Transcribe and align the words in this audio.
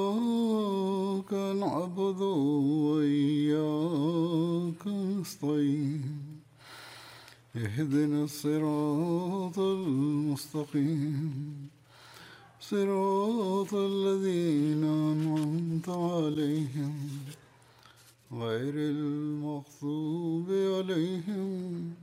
إياك 0.00 1.32
نعبد 1.32 2.20
وإياك 2.86 4.86
نستعين 4.86 6.02
اهدنا 7.56 8.24
الصراط 8.24 9.58
المستقيم 9.58 11.68
صراط 12.60 13.74
الذين 13.74 14.84
أنعمت 14.84 15.88
عليهم 15.88 16.94
غير 18.32 18.74
المغضوب 18.94 20.48
عليهم 20.76 21.94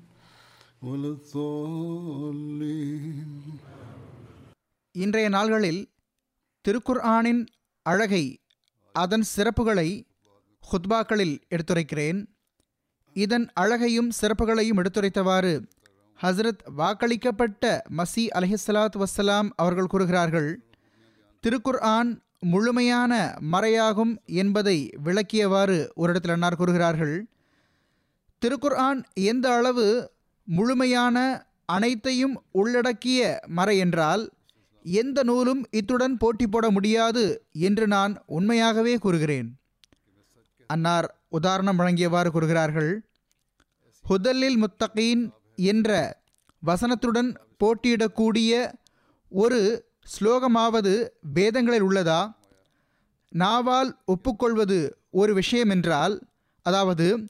ولا 0.84 1.08
الضالين 1.18 3.30
இன்றைய 4.96 5.30
நாள்களில் 5.30 5.82
திருக்குர்ஆனின் 6.69 7.47
அழகை 7.83 8.25
அதன் 8.93 9.25
சிறப்புகளை 9.37 9.89
ஹுத்பாக்களில் 10.71 11.37
எடுத்துரைக்கிறேன். 11.55 12.19
இதன் 13.13 13.47
அழகையும் 13.53 14.11
சிறப்புகளையும் 14.21 14.79
எடுத்துரைத்தவாறு 14.79 15.65
ஹஸ்ரத் 16.23 16.63
வாக்களிக்கப்பட்ட 16.77 17.81
மசி 17.97 18.25
அலஹிஸ்லாத் 18.39 18.99
வஸ்ஸலாம் 19.03 19.49
அவர்கள் 19.57 19.87
கூறுகிறார்கள் 19.87 20.51
திருக்குர்ஆன் 21.45 22.11
முழுமையான 22.39 23.13
மறையாகும் 23.53 24.15
என்பதை 24.25 24.91
விளக்கியவாறு 25.05 25.89
ஒரு 25.95 26.11
இடத்தில் 26.11 26.31
அன்னார் 26.31 26.57
கூறுகிறார்கள். 26.57 27.17
திருக்குர்ஆன் 28.43 29.03
எந்த 29.15 29.53
அளவு 29.53 30.13
முழுமையான 30.45 31.47
அனைத்தையும் 31.67 32.43
உள்ளடக்கிய 32.53 33.41
மறை 33.47 33.79
என்றால் 33.79 34.33
எந்த 34.85 35.23
நூலும் 35.23 35.67
இத்துடன் 35.71 36.17
போட்டி 36.17 36.47
போட 36.47 36.71
முடியாது 36.71 37.25
என்று 37.53 37.87
நான் 37.87 38.23
உண்மையாகவே 38.27 38.99
கூறுகிறேன். 38.99 39.61
அன்னார் 40.67 41.09
உதாரணம் 41.29 41.79
வழங்கியவாறு 41.79 42.31
கூறுகிறார்கள் 42.31 43.05
ஹுதல்லில் 44.05 44.65
முத்தகீன் 44.65 45.31
என்ற 45.57 46.21
வசனத்துடன் 46.59 47.37
போட்டியிடக்கூடிய 47.65 48.73
ஒரு 49.29 49.85
ஸ்லோகமாவது 50.15 51.09
வேதங்களில் 51.21 51.83
உள்ளதா? 51.83 52.35
நாவால் 53.35 53.91
ஒப்புக்கொள்வது 54.05 54.99
ஒரு 55.11 55.35
விஷயம் 55.35 55.69
என்றால் 55.69 56.23
அதாவது 56.63 57.29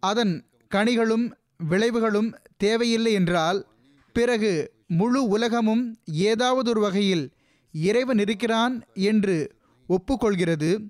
அதன் 0.00 0.44
கனிகளும் 0.70 1.32
விளைவுகளும் 1.70 2.30
தேவையில்லை 2.56 3.12
என்றால் 3.12 3.66
பிறகு 4.12 4.52
முழு 4.86 5.28
உலகமும் 5.28 5.98
ஏதாவது 6.04 6.70
ஒரு 6.70 6.80
வகையில் 6.80 7.32
இறைவன் 7.72 8.18
இருக்கிறான் 8.18 8.82
என்று 8.94 9.54
ஒப்புக்கொள்கிறது. 9.88 10.88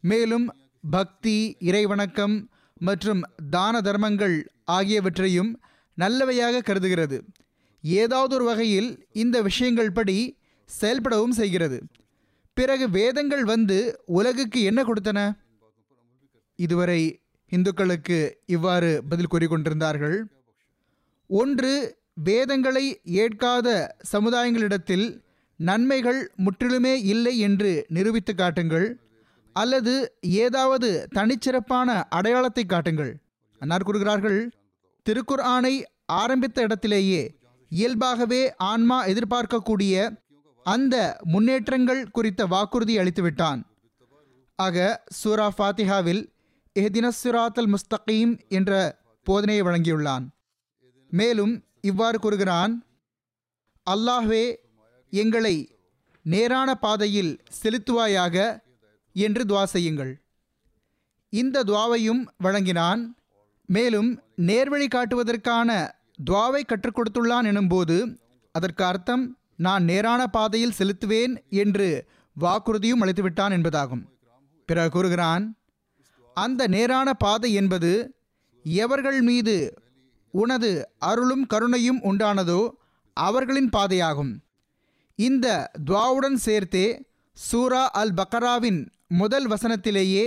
மேலும் 0.00 0.54
பக்தி 0.90 1.56
இறைவணக்கம் 1.60 2.46
மற்றும் 2.78 3.22
தான 3.50 3.80
தர்மங்கள் 3.80 4.50
ஆகியவற்றையும் 4.64 5.60
நல்லவையாக 5.98 6.62
கருதுகிறது. 6.62 7.24
ஏதாவது 7.82 8.34
ஒரு 8.34 8.44
வகையில் 8.44 9.06
இந்த 9.12 9.42
விஷயங்கள் 9.42 9.92
படி 9.92 10.38
செயல்படவும் 10.80 11.30
செய்கிறது. 11.30 11.82
பிறகு 12.54 12.90
வேதங்கள் 12.90 13.44
வந்து 13.44 14.00
உலகுக்கு 14.04 14.62
என்ன 14.62 14.82
கொடுத்தன? 14.82 15.32
இதுவரை 16.56 17.20
இந்துக்களுக்கு 17.50 18.36
இவ்வாறு 18.46 19.02
பதில் 19.08 19.32
கூறிக்கொண்டிருந்தார்கள். 19.32 20.22
ஒன்று 21.26 22.02
வேதங்களை 22.16 23.00
ஏற்காத 23.04 23.96
சமுதாயங்களிடத்தில் 24.12 25.06
நன்மைகள் 25.56 26.20
முற்றிலுமே 26.44 26.94
இல்லை 27.04 27.38
என்று 27.38 27.72
நிரூபித்து 27.88 28.34
காட்டுங்கள் 28.34 28.86
அல்லது 29.52 29.94
ஏதாவது 30.20 31.08
தனிச்சிறப்பான 31.14 31.88
அடையாளத்தை 32.08 32.64
காட்டுங்கள். 32.64 33.12
அன்னார் 33.60 33.82
கூறுகிறார்கள் 33.82 34.50
திருக்குர்ஆனை 35.06 35.74
ஆரம்பித்த 36.04 36.62
இடத்திலேயே 36.62 37.22
இயல்பாகவே 37.68 38.54
ஆன்மா 38.70 39.06
எதிர்பார்க்கக்கூடிய 39.06 39.94
அந்த 40.66 40.96
முன்னேற்றங்கள் 41.22 42.10
குறித்த 42.10 42.46
வாக்குறுதி 42.46 42.98
அளித்துவிட்டான். 42.98 43.60
ஆக 44.58 45.04
சூரா 45.20 45.52
ஃபாத்திஹாவில் 45.56 46.22
எஹ்தினஸ்ஸிராத்தல் 46.76 47.72
முஸ்தகீம் 47.74 48.34
என்ற 48.48 48.98
போதனையை 49.26 49.62
வழங்கியுள்ளான். 49.68 50.24
மேலும் 51.10 51.54
இவ்வாறு 51.90 52.18
கூறுகிறான் 52.18 52.74
அல்லாஹ்வே 53.86 54.44
எங்களை 55.12 55.56
நேரான 56.24 56.68
பாதையில் 56.84 57.32
செலுத்துவாயாக 57.60 58.36
என்று 59.16 59.42
துவா 59.50 59.64
செய்யுங்கள். 59.72 60.12
இந்த 61.32 61.64
துவாவையும் 61.70 62.22
வழங்கினான். 62.44 63.02
மேலும் 63.68 64.10
நேர்வழி 64.48 64.88
காட்டுவதற்கான 64.88 65.70
துவாவை 66.30 66.62
கற்றுக் 66.70 66.96
கொடுத்துள்ளான் 66.96 67.46
எனும்போது 67.52 67.96
அதற்கு 68.54 68.84
அர்த்தம் 68.84 69.24
நான் 69.66 69.84
நேரான 69.90 70.22
பாதையில் 70.36 70.76
செலுத்துவேன் 70.78 71.34
என்று 71.62 71.88
வாக்குறுதியும் 72.36 73.02
அளித்துவிட்டான் 73.04 73.54
என்பதாகும். 73.56 74.04
பிறகு 74.68 74.90
கூறுகிறான் 74.90 75.44
அந்த 76.36 76.62
நேரான 76.74 77.08
பாதை 77.24 77.50
என்பது 77.60 77.90
எவர்கள் 78.64 79.20
மீது 79.30 79.56
உனது 80.40 80.70
அருளும் 81.10 81.44
கருணையும் 81.52 82.00
உண்டானதோ 82.10 82.60
அவர்களின் 83.16 83.70
பாதையாகும். 83.76 84.32
இந்த 85.18 85.46
துவாவுடன் 85.88 86.38
சேர்த்தே 86.46 86.86
சூரா 87.36 87.82
அல் 88.00 88.14
பக்கராவின் 88.20 88.80
முதல் 89.20 89.46
வசனத்திலேயே 89.48 90.24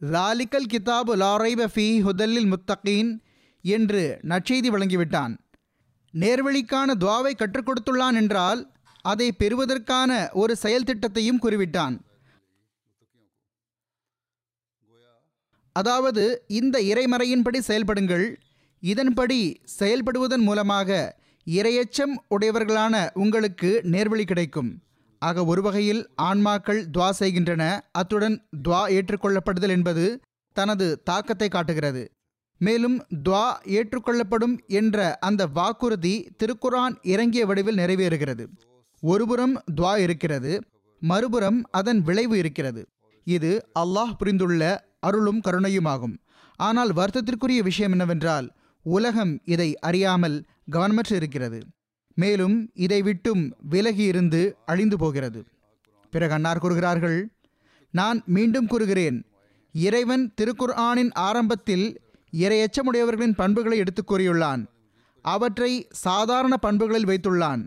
லாலிக்கல் 0.00 0.70
கிதாபு 0.72 1.12
லாரைப 1.22 1.68
ஃபி 1.74 1.86
ஹுதல்லில் 2.06 2.48
முத்தகீன் 2.52 3.12
என்று 3.64 4.02
நற்செய்தி 4.30 4.70
வழங்கிவிட்டான். 4.74 5.34
நேர்வழிக்கான 6.14 6.88
துவாவை 7.02 7.32
கற்றுக் 7.36 7.68
கொடுத்துள்ளான் 7.68 8.16
என்றால் 8.22 8.60
அதை 9.04 9.28
பெறுவதற்கான 9.42 10.10
ஒரு 10.42 10.52
செயல் 10.62 10.88
திட்டத்தையும் 10.88 11.42
குறிவிட்டான். 11.44 11.96
அதாவது 15.76 16.24
இந்த 16.58 16.76
இறைமறையின்படி 16.92 17.60
செயல்படுங்கள். 17.68 18.26
இதன்படி 18.82 19.60
செயல்படுவதன் 19.78 20.44
மூலமாக 20.48 20.90
இரையச்சம் 21.46 22.14
உடையவர்களான 22.30 22.94
உங்களுக்கு 23.14 23.80
நேர்வழி 23.82 24.24
கிடைக்கும். 24.24 24.70
ஆக 25.18 25.44
ஒரு 25.44 25.62
வகையில் 25.62 26.08
ஆன்மாக்கள் 26.22 26.80
துவா 26.94 27.10
செய்கின்றன. 27.10 27.62
அத்துடன் 27.92 28.36
துவா 28.68 28.82
ஏற்றுக்கொள்ளப்படுதல் 28.96 29.68
என்பது 29.68 30.20
தனது 30.52 31.02
தாக்கத்தை 31.02 31.48
காட்டுகிறது. 31.48 32.02
மேலும் 32.60 33.04
துவா 33.28 33.46
ஏற்றுக்கொள்ளப்படும் 33.76 34.56
என்ற 34.66 35.16
அந்த 35.20 35.46
வாக்குறுதி 35.46 36.14
திருக்குரான் 36.38 36.94
இறங்கிய 37.02 37.46
வடிவில் 37.46 37.76
நிறைவேறுகிறது. 37.76 38.46
ஒருபுறம் 39.00 39.62
துவா 39.80 39.96
இருக்கிறது 39.96 40.52
மறுபுறம் 41.02 41.58
அதன் 41.70 42.00
விளைவு 42.02 42.38
இருக்கிறது. 42.38 42.82
இது 43.24 43.50
அல்லாஹ் 43.78 44.14
புரிந்துள்ள 44.18 44.62
அருளும் 45.00 45.40
கருணையுமாகும். 45.46 46.16
ஆனால் 46.56 46.92
வருத்தத்திற்குரிய 46.92 47.60
விஷயம் 47.62 47.90
என்னவென்றால் 47.90 48.46
உலகம் 48.86 49.32
இதை 49.44 49.68
அறியாமல் 49.78 50.36
கவனமற்று 50.72 51.14
இருக்கிறது 51.14 51.58
மேலும் 52.16 52.56
இதை 52.74 53.02
விட்டும் 53.02 53.42
விலகி 53.68 54.04
இருந்து 54.04 54.40
அழிந்து 54.66 54.96
போகிறது. 54.98 55.40
பிறகு 56.12 56.32
அன்னார் 56.32 56.58
கூறுகிறார்கள் 56.58 57.18
நான் 57.94 58.18
மீண்டும் 58.26 58.66
கூறுகிறேன். 58.66 59.18
இறைவன் 59.74 60.24
திருக்குர்ஆனின் 60.40 61.10
ஆரம்பத்தில் 61.28 61.86
இரையச்சமுடையவர்களின் 62.32 63.36
பண்புகளை 63.36 63.78
எடுத்துக் 63.78 64.10
கூறியுள்ளான். 64.12 64.62
அவற்றை 65.24 65.72
சாதாரண 66.04 66.54
பண்புகளில் 66.56 67.08
வைத்துள்ளான். 67.10 67.62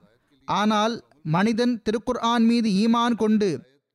ஆனால் 0.46 0.96
மனிதன் 1.24 1.76
திருக்குர்ஆன் 1.84 2.46
மீது 2.52 2.70
ஈமான் 2.84 3.16
கொண்டு 3.16 3.50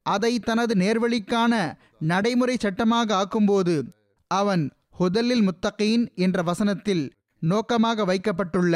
அதை 0.07 0.33
தனது 0.39 0.73
நேர்வழிக்கான 0.75 1.55
நடைமுறை 1.99 2.57
சட்டமாக 2.57 3.11
ஆக்கும்போது 3.17 3.77
அவன் 4.31 4.65
ஹுதல்லில் 4.99 5.45
முத்தகீன் 5.49 6.05
என்ற 6.15 6.39
வசனத்தில் 6.43 7.05
நோக்கமாக 7.43 8.05
வைக்கப்பட்டுள்ள 8.05 8.75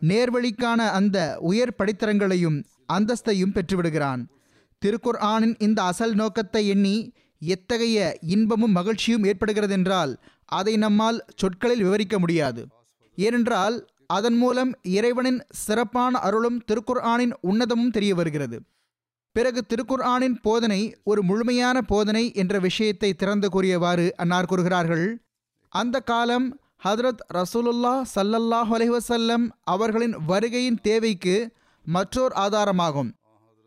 நேர்வழிக்கான 0.00 0.80
அந்த 0.90 1.18
உயர் 1.40 1.76
படித்தரங்களையும் 1.78 2.58
அந்தஸ்தையும் 2.92 3.54
பெற்றுவிடுகிறான். 3.54 4.22
திருக்குர் 4.82 5.20
ஆனின் 5.32 5.54
இந்த 5.58 5.78
அசல் 5.82 6.14
நோக்கத்தை 6.14 6.62
எண்ணி 6.66 6.96
எத்தகைய 7.42 7.98
இன்பமும் 8.34 8.76
மகிழ்ச்சியும் 8.76 9.24
ஏற்படுகிறதென்றால் 9.24 10.12
அதை 10.44 10.74
நம்மால் 10.76 11.24
சொற்களில் 11.34 11.82
விவரிக்க 11.82 12.16
முடியாது. 12.18 12.62
ஏனென்றால் 13.18 13.76
அதன் 14.16 14.36
மூலம் 14.36 14.72
இறைவனின் 14.96 15.40
சிறப்பான 15.64 16.18
அருளும் 16.18 16.58
திருக்குர் 16.68 17.02
ஆனின் 17.12 17.34
உன்னதமும் 17.50 17.90
தெரிய 17.90 18.12
வருகிறது. 18.14 18.58
பிறகு 19.36 19.60
திருக்குர் 19.66 20.04
ஆனின் 20.14 20.36
போதனை 20.40 20.80
ஒரு 21.02 21.20
முழுமையான 21.22 21.76
போதனை 21.82 22.24
என்ற 22.32 22.54
விஷயத்தை 22.58 23.10
திறந்து 23.12 23.48
கூறியவாறு 23.48 24.06
அன்னார் 24.16 24.50
கூறுகிறார்கள் 24.50 25.06
அந்த 25.72 26.00
காலம் 26.00 26.60
ஹதரத் 26.84 27.22
ரசூலுல்லா 27.34 27.92
சல்லல்லாஹ் 28.14 28.70
அலைவசல்லம் 28.76 29.44
அவர்களின் 29.64 30.14
வருகையின் 30.28 30.78
தேவைக்கு 30.82 31.50
மற்றோர் 31.84 32.32
ஆதாரமாகும். 32.36 33.10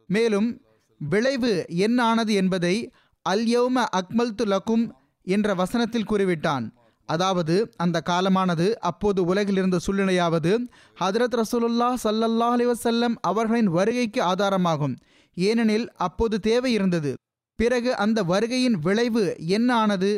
மேலும் 0.08 0.62
விளைவு 0.98 1.66
என்ன 1.68 2.04
ஆனது 2.04 2.34
என்பதை 2.34 2.92
அல்யௌம 3.30 3.86
அக்மல்து 4.00 4.46
லக்கும் 4.46 4.92
என்ற 5.24 5.54
வசனத்தில் 5.54 6.10
கூறிவிட்டான். 6.10 6.66
அதாவது 7.06 7.74
அந்த 7.78 8.02
காலமானது 8.06 8.80
அப்போது 8.80 9.26
உலகில் 9.26 9.56
இருந்த 9.56 9.80
சூழ்நிலையாவது 9.88 10.54
ஹதரத் 11.00 11.42
ரசூலுல்லா 11.42 11.90
சல்லல்லா 12.04 12.48
அலிவசல்லம் 12.56 13.16
அவர்களின் 13.22 13.68
வருகைக்கு 13.68 14.22
ஆதாரமாகும். 14.24 14.96
ஏனெனில் 15.36 15.92
அப்போது 15.96 16.40
தேவை 16.40 16.74
இருந்தது. 16.74 17.14
பிறகு 17.60 17.96
அந்த 17.96 18.24
வருகையின் 18.24 18.80
விளைவு 18.80 19.36
என்ன 19.40 19.76
ஆனது? 19.76 20.12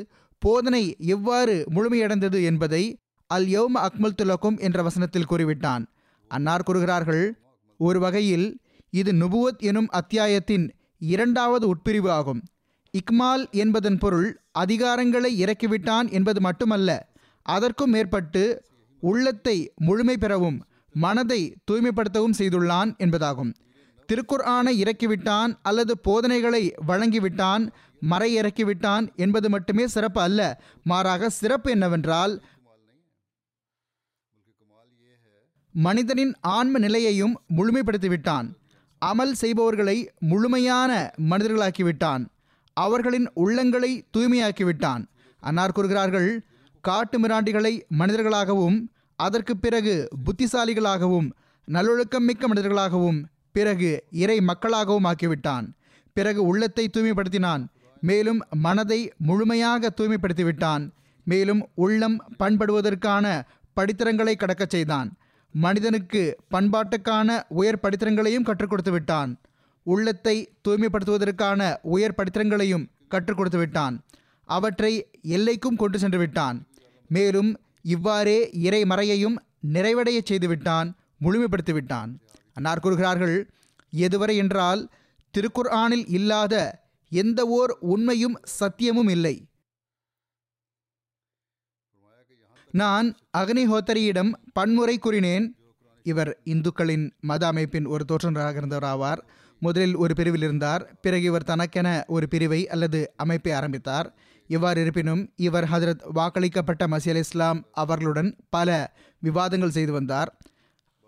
போதனை 0.43 0.83
எவ்வாறு 1.15 1.55
முழுமையடைந்தது 1.75 2.39
என்பதை 2.43 2.83
அல் 3.29 3.47
யௌம 3.47 3.75
அக்மல் 3.87 4.17
துலக்கும் 4.19 4.57
என்ற 4.59 4.83
வசனத்தில் 4.83 5.29
கூறிவிட்டான். 5.29 5.83
அன்னார் 6.31 6.63
கூறுகிறார்கள் 6.63 7.23
ஒரு 7.79 7.99
வகையில் 7.99 8.47
இது 8.89 9.11
நுபுவத் 9.13 9.63
எனும் 9.69 9.89
அத்தியாயத்தின் 9.89 10.65
இரண்டாவது 11.01 11.65
உட்பிரிவு 11.73 12.09
ஆகும். 12.09 12.41
இக்மால் 12.93 13.43
என்பதன் 13.51 13.97
பொருள் 13.97 14.29
அதிகாரங்களை 14.51 15.31
இறக்கிவிட்டான் 15.43 16.07
என்பது 16.11 16.41
மட்டுமல்ல 16.41 16.89
அதற்கும் 17.45 17.89
மேற்பட்டு 17.89 18.43
உள்ளத்தை 19.03 19.57
முழுமை 19.75 20.15
பெறவும் 20.17 20.57
மனதை 20.95 21.41
தூய்மைப்படுத்தவும் 21.67 22.37
செய்துள்ளான் 22.37 22.91
என்பதாகும். 22.97 23.51
திருக்குர்ஆனை 24.09 24.73
இறக்கிவிட்டான் 24.83 25.51
அல்லது 25.61 25.93
போதனைகளை 26.07 26.63
வழங்கிவிட்டான் 26.87 27.63
மறை 28.11 28.29
இறக்கிவிட்டான் 28.39 29.05
என்பது 29.15 29.47
மட்டுமே 29.49 29.85
சிறப்பு 29.95 30.21
அல்ல. 30.27 30.41
மாறாக 30.83 31.29
சிறப்பு 31.39 31.71
என்னவென்றால் 31.71 32.35
மனிதனின் 35.85 36.31
ஆன்ம 36.55 36.79
நிலையையும் 36.79 37.33
முழுமைப்படுத்திவிட்டான். 37.57 38.47
அமல் 39.01 39.33
செய்பவர்களை 39.41 39.97
முழுமையான 40.31 40.91
மனிதர்களாக்கிவிட்டான். 41.29 42.23
அவர்களின் 42.77 43.27
உள்ளங்களை 43.43 43.91
தூய்மையாக்கிவிட்டான். 44.15 45.03
அன்னார் 45.43 45.75
கூறுகிறார்கள் 45.77 46.29
காட்டு 46.83 47.17
மிராண்டிகளை 47.19 47.73
மனிதர்களாகவும் 47.99 48.77
அதற்கு 49.19 49.53
பிறகு 49.57 49.95
புத்திசாலிகளாகவும் 50.25 51.27
நல்லொழுக்கம் 51.67 52.27
மிக்க 52.29 52.47
மனிதர்களாகவும் 52.47 53.19
பிறகு 53.57 53.91
இறை 54.23 54.37
மக்களாகவும் 54.47 55.07
ஆக்கிவிட்டான். 55.11 55.65
பிறகு 56.17 56.41
உள்ளத்தை 56.43 56.83
தூய்மைப்படுத்தினான். 56.87 57.63
மேலும் 58.01 58.39
மனதை 58.65 58.99
முழுமையாக 59.27 59.91
தூய்மைப்படுத்திவிட்டான். 59.97 60.83
மேலும் 61.31 61.61
உள்ளம் 61.83 62.17
பண்படுவதற்கான 62.39 63.25
படித்திரங்களை 63.77 64.33
கடக்கச் 64.35 64.73
செய்தான். 64.75 65.09
மனிதனுக்கு 65.53 66.21
பண்பாட்டுக்கான 66.51 67.29
உயர் 67.59 67.81
படித்திரங்களையும் 67.83 68.47
கற்றுக் 68.49 68.69
கொடுத்து 68.69 68.91
விட்டான். 68.91 69.31
உள்ளத்தை 69.83 70.35
தூய்மைப்படுத்துவதற்கான 70.67 71.61
உயர் 71.95 72.17
படித்திரங்களையும் 72.17 72.85
கற்றுக் 73.07 73.37
கொடுத்து 73.37 73.59
விட்டான். 73.59 73.95
அவற்றை 74.49 74.93
எல்லைக்கும் 75.35 75.77
கொண்டு 75.77 75.97
சென்று 75.99 76.17
விட்டான். 76.17 76.57
மேலும் 77.07 77.51
இவ்வாறே 77.95 78.37
இறை 78.67 78.81
மறையையும் 78.83 79.37
நிறைவடைய 79.73 80.19
செய்துவிட்டான் 80.29 80.89
முழுமைப்படுத்திவிட்டான் 81.21 82.11
அன்னார் 82.57 82.79
கூறுகிறார்கள் 82.79 83.37
எதுவரை 83.93 84.35
என்றால் 84.35 84.81
திருக்குர்ஆனில் 85.33 86.05
இல்லாத 86.17 86.53
எந்த 87.11 87.39
ஓர் 87.47 87.71
உண்மையும் 87.93 88.37
சத்தியமும் 88.59 89.11
இல்லை. 89.15 89.35
நான் 92.73 93.07
அக்னிஹோத்தரியிடம் 93.37 94.31
பன்முறை 94.53 94.95
கூறினேன். 94.97 95.45
இவர் 96.05 96.31
இந்துக்களின் 96.43 97.05
மத 97.19 97.43
அமைப்பின் 97.47 97.85
ஒரு 97.85 98.03
தோற்றராக 98.11 98.59
இருந்தவராவார். 98.61 99.21
முதலில் 99.61 99.95
ஒரு 99.95 100.13
பிரிவில் 100.15 100.41
இருந்தார். 100.41 100.83
பிறகு 101.01 101.23
இவர் 101.23 101.43
தனக்கென 101.43 101.87
ஒரு 102.07 102.25
பிரிவை 102.27 102.61
அல்லது 102.73 102.99
அமைப்பை 103.15 103.51
ஆரம்பித்தார். 103.51 104.09
இவ்வாறு 104.49 104.81
இருப்பினும் 104.81 105.23
இவர் 105.35 105.67
ஹதரத் 105.71 106.03
வாக்களிக்கப்பட்ட 106.15 106.83
மசி 106.93 107.09
அலி 107.09 107.23
இஸ்லாம் 107.25 107.59
அவர்களுடன் 107.71 108.29
பல 108.49 108.69
விவாதங்கள் 109.21 109.75
செய்து 109.77 109.91
வந்தார். 109.91 110.29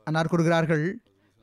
அன்னார் 0.07 0.27
கூறுகிறார்கள் 0.27 0.85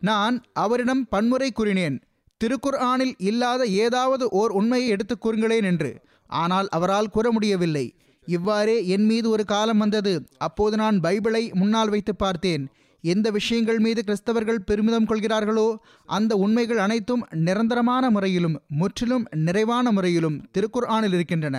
நான் 0.06 0.36
அவரிடம் 0.52 1.02
பன்முறை 1.08 1.48
கூறினேன் 1.52 1.96
திருக்குர்ஆனில் 2.40 3.14
இல்லாத 3.18 3.66
ஏதாவது 3.66 4.24
ஓர் 4.28 4.50
உண்மையை 4.50 4.88
எடுத்துக் 4.88 5.22
கூறுங்களேன் 5.26 5.62
என்று. 5.62 5.90
ஆனால் 6.26 6.68
அவரால் 6.68 7.08
கூற 7.08 7.26
முடியவில்லை. 7.30 7.86
இவ்வாறே 8.26 8.76
என் 8.86 9.04
மீது 9.04 9.26
ஒரு 9.28 9.44
காலம் 9.44 9.78
வந்தது. 9.78 10.12
அப்போது 10.38 10.76
நான் 10.76 11.00
பைபிளை 11.00 11.42
முன்னால் 11.52 11.88
வைத்து 11.88 12.12
பார்த்தேன். 12.16 12.64
எந்த 13.04 13.30
விஷயங்கள் 13.30 13.78
மீது 13.78 14.02
கிறிஸ்தவர்கள் 14.06 14.64
பெருமிதம் 14.66 15.06
கொள்கிறார்களோ 15.06 15.66
அந்த 16.06 16.36
உண்மைகள் 16.36 16.78
அனைத்தும் 16.78 17.26
நிரந்தரமான 17.30 18.10
முறையிலும் 18.10 18.56
முற்றிலும் 18.68 19.26
நிறைவான 19.36 19.92
முறையிலும் 19.92 20.38
திருக்குர்ஆனில் 20.58 21.14
இருக்கின்றன. 21.14 21.56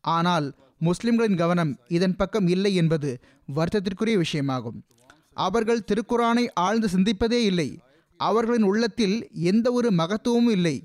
ஆனால் 0.00 0.46
முஸ்லிம்களின் 0.78 1.36
கவனம் 1.36 1.72
இதன் 1.88 2.16
பக்கம் 2.16 2.48
இல்லை 2.48 2.74
என்பது 2.74 3.10
வருத்தத்திற்குரிய 3.56 4.16
விஷயமாகும். 4.16 4.78
அவர்கள் 5.34 5.86
திருக்குரானை 5.88 6.44
ஆழ்ந்து 6.54 6.88
சிந்திப்பதே 6.88 7.40
இல்லை. 7.50 7.68
அவர்களின் 8.16 8.62
உள்ளத்தில் 8.62 9.16
எந்த 9.32 9.72
ஒரு 9.72 9.90
மகத்துவமும் 9.90 10.50
இல்லை. 10.50 10.76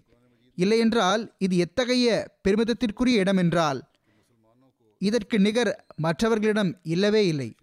இல்லையென்றால் 0.56 1.34
இது 1.38 1.58
எத்தகைய 1.58 2.08
பெருமிதத்திற்குரிய 2.48 3.22
இடம் 3.24 3.38
என்றால் 3.38 3.80
இதற்கு 4.98 5.40
நிகர் 5.40 5.86
மற்றவர்களிடம் 5.96 6.72
இல்லவே 6.84 7.28
இல்லை. 7.28 7.56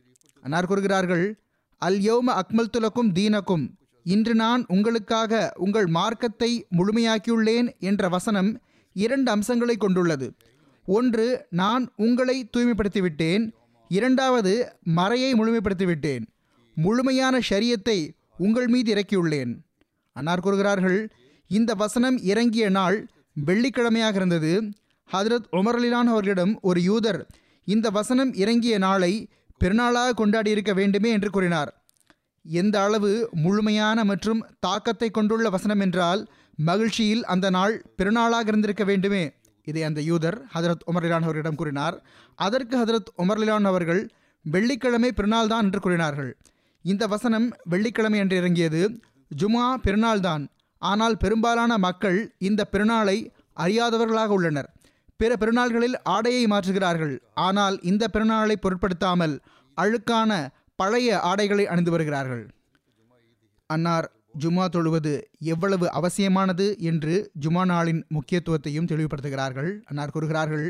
அன்னார் 0.43 0.66
கூறுகிறார்கள் 0.66 1.38
அல் 1.78 1.99
யோம 1.99 2.26
அக்மல் 2.43 2.73
துலக்கும் 2.76 3.11
தீனக்கும் 3.14 3.64
இன்று 4.02 4.35
நான் 4.35 4.64
உங்களுக்காக 4.69 5.52
உங்கள் 5.57 5.87
மார்க்கத்தை 5.87 6.66
முழுமையாக்கியுள்ளேன் 6.76 7.69
என்ற 7.78 8.09
வசனம் 8.09 8.50
இரண்டு 8.93 9.31
அம்சங்களை 9.31 9.76
கொண்டுள்ளது. 9.76 10.35
ஒன்று 10.87 11.47
நான் 11.50 11.85
உங்களை 11.97 12.49
தூய்மைப்படுத்திவிட்டேன். 12.57 13.45
இரண்டாவது 13.88 14.52
மறையை 14.97 15.33
முழுமைப்படுத்திவிட்டேன். 15.33 16.25
முழுமையான 16.85 17.38
ஷரியத்தை 17.49 17.99
உங்கள் 18.38 18.66
மீது 18.66 18.90
இறக்கியுள்ளேன். 18.95 19.52
அன்னார் 20.16 20.40
கூறுகிறார்கள் 20.40 21.00
இந்த 21.50 21.75
வசனம் 21.75 22.16
இறங்கிய 22.33 22.66
நாள் 22.68 22.99
வெள்ளிக்கிழமையாக 23.47 24.14
இருந்தது. 24.14 24.52
ஹதரத் 25.11 25.49
உமர்லிலான் 25.52 26.11
அவர்களிடம் 26.12 26.52
ஒரு 26.62 26.80
யூதர் 26.83 27.21
இந்த 27.64 27.90
வசனம் 27.90 28.33
இறங்கிய 28.35 28.78
நாளை 28.78 29.12
பெருநாளாக 29.64 30.16
கொண்டாடியிருக்க 30.16 30.73
வேண்டுமே 30.75 31.11
என்று 31.11 31.30
கூறினார். 31.30 31.71
எந்த 32.45 32.76
அளவு 32.83 33.12
முழுமையான 33.45 34.04
மற்றும் 34.04 34.40
தாக்கத்தை 34.61 35.09
கொண்டுள்ள 35.11 35.47
வசனம் 35.49 35.80
என்றால் 35.80 36.23
மகிழ்ச்சியில் 36.68 37.25
அந்த 37.25 37.47
நாள் 37.50 37.75
பெருநாளாக 37.99 38.47
இருந்திருக்க 38.47 38.85
வேண்டுமே 38.85 39.25
இதை 39.64 39.83
அந்த 39.83 40.00
யூதர் 40.00 40.38
ஹதரத் 40.54 40.85
உமர்லிலான் 40.92 41.26
அவர்களிடம் 41.26 41.54
கூறினார். 41.54 41.97
அதற்கு 42.35 42.75
ஹதரத் 42.78 43.11
உமர்லிலான் 43.18 43.66
அவர்கள் 43.73 44.02
வெள்ளிக்கிழமை 44.45 45.12
பெருநாள் 45.12 45.47
தான் 45.47 45.64
என்று 45.64 45.80
கூறினார்கள். 45.80 46.30
இந்த 46.90 47.05
வசனம் 47.12 47.47
வெள்ளிக்கிழமை 47.73 48.19
அன்று 48.23 48.37
இறங்கியது. 48.37 48.81
ஜுமா 49.31 49.66
பெருநாள்தான். 49.85 50.43
ஆனால் 50.83 51.16
பெரும்பாலான 51.16 51.73
மக்கள் 51.87 52.19
இந்த 52.49 52.62
பெருநாளை 52.73 53.16
அறியாதவர்களாக 53.64 54.35
உள்ளனர். 54.38 54.69
பிற 55.21 55.31
பெருநாள்களில் 55.43 55.97
ஆடையை 56.14 56.43
மாற்றுகிறார்கள். 56.47 57.14
ஆனால் 57.47 57.76
இந்த 57.83 58.05
பெருநாளை 58.14 58.57
பொருட்படுத்தாமல் 58.64 59.35
அழுக்கான 59.76 60.31
பழைய 60.76 61.19
ஆடைகளை 61.31 61.64
அணிந்து 61.66 61.90
வருகிறார்கள். 61.90 62.45
அன்னார் 63.71 64.09
ஜுமா 64.43 64.64
தொழுவது 64.69 65.12
எவ்வளவு 65.52 65.87
அவசியமானது 65.99 66.66
என்று 66.90 67.14
ஜுமா 67.45 67.62
நாளின் 67.73 68.02
முக்கியத்துவத்தையும் 68.16 68.90
தெளிவுபடுத்துகிறார்கள். 68.90 69.71
அன்னார் 69.85 70.14
கூறுகிறார்கள் 70.16 70.66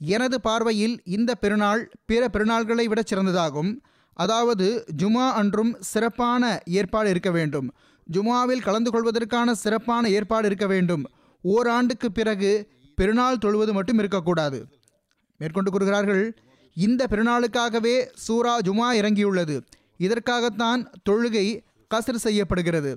எனது 0.00 0.36
பார்வையில் 0.40 0.96
இந்த 1.16 1.30
பெருநாள் 1.34 1.82
பிற 2.06 2.22
பெருநாள்களை 2.34 2.84
விட 2.84 3.02
சிறந்ததாகும். 3.10 3.70
அதாவது 4.18 4.66
ஜுமா 5.02 5.26
அன்றும் 5.40 5.72
சிறப்பான 5.80 6.42
ஏற்பாடு 6.78 7.08
இருக்க 7.10 7.30
வேண்டும். 7.30 7.68
ஜுமாவில் 8.06 8.66
கலந்து 8.66 8.90
கொள்வதற்கான 8.90 9.54
சிறப்பான 9.54 10.04
ஏற்பாடு 10.08 10.46
இருக்க 10.46 10.66
வேண்டும். 10.66 11.04
ஓராண்டுக்கு 11.44 12.08
பிறகு 12.12 12.50
பெருநாள் 12.94 13.42
தொழுவது 13.44 13.72
மட்டும் 13.72 13.98
இருக்கக்கூடாது. 13.98 14.58
மேற்கொண்டு 15.38 15.70
கூறுகிறார்கள் 15.70 16.24
இந்த 16.86 17.06
பெருநாளுக்காகவே 17.10 17.96
சூரா 18.26 18.54
ஜுமா 18.58 18.88
இறங்கியுள்ளது. 19.00 19.56
இதற்காகத்தான் 19.98 20.82
தொழுகை 21.10 21.46
கசர் 21.94 22.24
செய்யப்படுகிறது. 22.26 22.92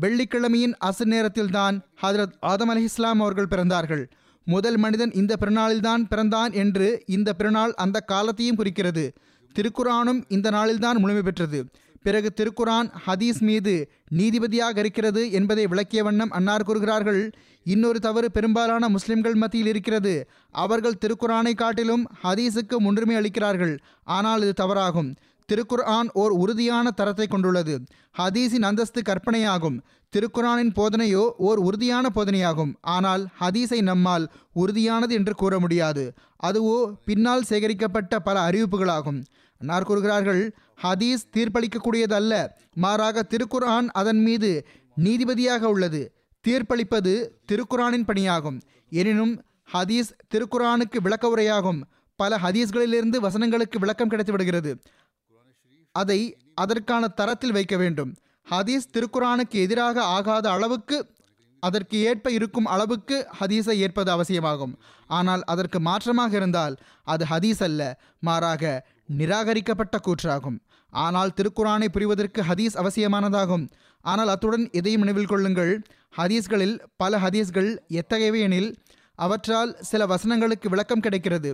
வெள்ளிக்கிழமையின் 0.00 0.74
அசு 0.88 1.04
நேரத்தில்தான் 1.04 1.76
ஹதரத் 2.02 2.36
ஆதம் 2.52 2.72
அலி 2.72 2.82
இஸ்லாம் 2.82 3.20
அவர்கள் 3.20 3.52
பிறந்தார்கள். 3.54 4.04
முதல் 4.46 4.76
மனிதன் 4.76 5.12
இந்த 5.12 5.32
பிறநாளில்தான் 5.40 6.02
பிறந்தான் 6.08 6.52
என்று 6.62 6.88
இந்த 7.16 7.30
பிறநாள் 7.32 7.72
அந்த 7.84 7.98
காலத்தையும் 8.12 8.56
குறிக்கிறது. 8.56 9.04
திருக்குரானும் 9.56 10.20
இந்த 10.36 10.48
நாளில்தான் 10.56 11.00
முழுமை 11.02 11.24
பெற்றது. 11.26 11.60
பிறகு 12.06 12.30
திருக்குரான் 12.38 12.88
ஹதீஸ் 13.04 13.38
மீது 13.48 13.74
நீதிபதியாக 14.18 14.76
இருக்கிறது 14.82 15.22
என்பதை 15.38 15.64
விளக்கிய 15.72 16.00
வண்ணம் 16.06 16.34
அன்னார் 16.38 16.64
கூறுகிறார்கள் 16.68 17.20
இன்னொரு 17.66 17.98
தவறு 18.06 18.28
பெரும்பாலான 18.36 18.88
முஸ்லிம்கள் 18.96 19.36
மத்தியில் 19.42 19.70
இருக்கிறது. 19.72 20.14
அவர்கள் 20.64 21.00
திருக்குரானை 21.02 21.54
காட்டிலும் 21.62 22.02
ஹதீஸுக்கு 22.24 22.78
முன்னுரிமை 22.86 23.16
அளிக்கிறார்கள் 23.20 23.74
ஆனால் 24.16 24.42
இது 24.46 24.54
தவறாகும். 24.62 25.10
திருக்குர்ஆன் 25.48 26.08
ஓர் 26.20 26.32
உறுதியான 26.42 26.86
தரத்தை 26.98 27.26
கொண்டுள்ளது. 27.26 27.74
ஹதீஸின் 28.18 28.66
அந்தஸ்து 28.68 29.00
கற்பனையாகும். 29.08 29.78
திருக்குரானின் 30.12 30.72
போதனையோ 30.78 31.24
ஓர் 31.46 31.60
உறுதியான 31.68 32.10
போதனையாகும். 32.16 32.72
ஆனால் 32.96 33.22
ஹதீஸை 33.40 33.80
நம்மால் 33.90 34.26
உறுதியானது 34.62 35.12
என்று 35.18 35.34
கூற 35.42 35.54
முடியாது. 35.64 36.04
அதுவோ 36.48 36.78
பின்னால் 37.08 37.48
சேகரிக்கப்பட்ட 37.50 38.18
பல 38.28 38.36
அறிவிப்புகளாகும். 38.48 39.20
அன்னார் 39.64 39.86
கூறுகிறார்கள் 39.88 40.40
ஹதீஸ் 40.82 41.22
தீர்ப்பளிக்கக்கூடியதல்ல. 41.34 42.32
மாறாக 42.84 43.22
திருக்குர்ஆன் 43.32 43.86
அதன் 44.00 44.20
மீது 44.26 44.50
நீதிபதியாக 45.04 45.62
உள்ளது. 45.74 46.00
தீர்ப்பளிப்பது 46.44 47.12
திருக்குரானின் 47.50 48.06
பணியாகும். 48.10 48.58
எனினும் 49.00 49.34
ஹதீஸ் 49.74 50.10
திருக்குரானுக்கு 50.32 50.98
விளக்க 51.06 51.24
உரையாகும். 51.34 51.80
பல 52.18 52.36
ஹதீஸ்களிலிருந்து 52.44 53.18
வசனங்களுக்கு 53.26 53.76
விளக்கம் 53.84 54.10
கிடைத்து 54.12 54.32
விடுகிறது 54.34 54.72
அதை 55.94 56.20
அதற்கான 56.62 57.04
தரத்தில் 57.20 57.56
வைக்க 57.56 57.74
வேண்டும். 57.82 58.12
ஹதீஸ் 58.46 58.90
திருக்குரானுக்கு 58.94 59.56
எதிராக 59.66 59.96
ஆகாத 60.16 60.46
அளவுக்கு 60.56 60.96
அதற்கு 61.62 61.96
ஏற்ப 62.08 62.30
இருக்கும் 62.38 62.66
அளவுக்கு 62.74 63.16
ஹதீஸை 63.38 63.76
ஏற்பது 63.84 64.10
அவசியமாகும். 64.14 64.74
ஆனால் 65.18 65.42
அதற்கு 65.52 65.78
மாற்றமாக 65.88 66.32
இருந்தால் 66.40 66.74
அது 67.12 67.24
ஹதீஸ் 67.32 67.62
அல்ல. 67.68 67.80
மாறாக 68.28 68.62
நிராகரிக்கப்பட்ட 69.08 69.96
கூற்றாகும். 70.06 70.58
ஆனால் 70.92 71.34
திருக்குரானை 71.38 71.88
புரிவதற்கு 71.94 72.40
ஹதீஸ் 72.48 72.76
அவசியமானதாகும். 72.82 73.64
ஆனால் 74.04 74.30
அத்துடன் 74.34 74.66
எதையும் 74.78 75.02
நினைவில் 75.04 75.30
கொள்ளுங்கள். 75.32 75.72
ஹதீஸ்களில் 76.18 76.76
பல 77.02 77.18
ஹதீஸ்கள் 77.24 77.70
எத்தகையவை 78.00 78.40
எனில் 78.48 78.70
அவற்றால் 79.18 79.72
சில 79.90 80.06
வசனங்களுக்கு 80.12 80.68
விளக்கம் 80.74 81.04
கிடைக்கிறது. 81.06 81.50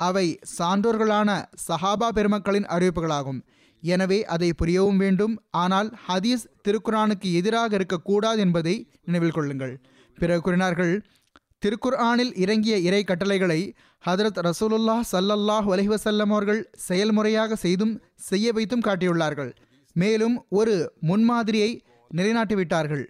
அவை 0.00 0.26
சான்றோர்களான 0.58 1.30
சஹாபா 1.66 2.08
பெருமக்களின் 2.16 2.70
அறிவிப்புகளாகும். 2.76 3.40
எனவே 3.82 4.18
அதை 4.34 4.48
புரியவும் 4.60 5.00
வேண்டும். 5.04 5.34
ஆனால் 5.62 5.88
ஹதீஸ் 6.06 6.44
திருக்குரானுக்கு 6.66 7.28
எதிராக 7.40 7.70
இருக்கக்கூடாது 7.78 8.40
என்பதை 8.46 8.74
நினைவில் 9.04 9.36
கொள்ளுங்கள். 9.38 9.74
பிறகு 10.18 10.42
கூறினார்கள் 10.46 10.94
திருக்குர்ஆனில் 11.64 12.32
இறங்கிய 12.44 12.74
இறை 12.86 13.02
கட்டளைகளை 13.04 13.60
ஹதரத் 14.06 14.40
ரசூலுல்லாஹ் 14.46 15.04
சல்லல்லாஹ் 15.12 15.66
வலைவசல்லம் 15.72 16.32
அவர்கள் 16.34 16.62
செயல்முறையாக 16.88 17.56
செய்தும் 17.64 17.94
செய்ய 18.28 18.46
வைத்தும் 18.56 18.84
காட்டியுள்ளார்கள். 18.86 19.52
மேலும் 19.96 20.36
ஒரு 20.58 20.74
முன்மாதிரியை 21.10 21.70
நிலைநாட்டிவிட்டார்கள். 22.10 23.04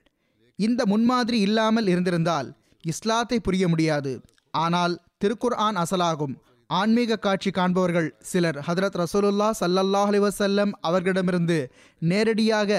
இந்த 0.59 0.81
முன்மாதிரி 0.93 1.39
இல்லாமல் 1.47 1.89
இருந்திருந்தால் 1.93 2.49
இஸ்லாத்தை 2.93 3.39
புரிய 3.47 3.65
முடியாது. 3.73 4.13
ஆனால் 4.55 4.95
திருக்குர் 5.23 5.57
ஆன் 5.67 5.79
அசலாகும். 5.85 6.35
ஆன்மீக 6.71 7.19
காட்சி 7.25 7.51
காண்பவர்கள் 7.51 8.09
சிலர் 8.31 8.59
ஹதரத் 8.67 8.99
ரசூலுல்லா 9.03 9.49
சல்லல்லாஹ் 9.63 10.11
அலிவசல்லம் 10.13 10.73
அவர்களிடமிருந்து 10.89 11.59
நேரடியாக 12.03 12.71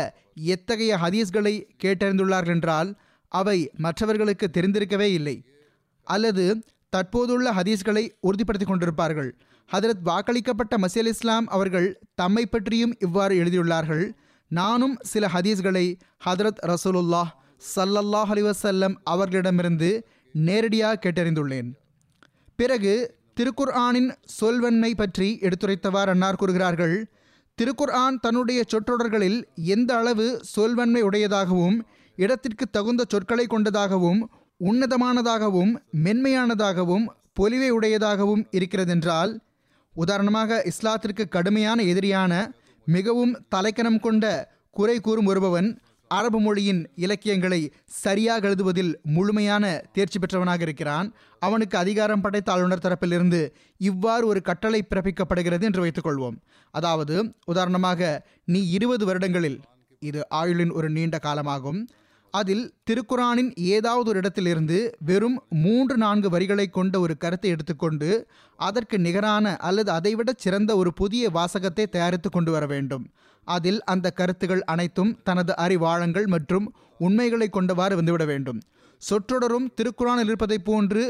எத்தகைய 0.55 0.93
ஹதீஸ்களை 1.03 1.53
கேட்டறிந்துள்ளார்கள் 1.83 2.55
என்றால் 2.57 2.89
அவை 3.31 3.57
மற்றவர்களுக்கு 3.85 4.47
தெரிந்திருக்கவே 4.57 5.09
இல்லை. 5.19 5.35
அல்லது 6.07 6.45
தற்போதுள்ள 6.93 7.47
ஹதீஸ்களை 7.51 8.03
உறுதிப்படுத்திக் 8.19 8.71
கொண்டிருப்பார்கள். 8.71 9.31
ஹதரத் 9.69 10.03
வாக்களிக்கப்பட்ட 10.05 10.73
மசீல் 10.83 11.09
இஸ்லாம் 11.13 11.47
அவர்கள் 11.47 11.87
தம்மை 12.15 12.45
பற்றியும் 12.45 12.93
இவ்வாறு 12.99 13.35
எழுதியுள்ளார்கள். 13.43 14.05
நானும் 14.51 14.95
சில 15.01 15.27
ஹதீஸ்களை 15.33 15.85
ஹதரத் 16.25 16.61
ரசூலுல்லாஹ் 16.71 17.31
சல்லல்லாஹ் 17.75 18.31
அலிவசல்லம் 18.35 18.95
அவர்களிடமிருந்து 19.03 19.89
நேரடியாக 20.31 20.99
கேட்டறிந்துள்ளேன். 21.03 21.69
பிறகு 22.55 22.93
திருக்குர்ஆனின் 23.39 24.09
சொல்வன்மை 24.39 24.91
பற்றி 24.95 25.39
எடுத்துரைத்தவாறு 25.41 26.11
அன்னார் 26.15 26.35
கூறுகிறார்கள். 26.35 26.95
திருக்குர்ஆன் 27.57 28.15
தன்னுடைய 28.19 28.63
சொற்றொடர்களில் 28.67 29.39
எந்த 29.75 29.91
அளவு 29.97 30.27
சொல்வன்மை 30.55 31.01
உடையதாகவும் 31.03 31.77
இடத்திற்கு 32.17 32.65
தகுந்த 32.69 33.01
சொற்களை 33.11 33.45
கொண்டதாகவும் 33.47 34.21
உன்னதமானதாகவும் 34.61 35.71
மென்மையானதாகவும் 36.03 37.05
பொலிவை 37.33 37.69
உடையதாகவும் 37.77 38.43
இருக்கிறதென்றால் 38.51 39.31
உதாரணமாக 39.95 40.59
இஸ்லாத்திற்கு 40.71 41.23
கடுமையான 41.29 41.79
எதிரியான 41.83 42.33
மிகவும் 42.87 43.33
தலைக்கணம் 43.55 43.99
கொண்ட 43.99 44.25
குறை 44.69 44.95
கூறும் 44.99 45.27
ஒருபவன் 45.27 45.67
அரபு 46.11 46.39
மொழியின் 46.39 46.81
இலக்கியங்களை 46.95 47.59
சரியாக 48.01 48.47
எழுதுவதில் 48.47 48.91
முழுமையான 49.15 49.63
தேர்ச்சி 49.91 50.17
பெற்றவனாக 50.19 50.61
இருக்கிறான். 50.61 51.07
அவனுக்கு 51.41 51.77
அதிகாரம் 51.77 52.21
படைத்த 52.21 52.49
ஆளுநர் 52.51 52.83
தரப்பிலிருந்து 52.85 53.41
இவ்வாறு 53.77 54.25
ஒரு 54.27 54.41
கட்டளை 54.41 54.81
பிறப்பிக்கப்படுகிறது 54.89 55.61
என்று 55.61 55.83
வைத்துக்கொள்வோம் 55.85 56.37
அதாவது 56.73 57.15
உதாரணமாக 57.45 58.09
நீ 58.53 58.61
இருபது 58.69 59.05
வருடங்களில் 59.05 59.59
இது 60.01 60.21
ஆயுளின் 60.39 60.73
ஒரு 60.77 60.89
நீண்ட 60.89 61.19
காலமாகும். 61.23 61.79
அதில் 62.37 62.63
திருக்குரானின் 62.87 63.49
ஏதாவது 63.75 64.07
ஒரு 64.11 64.19
இடத்திலிருந்து 64.21 64.77
வெறும் 65.09 65.35
மூன்று 65.63 65.95
நான்கு 66.03 66.27
வரிகளை 66.35 66.65
கொண்ட 66.69 66.95
ஒரு 67.05 67.13
கருத்தை 67.23 67.49
எடுத்துக்கொண்டு 67.55 68.09
அதற்கு 68.59 68.97
நிகரான 69.05 69.55
அல்லது 69.67 69.91
அதைவிட 69.91 70.31
சிறந்த 70.43 70.71
ஒரு 70.81 70.91
புதிய 71.01 71.29
வாசகத்தை 71.37 71.85
தயாரித்து 71.87 72.29
கொண்டு 72.29 72.51
வர 72.55 72.65
வேண்டும். 72.73 73.03
அதில் 73.47 73.79
அந்த 73.93 74.07
கருத்துகள் 74.19 74.63
அனைத்தும் 74.73 75.11
தனது 75.23 75.53
அறிவாழங்கள் 75.65 76.27
மற்றும் 76.35 76.65
உண்மைகளை 76.99 77.47
கொண்டவாறு 77.49 77.95
வந்துவிட 77.99 78.25
வேண்டும். 78.31 78.59
சொற்றொடரும் 79.01 79.67
திருக்குறானில் 79.77 80.29
இருப்பதைப் 80.29 80.67
போன்று 80.69 81.03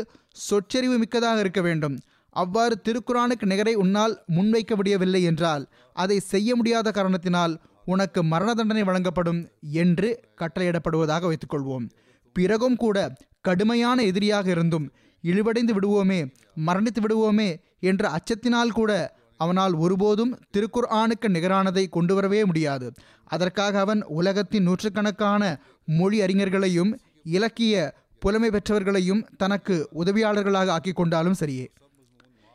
சொச்சரிவு 0.48 0.98
மிக்கதாக 1.04 1.40
இருக்க 1.46 1.62
வேண்டும். 1.62 1.96
அவ்வாறு 2.36 2.76
திருக்குறானுக்கு 2.88 3.46
நிகரை 3.52 3.74
உன்னால் 3.84 4.16
முன்வைக்க 4.36 4.74
முடியவில்லை 4.76 5.22
என்றால் 5.24 5.64
அதை 5.96 6.18
செய்ய 6.32 6.50
முடியாத 6.56 6.88
காரணத்தினால் 6.92 7.54
உனக்கு 7.86 8.24
மரண 8.24 8.54
தண்டனை 8.54 8.84
வழங்கப்படும் 8.84 9.50
என்று 9.62 10.10
கட்டளையிடப்படுவதாக 10.42 11.24
வைத்துக்கொள்வோம். 11.28 11.90
பிறகும் 12.34 12.76
கூட 12.76 13.14
கடுமையான 13.42 14.02
எதிரியாக 14.02 14.50
இருந்தும் 14.50 14.92
இழிவடைந்து 15.24 15.74
விடுவோமே 15.78 16.34
மரணித்து 16.66 17.02
விடுவோமே 17.02 17.50
என்ற 17.80 18.10
அச்சத்தினால் 18.10 18.72
கூட 18.72 19.16
அவனால் 19.38 19.74
ஒருபோதும் 19.74 20.40
திருக்குர் 20.58 20.88
ஆணுக்கு 20.88 21.30
நிகரானதை 21.30 21.90
கொண்டு 21.90 22.14
வரவே 22.14 22.46
முடியாது. 22.46 22.94
அதற்காக 23.24 23.80
அவன் 23.80 24.04
உலகத்தின் 24.04 24.64
நூற்றுக்கணக்கான 24.64 25.60
மொழி 25.86 26.20
அறிஞர்களையும் 26.22 26.94
இலக்கிய 27.24 27.94
புலமை 28.20 28.50
பெற்றவர்களையும் 28.50 29.28
தனக்கு 29.38 29.90
உதவியாளர்களாக 29.96 30.68
ஆக்கி 30.68 30.92
கொண்டாலும் 30.92 31.36
சரியே. 31.40 31.68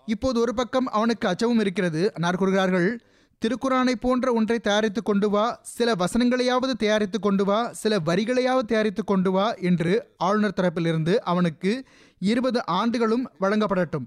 இப்போது 0.06 0.40
ஒரு 0.40 0.54
பக்கம் 0.54 0.86
அவனுக்கு 0.86 1.28
அச்சமும் 1.28 1.60
இருக்கிறது. 1.60 2.12
நார் 2.18 2.36
கூறுகிறார்கள் 2.36 3.00
திருக்குறானை 3.44 3.92
போன்ற 4.00 4.32
ஒன்றை 4.32 4.58
தயாரித்து 4.58 5.02
கொண்டு 5.02 5.30
வா. 5.30 5.44
சில 5.76 5.92
வசனங்களையாவது 5.92 6.72
தயாரித்து 6.78 7.18
கொண்டு 7.20 7.44
வா. 7.44 7.72
சில 7.72 7.98
வரிகளையாவது 7.98 8.66
தயாரித்து 8.66 9.04
கொண்டு 9.04 9.30
வா 9.30 9.46
என்று 9.52 9.92
ஆளுநர் 10.16 10.56
தரப்பிலிருந்து 10.56 11.14
அவனுக்கு 11.32 11.84
இருபது 12.18 12.66
ஆண்டுகளும் 12.66 13.24
வழங்கப்படட்டும். 13.40 14.06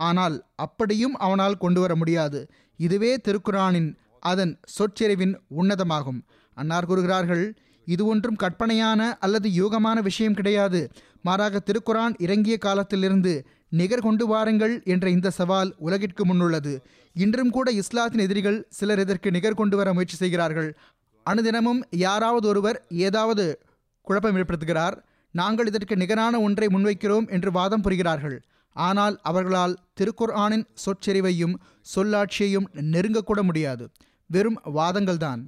ஆனால் 0.00 0.36
அப்படியும் 0.54 1.16
அவனால் 1.16 1.56
கொண்டு 1.56 1.80
வர 1.80 1.96
முடியாது. 1.96 2.40
இதுவே 2.76 3.12
திருக்குறானின் 3.16 3.90
அதன் 4.20 4.60
சொற்செறிவின் 4.78 5.34
உன்னதமாகும். 5.60 6.20
அன்னார் 6.56 6.86
கூறுகிறார்கள் 6.86 7.44
இது 7.86 8.06
ஒன்றும் 8.06 8.40
கற்பனையான 8.42 9.00
அல்லது 9.18 9.48
யூகமான 9.48 9.98
விஷயம் 10.00 10.34
கிடையாது. 10.34 10.80
மாறாக 11.22 11.60
திருக்குரான் 11.68 12.14
இறங்கிய 12.18 12.56
காலத்திலிருந்து 12.58 13.32
நிகர் 13.70 14.04
கொண்டு 14.06 14.26
வாருங்கள் 14.26 14.74
என்ற 14.84 15.06
இந்த 15.10 15.28
சவால் 15.30 15.70
உலகிற்கு 15.78 16.22
முன்னுள்ளது. 16.24 16.72
இன்றும் 17.12 17.50
கூட 17.50 17.70
இஸ்லாத்தின் 17.70 18.20
எதிரிகள் 18.20 18.66
சிலர் 18.70 18.98
இதற்கு 18.98 19.30
நிகர் 19.30 19.54
கொண்டு 19.54 19.76
வர 19.76 19.92
முயற்சி 19.92 20.16
செய்கிறார்கள். 20.16 20.76
அனுதினமும் 21.24 21.82
யாராவது 21.90 22.48
ஒருவர் 22.48 22.86
ஏதாவது 22.88 23.62
குழப்பம் 24.02 24.36
ஏற்படுத்துகிறார். 24.36 25.02
நாங்கள் 25.30 25.66
இதற்கு 25.66 25.96
நிகரான 25.96 26.40
ஒன்றை 26.40 26.68
முன்வைக்கிறோம் 26.68 27.30
என்று 27.30 27.50
வாதம் 27.50 27.82
புரிகிறார்கள். 27.82 28.38
ஆனால் 28.72 29.18
அவர்களால் 29.22 29.78
திருக்குர்ஆனின் 30.00 30.64
சொற்செறிவையும் 30.74 31.54
சொல்லாட்சியையும் 31.96 32.66
நெருங்கக்கூட 32.72 33.42
முடியாது. 33.42 33.90
வெறும் 34.26 34.60
வாதங்கள்தான். 34.74 35.40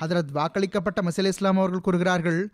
ஹதரத் 0.00 0.28
வாக்களிக்கப்பட்ட 0.34 1.02
மசீல் 1.02 1.26
இஸ்லாம் 1.26 1.56
அவர்கள் 1.56 1.80
கூறுகிறார்கள் 1.80 2.52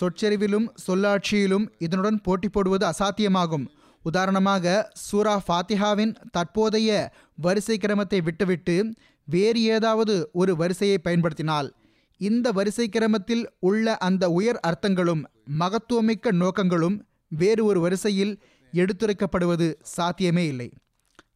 சொற்செறிவிலும் 0.00 0.68
சொல்லாட்சியிலும் 0.86 1.68
இதனுடன் 1.78 2.20
போட்டி 2.22 2.48
போடுவது 2.48 2.86
அசாத்தியமாகும். 2.86 3.66
உதாரணமாக 4.04 4.90
சூரா 4.92 5.42
ஃபாத்திஹாவின் 5.46 6.14
தற்போதைய 6.30 7.10
வரிசை 7.34 7.78
கிரமத்தை 7.78 8.22
விட்டுவிட்டு 8.22 8.94
வேறு 9.24 9.62
ஏதாவது 9.62 10.30
ஒரு 10.32 10.56
வரிசையை 10.56 10.98
பயன்படுத்தினால் 10.98 11.74
இந்த 12.18 12.52
வரிசை 12.52 12.88
கிரமத்தில் 12.88 13.44
உள்ள 13.58 13.96
அந்த 13.96 14.30
உயர் 14.30 14.60
அர்த்தங்களும் 14.66 15.22
மகத்துவமிக்க 15.60 16.32
நோக்கங்களும் 16.32 16.96
வேறு 17.28 17.64
ஒரு 17.64 17.80
வரிசையில் 17.80 18.40
எடுத்துரைக்கப்படுவது 18.72 19.74
சாத்தியமே 19.96 20.46
இல்லை. 20.46 20.72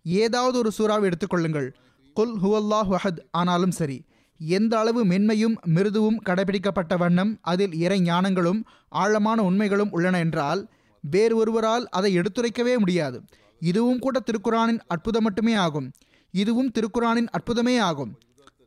ஏதாவது 0.02 0.58
ஒரு 0.58 0.70
சூறாவை 0.78 1.02
எடுத்துக்கொள்ளுங்கள் 1.02 1.68
குல் 2.16 2.37
ஹுவல்லா 2.42 2.80
ஹஹத் 2.88 3.20
ஆனாலும் 3.30 3.70
சரி 3.70 4.04
எந்த 4.40 4.78
அளவு 4.78 5.04
மென்மையும் 5.04 5.56
மிருதுவும் 5.75 6.18
கடைபிடிக்கப்பட்ட 6.28 6.96
வண்ணம் 6.96 7.38
அதில் 7.42 7.72
இறை 7.72 8.00
ஞானங்களும் 8.00 8.60
ஆழமான 8.88 9.42
உண்மைகளும் 9.42 9.90
உள்ளன 9.90 10.18
என்றால் 10.18 10.68
வேறு 11.10 11.36
ஒருவரால் 11.36 11.88
அதை 11.88 12.18
எடுத்துரைக்கவே 12.18 12.78
முடியாது. 12.78 13.22
இதுவும் 13.60 13.98
கூட 13.98 14.20
திருக்குறானின் 14.20 14.80
அற்புதம் 14.86 15.22
மட்டுமே 15.22 15.54
ஆகும். 15.54 15.90
இதுவும் 16.30 16.70
திருக்குறானின் 16.70 17.28
அற்புதமே 17.30 17.78
ஆகும். 17.78 18.18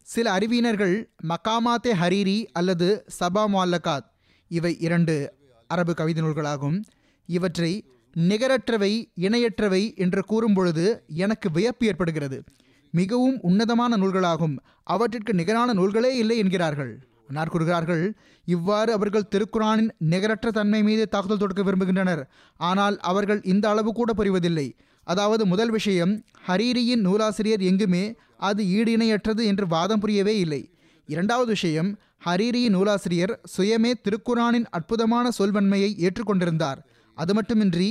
சில 0.04 0.38
அறிவியினர்கள் 0.38 1.06
மக்காமாத்தே 1.28 1.94
ஹரீரி 2.02 2.46
அல்லது 2.52 3.06
சபா 3.20 3.48
முல்லகாத் 3.48 4.08
இவை 4.48 4.78
இரண்டு 4.80 5.34
அரபு 5.68 5.94
கவிதை 5.94 6.24
நூல்களாகும். 6.24 6.84
இவற்றை 7.26 7.86
நிகரற்றவை 8.18 9.12
இணையற்றவை 9.22 9.96
என்று 9.96 10.22
கூறும்பொழுது 10.30 11.00
எனக்கு 11.08 11.52
வியப்பு 11.52 11.88
ஏற்படுகிறது. 11.88 12.44
மிகவும் 12.92 13.40
உன்னதமான 13.42 13.98
நூல்களாகும். 13.98 14.58
அவற்றிற்கு 14.84 15.34
நிகரான 15.34 15.74
நூல்களே 15.74 16.18
இல்லை 16.18 16.38
என்கிறார்கள். 16.38 17.11
அன்னார் 17.32 17.52
கூறுகிறார்கள் 17.54 18.04
இவ்வாறு 18.48 18.92
அவர்கள் 18.98 19.30
திருக்குரானின் 19.34 19.92
நிகரற்ற 20.12 20.48
தன்மை 20.58 20.82
மீது 20.88 21.04
தாக்குதல் 21.14 21.42
தொடுக்க 21.42 21.62
விரும்புகின்றனர். 21.68 22.24
ஆனால் 22.60 22.96
அவர்கள் 23.12 23.42
இந்த 23.54 23.66
அளவு 23.74 23.92
கூட 24.00 24.12
புரிவதில்லை. 24.20 24.68
அதாவது 25.08 25.44
முதல் 25.52 25.72
விஷயம் 25.78 26.14
ஹரீரியின் 26.48 27.04
நூலாசிரியர் 27.08 27.64
எங்குமே 27.70 28.04
அது 28.50 28.62
ஈடு 28.78 28.92
இணையற்றது 28.98 29.44
என்று 29.52 29.66
வாதம் 29.74 30.02
புரியவே 30.04 30.34
இல்லை. 30.44 30.62
இரண்டாவது 31.10 31.50
விஷயம் 31.58 31.90
ஹரீரியின் 32.26 32.76
நூலாசிரியர் 32.78 33.34
சுயமே 33.54 33.92
திருக்குரானின் 34.06 34.68
அற்புதமான 34.78 35.26
சொல்வன்மையை 35.40 35.90
ஏற்றுக்கொண்டிருந்தார். 36.08 36.80
அது 37.18 37.34
மட்டுமின்றி 37.38 37.90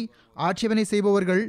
ஆட்சேபனை 0.49 0.85
செய்பவர்கள் 0.93 1.43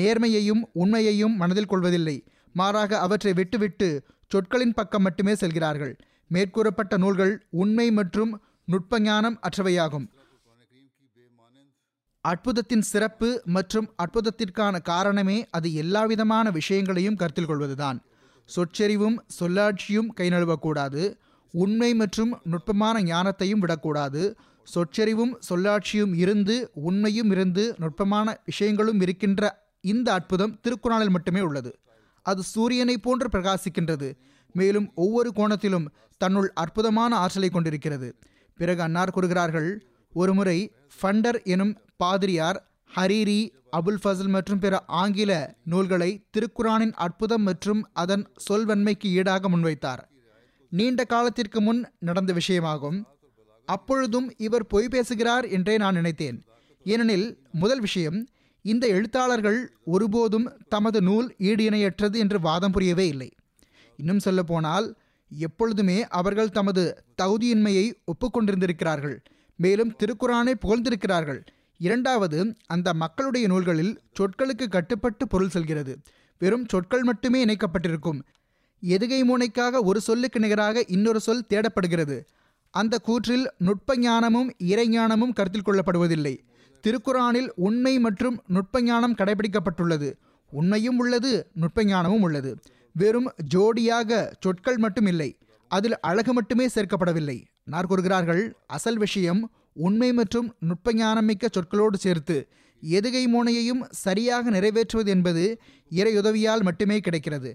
நேர்மையையும் 0.00 0.62
உண்மையையும் 0.82 1.34
மனதில் 1.40 1.70
கொள்வதில்லை. 1.72 2.16
மாறாக 2.54 2.92
அவற்றை 3.06 3.32
விட்டுவிட்டு 3.40 3.88
சொற்களின் 4.32 4.76
பக்கம் 4.78 5.04
மட்டுமே 5.06 5.34
செல்கிறார்கள். 5.42 5.94
மேற்கூறப்பட்ட 6.34 6.98
நூல்கள் 6.98 7.46
உண்மை 7.50 7.90
மற்றும் 7.90 8.42
நுட்ப 8.64 9.00
ஞானம் 9.00 9.40
அற்றவையாகும். 9.40 10.06
அற்புதத்தின் 12.20 12.82
சிறப்பு 12.82 13.42
மற்றும் 13.44 13.94
அற்புதத்திற்கான 14.02 14.82
காரணமே 14.82 15.46
அது 15.50 15.74
எல்லாவிதமான 15.74 16.50
விஷயங்களையும் 16.50 17.16
கருத்தில் 17.16 17.46
கொள்வதுதான். 17.46 17.98
சொற்செறிவும் 18.56 19.16
சொல்லாட்சியும் 19.40 20.06
கை 20.14 20.28
நழுவக்கூடாது 20.28 21.16
உண்மை 21.50 21.94
மற்றும் 21.94 22.40
நுட்பமான 22.44 23.00
ஞானத்தையும் 23.00 23.58
விடக்கூடாது. 23.58 24.36
சொற்செறிவும் 24.74 25.34
சொல்லாட்சியும் 25.48 26.14
இருந்து 26.14 26.70
உண்மையும் 26.74 27.30
இருந்து 27.30 27.74
நுட்பமான 27.78 28.40
விஷயங்களும் 28.44 29.00
இருக்கின்ற 29.00 29.66
இந்த 29.80 30.12
அற்புதம் 30.12 30.60
திருக்குறளில் 30.60 31.10
மட்டுமே 31.10 31.40
உள்ளது. 31.40 31.78
அது 32.22 32.42
சூரியனை 32.42 32.98
போன்று 32.98 33.28
பிரகாசிக்கின்றது. 33.28 34.08
மேலும் 34.52 34.92
ஒவ்வொரு 34.94 35.32
கோணத்திலும் 35.36 35.86
தன்னுள் 36.18 36.52
அற்புதமான 36.52 37.16
ஆற்றலை 37.16 37.50
கொண்டிருக்கிறது. 37.50 38.16
பிறகு 38.56 38.82
அன்னார் 38.82 39.10
கூறுகிறார்கள் 39.10 39.86
ஒருமுறை 40.12 40.72
ஃபண்டர் 41.02 41.42
எனும் 41.44 41.78
பாதிரியார் 41.96 42.68
ஹரீரி 42.96 43.50
அபுல் 43.72 43.98
ஃபசல் 44.04 44.28
மற்றும் 44.28 44.58
பிற 44.58 44.84
ஆங்கில 44.86 45.56
நூல்களை 45.64 46.24
திருக்குரானின் 46.30 46.92
அற்புதம் 46.92 47.42
மற்றும் 47.42 47.88
அதன் 47.92 48.28
சொல்வன்மைக்கு 48.50 49.04
ஈடாக 49.04 49.48
முன்வைத்தார். 49.48 50.02
நீண்ட 50.68 51.04
காலத்திற்கு 51.04 51.60
முன் 51.60 51.88
நடந்த 51.98 52.32
விஷயமாகும். 52.32 53.04
அப்பொழுதும் 53.66 54.34
இவர் 54.36 54.66
பொய் 54.66 54.88
பேசுகிறார் 54.88 55.44
என்றே 55.44 55.76
நான் 55.76 55.94
நினைத்தேன். 55.94 56.44
ஏனெனில் 56.84 57.38
முதல் 57.52 57.80
விஷயம் 57.80 58.28
இந்த 58.62 58.86
எழுத்தாளர்கள் 58.86 59.76
ஒருபோதும் 59.84 60.52
தமது 60.68 61.02
நூல் 61.02 61.34
ஈடு 61.38 61.64
இணையற்றது 61.70 62.16
என்று 62.16 62.40
வாதம் 62.40 62.72
புரியவே 62.72 63.08
இல்லை. 63.08 63.30
இன்னும் 63.98 64.18
சொல்ல 64.18 64.42
போனால் 64.42 64.86
எப்பொழுதுமே 65.38 65.96
அவர்கள் 66.08 66.50
தமது 66.50 67.04
தகுதியின்மையை 67.22 67.86
ஒப்புக்கொண்டிருந்திருக்கிறார்கள். 68.04 69.16
மேலும் 69.56 69.94
திருக்குறானை 69.98 70.54
புகழ்ந்திருக்கிறார்கள். 70.62 71.40
இரண்டாவது 71.78 72.56
அந்த 72.66 72.94
மக்களுடைய 72.94 73.46
நூல்களில் 73.46 74.00
சொற்களுக்கு 74.12 74.68
கட்டுப்பட்டு 74.68 75.28
பொருள் 75.28 75.48
செல்கிறது. 75.48 75.98
வெறும் 76.38 76.66
சொற்கள் 76.68 77.02
மட்டுமே 77.02 77.44
இணைக்கப்பட்டிருக்கும். 77.44 78.20
எதுகை 78.82 79.20
மூனைக்காக 79.24 79.82
ஒரு 79.82 80.00
சொல்லுக்கு 80.00 80.40
நிகராக 80.40 80.84
இன்னொரு 80.88 81.20
சொல் 81.20 81.46
தேடப்படுகிறது. 81.48 82.18
அந்த 82.70 82.98
கூற்றில் 83.06 83.46
நுட்ப 83.58 83.98
ஞானமும் 83.98 84.52
இறைஞானமும் 84.58 85.32
கருத்தில் 85.32 85.66
கொள்ளப்படுவதில்லை. 85.66 86.34
திருக்குறானில் 86.86 87.48
உண்மை 87.56 87.98
மற்றும் 87.98 88.42
நுட்ப 88.46 88.82
ஞானம் 88.82 89.14
கடைபிடிக்கப்பட்டுள்ளது. 89.14 90.12
உண்மையும் 90.50 90.98
உள்ளது 90.98 91.50
நுட்ப 91.54 91.84
ஞானமும் 91.84 92.22
உள்ளது. 92.22 92.58
வெறும் 93.00 93.28
ஜோடியாக 93.52 94.10
சொற்கள் 94.44 94.80
மட்டும் 94.84 95.08
இல்லை 95.12 95.30
அதில் 95.70 95.96
அழகு 96.10 96.32
மட்டுமே 96.36 96.66
சேர்க்கப்படவில்லை. 96.74 97.38
நார் 97.72 97.88
கூறுகிறார்கள் 97.90 98.42
அசல் 98.76 99.00
விஷயம் 99.04 99.40
உண்மை 99.86 100.10
மற்றும் 100.18 100.48
நுட்ப 100.68 100.92
ஞானமிக்க 101.00 101.46
சொற்களோடு 101.56 101.98
சேர்த்து 102.04 102.36
எதுகை 102.82 103.22
மோனையையும் 103.34 103.82
சரியாக 104.04 104.50
நிறைவேற்றுவது 104.56 105.10
என்பது 105.14 105.44
இறையுதவியால் 105.90 106.62
மட்டுமே 106.68 106.96
கிடைக்கிறது. 107.06 107.50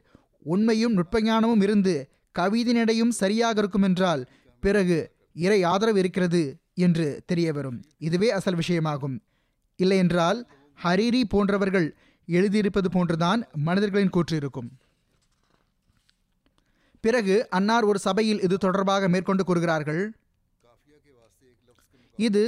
உண்மையும் 0.53 0.95
நுட்ப 0.97 1.21
ஞானமும் 1.27 1.63
இருந்து 1.65 1.95
கவிதினடையும் 2.35 3.13
சரியாக 3.21 3.59
இருக்கும் 3.61 3.85
என்றால் 3.89 4.23
பிறகு 4.63 4.97
இறை 5.45 5.59
ஆதரவு 5.73 5.99
இருக்கிறது 6.03 6.41
என்று 6.85 7.07
தெரிய 7.29 7.49
வரும் 7.57 7.79
இதுவே 8.07 8.29
அசல் 8.37 8.59
விஷயமாகும். 8.61 9.17
இல்லையென்றால் 9.79 10.39
ஹரீரி 10.77 11.21
போன்றவர்கள் 11.33 11.87
எழுதியிருப்பது 12.27 12.89
போன்றுதான் 12.95 13.41
மனிதர்களின் 13.67 14.13
கூற்று 14.15 14.35
இருக்கும். 14.41 14.69
பிறகு 17.05 17.35
அன்னார் 17.49 17.83
ஒரு 17.83 17.99
சபையில் 17.99 18.41
இது 18.41 18.57
தொடர்பாக 18.57 19.07
மேற்கொண்டு 19.13 19.43
கூறுகிறார்கள். 19.43 20.03
இது 22.17 22.43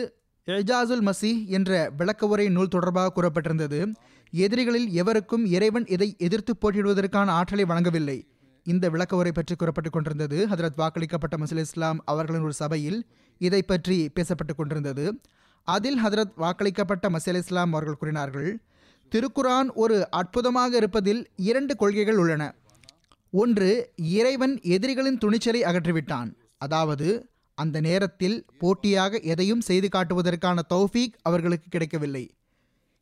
எஜாசுல் 0.48 1.04
மசி 1.08 1.32
என்ற 1.48 1.72
விளக்க 1.98 2.28
உரை 2.28 2.46
நூல் 2.50 2.74
தொடர்பாக 2.76 3.10
கூறப்பட்டிருந்தது. 3.16 3.80
எதிரிகளில் 4.32 4.88
எவருக்கும் 5.02 5.46
இறைவன் 5.56 5.88
இதை 5.96 6.08
எதிர்த்து 6.18 6.54
போட்டியிடுவதற்கான 6.62 7.34
ஆற்றலை 7.38 7.66
வழங்கவில்லை. 7.66 8.18
இந்த 8.66 8.86
விளக்க 8.90 9.16
உரை 9.16 9.32
பற்றி 9.32 9.56
கூறப்பட்டுக் 9.56 9.96
கொண்டிருந்தது 9.96 10.38
ஹதரத் 10.52 10.80
வாக்களிக்கப்பட்ட 10.82 11.36
மசூல் 11.38 11.64
இஸ்லாம் 11.64 12.00
அவர்களின் 12.06 12.46
ஒரு 12.48 12.56
சபையில் 12.62 13.00
இதை 13.42 13.62
பற்றி 13.72 13.98
பேசப்பட்டு 14.16 14.54
கொண்டிருந்தது. 14.56 15.06
அதில் 15.68 16.00
ஹதரத் 16.06 16.36
வாக்களிக்கப்பட்ட 16.44 17.06
மசீல் 17.16 17.42
இஸ்லாம் 17.44 17.74
அவர்கள் 17.74 18.02
கூறினார்கள் 18.02 18.52
திருக்குரான் 19.12 19.70
ஒரு 19.84 19.98
அற்புதமாக 20.20 20.72
இருப்பதில் 20.82 21.22
இரண்டு 21.50 21.76
கொள்கைகள் 21.76 22.22
உள்ளன. 22.24 22.44
ஒன்று 23.42 23.70
இறைவன் 24.18 24.54
எதிரிகளின் 24.76 25.22
துணிச்சலை 25.24 25.62
அகற்றிவிட்டான். 25.70 26.30
அதாவது 26.66 27.08
அந்த 27.58 27.78
நேரத்தில் 27.88 28.38
போட்டியாக 28.62 29.20
எதையும் 29.34 29.64
செய்து 29.68 29.88
காட்டுவதற்கான 29.96 30.58
தௌஃபீக் 30.74 31.16
அவர்களுக்கு 31.28 31.68
கிடைக்கவில்லை. 31.70 32.24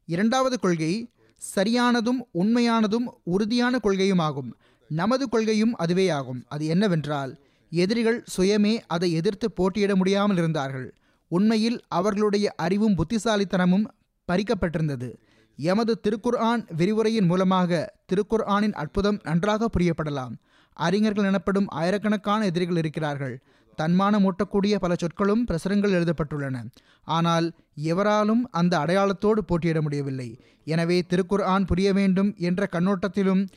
இரண்டாவது 0.08 0.58
கொள்கை 0.60 0.94
சரியானதும் 1.42 2.22
உண்மையானதும் 2.42 3.08
உறுதியான 3.34 3.80
கொள்கையும் 3.86 4.24
ஆகும் 4.28 4.52
நமது 4.90 5.26
கொள்கையும் 5.30 5.74
அதுவே 5.84 6.08
ஆகும் 6.18 6.42
அது 6.54 6.64
என்னவென்றால் 6.74 7.32
எதிரிகள் 7.72 8.20
சுயமே 8.36 8.74
அதை 8.96 9.10
எதிர்த்து 9.20 9.48
போட்டியிட 9.52 9.94
முடியாமல் 9.96 10.40
இருந்தார்கள். 10.42 10.88
உண்மையில் 11.32 11.78
அவர்களுடைய 12.00 12.48
அறிவும் 12.66 12.98
புத்திசாலித்தனமும் 13.00 13.86
பறிக்கப்பட்டிருந்தது. 14.30 15.10
எமது 15.58 15.94
திருக்குர்ஆன் 16.06 16.64
விரிவுரையின் 16.78 17.28
மூலமாக 17.28 17.94
திருக்குர்ஆனின் 18.12 18.76
அற்புதம் 18.84 19.20
நன்றாக 19.24 19.70
புரியப்படலாம். 19.70 20.34
அறிஞர்கள் 20.74 21.26
எனப்படும் 21.26 21.68
ஆயிரக்கணக்கான 21.68 22.46
எதிரிகள் 22.46 22.78
இருக்கிறார்கள். 22.78 23.36
தன்மானம் 23.76 24.26
ஊட்டக்கூடிய 24.30 24.76
பல 24.76 24.96
சொற்களும் 25.00 25.46
பிரசுரங்கள் 25.46 25.92
எழுதப்பட்டுள்ளன. 25.92 26.66
ஆனால் 27.04 27.48
எவராலும் 27.74 28.50
அந்த 28.52 28.78
அடையாளத்தோடு 28.78 29.42
போட்டியிட 29.46 29.82
முடியவில்லை. 29.82 30.40
எனவே 30.66 30.98
திருக்குர் 31.10 31.44
ஆன் 31.54 31.66
புரிய 31.66 31.94
வேண்டும் 31.94 32.36
என்ற 32.38 32.68
கண்ணோட்டத்திலும் 32.72 33.48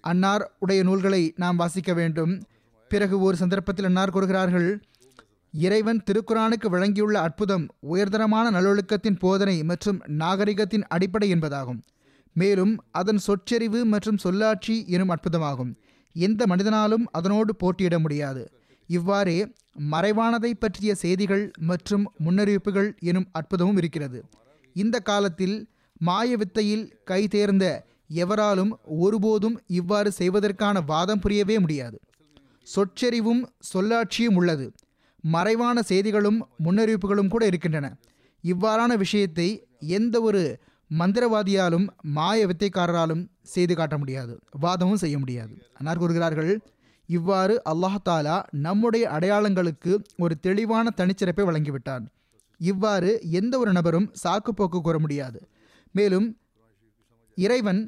அன்னார் 0.00 0.44
உடைய 0.58 0.82
நூல்களை 0.82 1.32
நாம் 1.36 1.56
வாசிக்க 1.56 1.92
வேண்டும். 1.92 2.42
பிறகு 2.88 3.20
ஒரு 3.20 3.36
சந்தர்ப்பத்தில் 3.36 3.84
அன்னார் 3.84 4.10
கூறுகிறார்கள் 4.10 4.68
இறைவன் 5.54 6.02
திருக்குறானுக்கு 6.06 6.68
வழங்கியுள்ள 6.68 7.16
அற்புதம் 7.20 7.66
உயர்தரமான 7.80 8.50
நல்லொழுக்கத்தின் 8.50 9.18
போதனை 9.18 9.62
மற்றும் 9.62 10.02
நாகரிகத்தின் 10.06 10.84
அடிப்படை 10.88 11.32
என்பதாகும். 11.34 11.80
மேலும் 12.36 12.72
அதன் 12.90 13.18
சொற்செறிவு 13.18 13.84
மற்றும் 13.84 14.18
சொல்லாட்சி 14.18 14.84
எனும் 14.88 15.08
அற்புதமாகும். 15.08 15.72
எந்த 16.12 16.46
மனிதனாலும் 16.46 17.04
அதனோடு 17.10 17.56
போட்டியிட 17.56 17.98
முடியாது. 17.98 18.42
இவ்வாறே 18.86 19.38
மறைவானதை 19.92 20.52
பற்றிய 20.58 20.94
செய்திகள் 20.94 21.50
மற்றும் 21.60 22.12
முன்னறிவிப்புகள் 22.24 22.90
எனும் 23.00 23.28
அற்புதமும் 23.32 23.76
இருக்கிறது. 23.76 24.24
இந்த 24.76 24.98
காலத்தில் 24.98 25.56
மாய 25.98 26.36
வித்தையில் 26.36 26.84
கைதேர்ந்த 27.10 27.66
எவராலும் 28.08 28.72
ஒருபோதும் 28.84 29.56
இவ்வாறு 29.66 30.12
செய்வதற்கான 30.12 30.80
வாதம் 30.80 31.20
புரியவே 31.20 31.58
முடியாது. 31.58 31.98
சொற்செறிவும் 32.74 33.42
சொல்லாட்சியும் 33.74 34.38
உள்ளது. 34.40 34.66
மறைவான 35.24 35.76
செய்திகளும் 35.82 36.38
முன்னறிவிப்புகளும் 36.64 37.30
கூட 37.34 37.42
இருக்கின்றன. 37.46 37.86
இவ்வாறான 38.44 38.92
விஷயத்தை 38.96 39.48
எந்த 39.98 40.16
ஒரு 40.20 40.42
மந்திரவாதியாலும் 40.90 41.86
மாய 42.16 42.40
வித்தைக்காரராலும் 42.46 43.22
செய்து 43.54 43.74
காட்ட 43.74 43.94
முடியாது 43.98 44.34
வாதமும் 44.64 45.00
செய்ய 45.04 45.16
முடியாது. 45.18 45.54
அன்னார் 45.78 46.00
கூறுகிறார்கள் 46.02 46.52
இவ்வாறு 47.08 47.54
அல்லாஹ் 47.70 47.98
தாலா 48.08 48.36
நம்முடைய 48.66 49.04
அடையாளங்களுக்கு 49.10 49.92
ஒரு 50.24 50.34
தெளிவான 50.46 50.92
தனிச்சிறப்பை 50.96 51.44
வழங்கிவிட்டான் 51.48 52.04
இவ்வாறு 52.60 53.10
எந்த 53.40 53.54
ஒரு 53.58 53.72
நபரும் 53.72 54.08
சாக்குப்போக்கு 54.22 54.78
கூற 54.80 54.98
முடியாது. 54.98 55.38
மேலும் 55.94 56.28
இறைவன் 57.38 57.82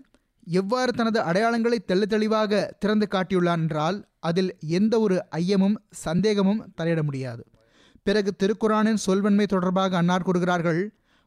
எவ்வாறு 0.46 0.92
தனது 0.92 1.18
அடையாளங்களை 1.20 1.78
தெள்ள 1.86 2.04
தெளிவாக 2.04 2.74
திறந்து 2.78 3.06
காட்டியுள்ளான் 3.10 3.62
என்றால் 3.64 3.98
அதில் 4.20 4.50
எந்த 4.78 4.94
ஒரு 5.00 5.16
ஐயமும் 5.36 5.76
சந்தேகமும் 6.04 6.62
தலையிட 6.76 7.02
முடியாது. 7.02 7.42
பிறகு 8.02 8.30
திருக்குரானின் 8.42 9.00
சொல்வன்மை 9.06 9.46
தொடர்பாக 9.46 9.96
அன்னார் 9.96 10.22
கூறுகிறார்கள் 10.22 10.80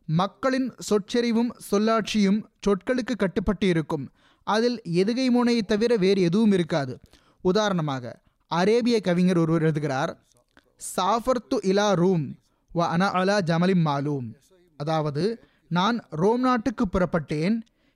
மக்களின் 0.07 0.69
சொற்செறிவும் 0.89 1.51
சொல்லாட்சியும் 1.71 2.39
சொற்களுக்கு 2.67 3.15
கட்டுப்பட்டு 3.17 3.67
இருக்கும். 3.67 4.05
அதில் 4.47 4.77
எதுகை 5.01 5.27
முனையை 5.29 5.63
தவிர 5.63 5.91
வேறு 5.95 6.21
எதுவும் 6.21 6.51
இருக்காது. 6.51 6.93
உதாரணமாக 7.41 8.03
அரேபிய 8.51 8.97
கவிஞர் 9.01 9.37
ஒருவர் 9.37 9.61
எழுதுகிறார் 9.61 10.11
சாஃபர்த்து 10.95 11.57
இலா 11.71 11.87
ரூம் 11.93 12.25
வ 12.71 12.87
அன 12.87 13.03
அலா 13.11 13.35
ஜமலிம் 13.41 13.83
மாலூம் 13.85 14.27
அதாவது 14.79 15.23
நான் 15.71 15.97
ரோம் 16.09 16.39
நாட்டுக்கு 16.39 16.85
புறப்பட்டேன் 16.87 17.55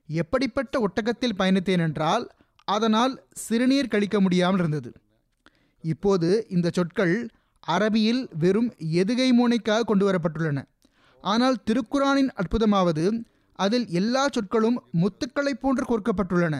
எப்படிப்பட்ட 0.10 0.80
ஒட்டகத்தில் 0.80 1.38
பயணித்தேன் 1.38 1.84
என்றால் 1.88 2.26
அதனால் 2.68 3.14
சிறுநீர் 3.34 3.88
கழிக்க 3.88 4.20
முடியாமல் 4.22 4.60
இருந்தது. 4.60 4.92
இப்போது 5.84 6.46
இந்த 6.50 6.70
சொற்கள் 6.74 7.30
அரபியில் 7.68 8.30
வெறும் 8.40 8.74
எதுகை 8.94 9.30
மூனைக்காக 9.40 9.82
கொண்டு 9.82 10.06
வரப்பட்டுள்ளன 10.10 10.62
ஆனால் 11.22 11.58
திருக்குரானின் 11.66 12.32
அற்புதமாவது 12.42 13.06
அதில் 13.60 13.88
எல்லா 13.90 14.28
சொற்களும் 14.28 14.78
முத்துக்களைப் 15.02 15.62
போன்று 15.62 15.84
கோர்க்கப்பட்டுள்ளன. 15.90 16.56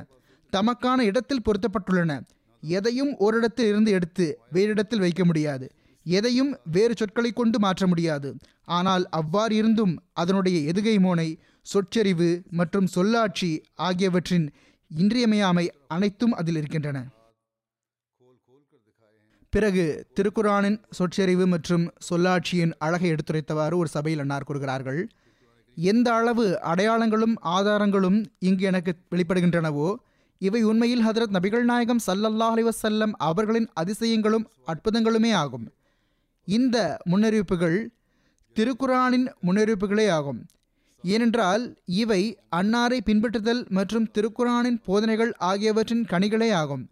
தமக்கான 0.54 1.00
இடத்தில் 1.00 1.42
பொருத்தப்பட்டுள்ளன. 1.42 2.22
எதையும் 2.64 3.16
ஓரிடத்தில் 3.18 3.66
இருந்து 3.66 3.92
எடுத்து 3.92 4.26
வேறிடத்தில் 4.54 5.04
வைக்க 5.06 5.26
முடியாது. 5.26 5.66
எதையும் 6.04 6.52
வேறு 6.72 6.94
சொற்களை 6.98 7.32
கொண்டு 7.32 7.60
மாற்ற 7.60 7.88
முடியாது. 7.88 8.30
ஆனால் 8.66 9.06
அவ்வாறு 9.10 9.56
இருந்தும் 9.56 10.04
அதனுடைய 10.14 10.72
எதுகை 10.72 10.96
மோனை 11.00 11.28
சொற்செறிவு 11.72 12.30
மற்றும் 12.52 12.88
சொல்லாட்சி 12.88 13.50
ஆகியவற்றின் 13.88 14.48
இன்றியமையாமை 14.92 15.66
அனைத்தும் 15.88 16.34
அதில் 16.40 16.56
இருக்கின்றன. 16.56 16.98
பிறகு 19.54 19.86
திருக்குரானின் 20.16 20.78
சொற்செறிவு 20.90 21.46
மற்றும் 21.48 21.86
சொல்லாட்சியின் 22.10 22.74
அழகை 22.78 23.10
எடுத்துரைத்தவாறு 23.12 23.76
ஒரு 23.76 23.88
சபையில் 23.88 24.20
அன்னார் 24.20 24.44
கூறுகிறார்கள் 24.44 25.02
எந்த 25.78 26.08
அளவு 26.14 26.46
அடையாளங்களும் 26.64 27.36
ஆதாரங்களும் 27.58 28.18
இங்கு 28.40 28.66
எனக்கு 28.66 28.94
வெளிப்படுகின்றனவோ 29.12 29.96
இவை 30.42 30.62
உண்மையில் 30.64 31.06
ஹதரத் 31.08 31.36
நபிகள் 31.38 31.64
நாயகம் 31.64 32.02
சல்லல்லாஹ் 32.08 32.54
அலிவசல்லம் 32.56 33.14
அவர்களின் 33.30 33.68
அதிசயங்களும் 33.74 34.46
அற்புதங்களுமே 34.68 35.32
ஆகும். 35.34 35.66
இந்த 36.48 36.78
முன்னறிவிப்புகள் 37.10 37.78
திருக்குரானின் 38.56 39.28
முன்னறிவிப்புகளே 39.46 40.08
ஆகும். 40.10 40.42
ஏனென்றால் 41.04 41.64
இவை 42.02 42.22
அன்னாரை 42.60 43.00
பின்பற்றுதல் 43.08 43.62
மற்றும் 43.78 44.10
திருக்குரானின் 44.16 44.80
போதனைகள் 44.88 45.32
ஆகியவற்றின் 45.50 46.06
கனிகளே 46.12 46.50
ஆகும் 46.62 46.84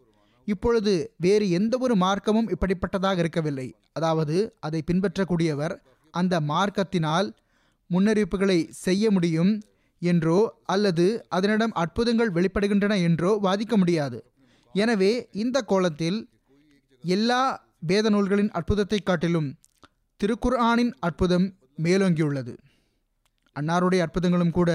இப்பொழுது 0.48 0.94
வேறு 1.26 1.46
எந்த 1.58 1.74
ஒரு 1.86 1.96
மார்க்கமும் 2.04 2.50
இப்படிப்பட்டதாக 2.54 3.18
இருக்கவில்லை. 3.24 3.68
அதாவது 3.98 4.36
அதை 4.68 4.80
பின்பற்றக்கூடியவர் 4.90 5.76
அந்த 6.14 6.34
மார்க்கத்தினால் 6.52 7.28
முன்னறிவிப்புகளை 7.90 8.60
செய்ய 8.86 9.12
முடியும் 9.12 9.52
என்றோ 10.02 10.40
அல்லது 10.74 11.06
அதனிடம் 11.38 11.76
அற்புதங்கள் 11.84 12.34
வெளிப்படுகின்றன 12.38 12.94
என்றோ 13.08 13.32
வாதிக்க 13.46 13.76
முடியாது. 13.82 14.20
எனவே 14.76 15.12
இந்த 15.44 15.58
கோலத்தில் 15.72 16.20
எல்லா 17.04 17.42
வேத 17.90 18.10
நூல்களின் 18.10 18.52
அற்புதத்தை 18.60 19.00
காட்டிலும் 19.00 19.50
திருக்குர்ஆனின் 20.22 20.94
அற்புதம் 21.00 21.48
மேலோங்கியுள்ளது. 21.86 22.54
அன்னாருடைய 23.60 24.00
அற்புதங்களும் 24.00 24.52
கூட 24.52 24.72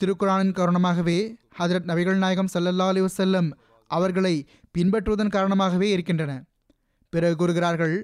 திருக்குரானின் 0.00 0.52
காரணமாகவே 0.52 1.18
ஹதரத் 1.58 1.88
நபிகள் 1.90 2.22
நாயகம் 2.22 2.52
சல்லல்லா 2.54 2.86
அலி 2.92 3.00
வசல்லம் 3.00 3.48
அவர்களை 3.90 4.34
பின்பற்றுவதன் 4.78 5.34
காரணமாகவே 5.36 5.90
இருக்கின்றன. 5.90 6.32
பிறகு 7.12 7.36
கூறுகிறார்கள் 7.36 7.96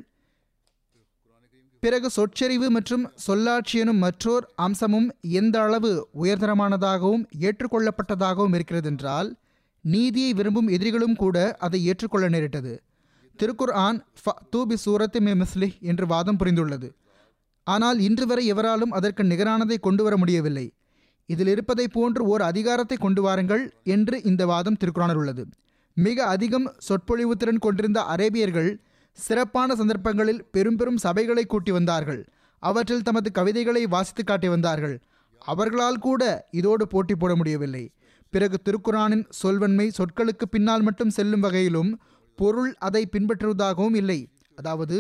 பிறகு 1.83 2.09
சொற்றறிவு 2.16 2.69
மற்றும் 2.69 3.05
சொல்லாட்சி 3.14 3.79
எனும் 3.79 3.97
மற்றோர் 3.97 4.45
அம்சமும் 4.57 5.09
எந்த 5.21 5.57
அளவு 5.62 5.90
உயர்தரமானதாகவும் 6.23 7.25
ஏற்றுக்கொள்ளப்பட்டதாகவும் 7.40 8.55
இருக்கிறது 8.55 8.88
என்றால் 8.88 9.29
நீதியை 9.85 10.33
விரும்பும் 10.33 10.69
எதிரிகளும் 10.69 11.16
கூட 11.16 11.57
அதை 11.59 11.85
ஏற்றுக்கொள்ள 11.85 12.29
நேரிட்டது. 12.29 12.73
திருக்குர் 13.38 13.75
ஆன் 13.87 13.99
ஃப 14.23 14.35
தூபி 14.57 14.77
சூரத்து 14.85 15.21
மே 15.21 15.33
மிஸ்லி 15.35 15.69
என்று 15.81 16.07
வாதம் 16.07 16.38
புரிந்துள்ளது. 16.38 16.88
ஆனால் 17.66 17.98
இன்று 18.07 18.24
வரை 18.31 18.44
எவராலும் 18.52 18.92
அதற்கு 18.98 19.22
நிகரானதை 19.31 19.79
கொண்டு 19.87 20.02
வர 20.07 20.14
முடியவில்லை. 20.22 20.66
இதில் 21.29 21.50
இருப்பதை 21.52 21.87
போன்று 21.96 22.22
ஓர் 22.33 22.42
அதிகாரத்தை 22.50 22.96
கொண்டு 23.05 23.20
வாருங்கள் 23.26 23.64
என்று 23.94 24.16
இந்த 24.31 24.42
வாதம் 24.50 24.79
திருக்குறானில் 24.83 25.20
உள்ளது. 25.20 25.44
மிக 25.96 26.18
அதிகம் 26.35 26.66
சொற்பொழிவு 26.87 27.35
திறன் 27.42 27.62
கொண்டிருந்த 27.64 28.00
அரேபியர்கள் 28.14 28.70
சிறப்பான 29.18 29.76
சந்தர்ப்பங்களில் 29.81 30.40
பெரும் 30.55 30.79
பெரும் 30.81 31.02
சபைகளை 31.05 31.44
கூட்டி 31.46 31.72
வந்தார்கள். 31.76 32.22
அவற்றில் 32.62 33.07
தமது 33.09 33.29
கவிதைகளை 33.38 33.83
வாசித்து 33.94 34.22
காட்டி 34.24 34.48
வந்தார்கள். 34.55 34.96
அவர்களால் 35.42 36.02
கூட 36.07 36.22
இதோடு 36.61 36.85
போட்டி 36.92 37.14
போட 37.14 37.33
முடியவில்லை. 37.40 37.85
பிறகு 38.33 38.57
திருக்குறானின் 38.66 39.24
சொல்வன்மை 39.40 39.87
சொற்களுக்கு 39.98 40.46
பின்னால் 40.55 40.85
மட்டும் 40.87 41.14
செல்லும் 41.16 41.44
வகையிலும் 41.46 41.90
பொருள் 42.38 42.72
அதை 42.87 43.02
பின்பற்றுவதாகவும் 43.12 43.96
இல்லை. 44.00 44.20
அதாவது 44.59 44.96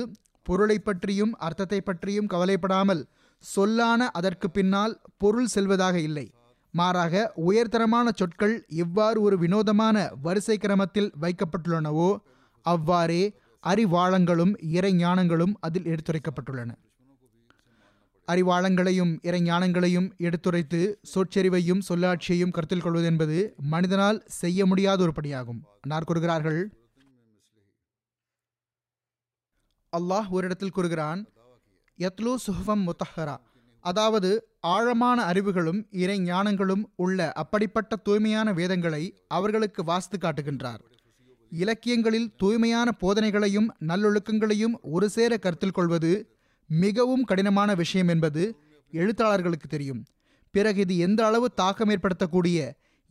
பொருளை 0.46 0.78
பற்றியும் 0.78 1.32
அர்த்தத்தை 1.38 1.80
பற்றியும் 1.80 2.26
கவலைப்படாமல் 2.26 3.02
சொல்லான 3.44 4.10
அதற்கு 4.10 4.48
பின்னால் 4.50 4.94
பொருள் 5.16 5.50
செல்வதாக 5.54 5.96
இல்லை. 6.00 6.26
மாறாக 6.74 7.14
உயர்தரமான 7.44 8.06
சொற்கள் 8.12 8.54
எவ்வாறு 8.84 9.18
ஒரு 9.20 9.36
வினோதமான 9.38 9.96
வரிசை 10.22 10.56
கிரமத்தில் 10.56 11.12
வைக்கப்பட்டுள்ளனவோ 11.20 12.10
அவ்வாறே 12.66 13.22
அறிவாளங்களும் 13.64 14.52
இறைஞானங்களும் 14.72 15.54
அதில் 15.60 15.88
எடுத்துரைக்கப்பட்டுள்ளன. 15.92 16.70
அறிவாளங்களையும் 18.28 19.12
இறைஞானங்களையும் 19.28 20.08
எடுத்துரைத்து 20.18 20.80
சொற்செறிவையும் 21.12 21.82
சொல்லாட்சியையும் 21.88 22.54
கருத்தில் 22.56 22.82
கொள்வது 22.82 23.06
என்பது 23.06 23.36
மனிதனால் 23.72 24.18
செய்ய 24.40 24.66
முடியாத 24.66 24.98
ஒரு 25.02 25.12
பணியாகும் 25.18 25.60
அன்னார் 25.82 26.04
கூறுகிறார்கள் 26.04 26.60
அல்லாஹ் 29.96 30.28
ஒரு 30.28 30.44
இடத்தில் 30.46 30.74
கூறுகிறான் 30.76 31.20
யத்லு 31.98 32.32
சுஹம் 32.46 32.82
முத்தஹரா 32.86 33.36
அதாவது 33.84 34.30
ஆழமான 34.74 35.18
அறிவுகளும் 35.22 35.80
இறை 36.02 36.16
ஞானங்களும் 36.20 36.82
உள்ள 36.96 37.32
அப்படிப்பட்ட 37.42 37.96
தூய்மையான 37.96 38.52
வேதங்களை 38.52 39.02
அவர்களுக்கு 39.28 39.84
வாசித்து 39.84 40.18
காட்டுகின்றார். 40.18 40.80
இலக்கியங்களில் 41.52 42.28
தூய்மையான 42.36 42.88
போதனைகளையும் 43.02 43.68
நல்லொழுக்கங்களையும் 43.90 44.74
ஒரு 44.94 45.08
சேர 45.16 45.32
கருத்தில் 45.36 45.76
கொள்வது 45.78 46.10
மிகவும் 46.70 47.24
கடினமான 47.24 47.70
விஷயம் 47.74 48.08
என்பது 48.08 48.42
எழுத்தாளர்களுக்கு 48.92 49.68
தெரியும். 49.68 50.02
பிறகு 50.54 50.80
இது 50.80 50.96
எந்த 51.06 51.20
அளவு 51.26 51.48
தாக்கம் 51.60 51.90
ஏற்படுத்தக்கூடிய 51.94 52.58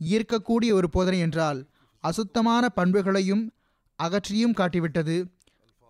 ஈர்க்கக்கூடிய 0.00 0.70
ஒரு 0.72 0.90
போதனை 0.90 1.20
என்றால் 1.26 1.60
அசுத்தமான 2.04 2.64
பண்புகளையும் 2.78 3.44
அகற்றியும் 3.98 4.56
காட்டிவிட்டது. 4.60 5.16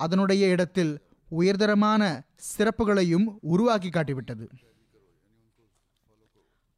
அதனுடைய 0.01 0.47
இடத்தில் 0.55 0.93
உயர்தரமான 1.31 2.03
சிறப்புகளையும் 2.51 3.27
உருவாக்கி 3.53 3.91
காட்டிவிட்டது. 3.93 4.47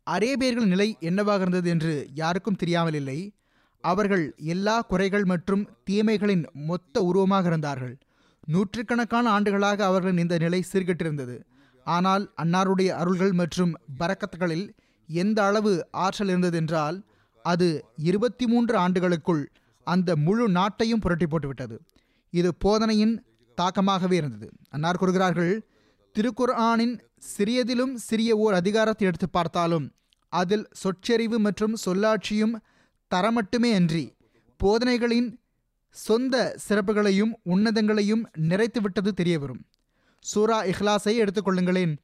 அரேபியர்கள் 0.07 0.73
நிலை 0.75 0.89
என்னவாக 1.09 1.43
இருந்தது 1.45 1.69
என்று 1.75 1.95
யாருக்கும் 2.21 2.61
தெரியாமல் 2.63 2.97
இல்லை 3.01 3.19
அவர்கள் 3.85 4.25
எல்லா 4.55 4.77
குறைகள் 4.91 5.27
மற்றும் 5.33 5.65
தீமைகளின் 5.89 6.45
மொத்த 6.69 7.03
உருவமாக 7.09 7.47
இருந்தார்கள். 7.51 7.95
நூற்றுக்கணக்கான 8.55 9.27
ஆண்டுகளாக 9.37 9.85
அவர்களின் 9.91 10.23
இந்த 10.25 10.37
நிலை 10.45 10.61
சீர்கெட்டிருந்தது. 10.71 11.37
ஆனால் 11.87 12.25
அன்னாருடைய 12.43 12.91
அருள்கள் 13.01 13.35
மற்றும் 13.41 13.73
பறக்கத்துகளில் 14.01 14.67
எந்த 15.09 15.39
அளவு 15.49 15.73
ஆற்றல் 16.05 16.31
இருந்ததென்றால் 16.33 16.97
அது 17.45 17.69
இருபத்தி 18.09 18.47
மூன்று 18.53 18.75
ஆண்டுகளுக்குள் 18.85 19.45
அந்த 19.87 20.17
முழு 20.27 20.47
நாட்டையும் 20.59 21.03
புரட்டி 21.05 21.27
போட்டுவிட்டது. 21.27 21.77
இது 22.31 22.51
போதனையின் 22.65 23.15
தாக்கமாகவே 23.59 24.13
இருந்தது. 24.13 24.49
அன்னார் 24.71 24.97
கூறுகிறார்கள் 24.97 25.55
திருக்குர்ஆனின் 26.15 26.95
சிறியதிலும் 27.37 27.95
சிறிய 27.95 28.37
ஓர் 28.37 28.55
அதிகாரத்தை 28.55 29.07
எடுத்து 29.07 29.29
பார்த்தாலும் 29.29 29.87
அதில் 30.33 30.67
சொற்செறிவு 30.73 31.39
மற்றும் 31.39 31.77
சொல்லாட்சியும் 31.85 32.55
தரமட்டுமே 33.15 33.71
அன்றி 33.75 34.05
போதனைகளின் 34.61 35.29
சொந்த 35.91 36.35
சிறப்புகளையும் 36.69 37.33
உன்னதங்களையும் 37.47 38.25
நிறைத்துவிட்டது 38.49 39.11
தெரியவரும். 39.21 39.63
சூரா 40.25 40.65
இஹ்லாஸை 40.65 41.15
எடுத்துக்கொள்ளுங்களேன் 41.23 41.95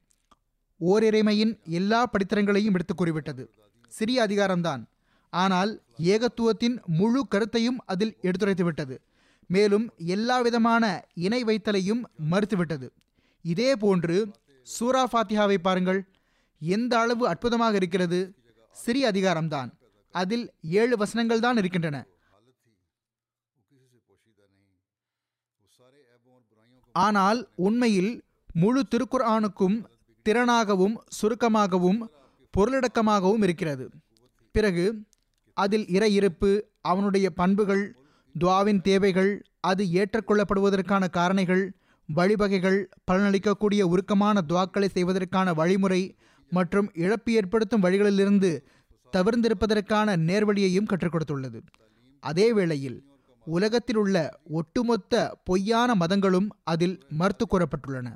ஓரிறைமையின் 0.81 1.53
எல்லா 1.79 1.99
படித்தரங்களையும் 2.05 2.73
எடுத்து 2.73 2.95
கூறிவிட்டது. 2.95 3.43
சிறிய 3.87 4.25
அதிகாரம்தான். 4.27 4.81
ஆனால் 5.29 5.71
ஏகத்துவத்தின் 5.97 6.77
முழு 6.85 7.27
கருத்தையும் 7.27 7.79
அதில் 7.85 8.17
எடுத்துரைத்துவிட்டது. 8.21 8.95
மேலும் 9.47 9.85
எல்லாவிதமான 9.97 10.83
இணை 11.13 11.43
வைத்தலையும் 11.43 12.01
மறுத்துவிட்டது. 12.31 12.87
இதே 13.41 13.75
போன்று 13.75 14.27
சூரா 14.63 15.07
ஃபாத்திஹாவை 15.11 15.57
பாருங்கள். 15.57 16.01
எந்த 16.61 16.99
அளவு 16.99 17.27
அற்புதமாக 17.27 17.75
இருக்கிறது. 17.75 18.19
சிறிய 18.71 19.11
அதிகாரம்தான். 19.11 19.69
அதில் 20.11 20.45
ஏழு 20.61 20.97
வசனங்கள் 20.97 21.39
தான் 21.39 21.57
இருக்கின்றன. 21.57 21.97
ஆனால் 26.91 27.39
உண்மையில் 27.55 28.23
முழு 28.53 28.81
திருக்குர்ஆனுக்கும் 28.91 29.77
திறனாகவும் 30.25 30.95
சுருக்கமாகவும் 31.17 31.99
பொருளடக்கமாகவும் 32.53 33.43
இருக்கிறது. 33.43 33.85
பிறகு 34.51 34.85
அதில் 35.53 35.85
இறையிருப்பு 35.85 36.49
அவனுடைய 36.81 37.29
பண்புகள் 37.29 37.83
துவாவின் 38.39 38.81
தேவைகள் 38.81 39.45
அது 39.59 39.85
ஏற்றுக்கொள்ளப்படுவதற்கான 39.85 41.07
காரணிகள் 41.17 41.71
வழிவகைகள் 42.15 42.89
பலனளிக்கக்கூடிய 43.11 43.81
உருக்கமான 43.81 44.41
துவாக்களை 44.47 44.87
செய்வதற்கான 44.87 45.53
வழிமுறை 45.53 46.15
மற்றும் 46.49 46.91
இழப்பு 46.93 47.31
ஏற்படுத்தும் 47.31 47.83
வழிகளிலிருந்து 47.83 48.63
தவிர்ந்திருப்பதற்கான 49.13 50.17
நேர்வழியையும் 50.29 50.85
கற்றுக் 50.85 51.15
கொடுத்துள்ளது. 51.15 51.59
அதே 52.19 52.53
வேளையில் 52.53 53.03
உலகத்தில் 53.45 53.95
உள்ள 53.95 54.39
ஒட்டுமொத்த 54.49 55.37
பொய்யான 55.43 55.95
மதங்களும் 55.95 56.49
அதில் 56.63 57.03
மறுத்து 57.09 57.45
கூறப்பட்டுள்ளன. 57.45 58.07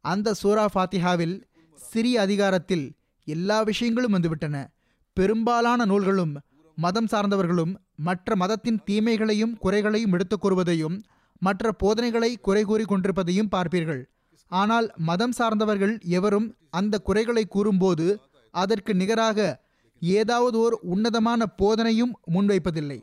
அந்த 0.00 0.34
சூரா 0.34 0.68
ஃபாத்திஹாவில் 0.74 1.42
சிறிய 1.74 2.20
அதிகாரத்தில் 2.20 2.92
எல்லா 3.24 3.62
விஷயங்களும் 3.62 4.14
வந்துவிட்டன. 4.14 4.66
பெரும்பாலான 5.12 5.84
நூல்களும் 5.84 6.34
மதம் 6.80 7.06
சார்ந்தவர்களும் 7.06 7.72
மற்ற 7.96 8.36
மதத்தின் 8.36 8.80
தீமைகளையும் 8.86 9.56
குறைகளையும் 9.58 10.12
எடுத்துக் 10.12 10.44
கூறுவதையும் 10.44 10.96
மற்ற 11.38 11.72
போதனைகளை 11.72 12.36
குறை 12.36 12.62
கூறி 12.64 12.84
கொண்டிருப்பதையும் 12.84 13.48
பார்ப்பீர்கள். 13.56 14.02
ஆனால் 14.48 14.92
மதம் 14.96 15.32
சார்ந்தவர்கள் 15.32 16.00
எவரும் 16.00 16.54
அந்த 16.70 16.98
குறைகளை 16.98 17.44
கூறும்போது 17.44 18.20
அதற்கு 18.50 18.94
நிகராக 18.94 19.66
ஏதாவது 20.00 20.58
ஓர் 20.58 20.78
உன்னதமான 20.82 21.46
போதனையும் 21.58 22.12
முன்வைப்பதில்லை. 22.34 23.00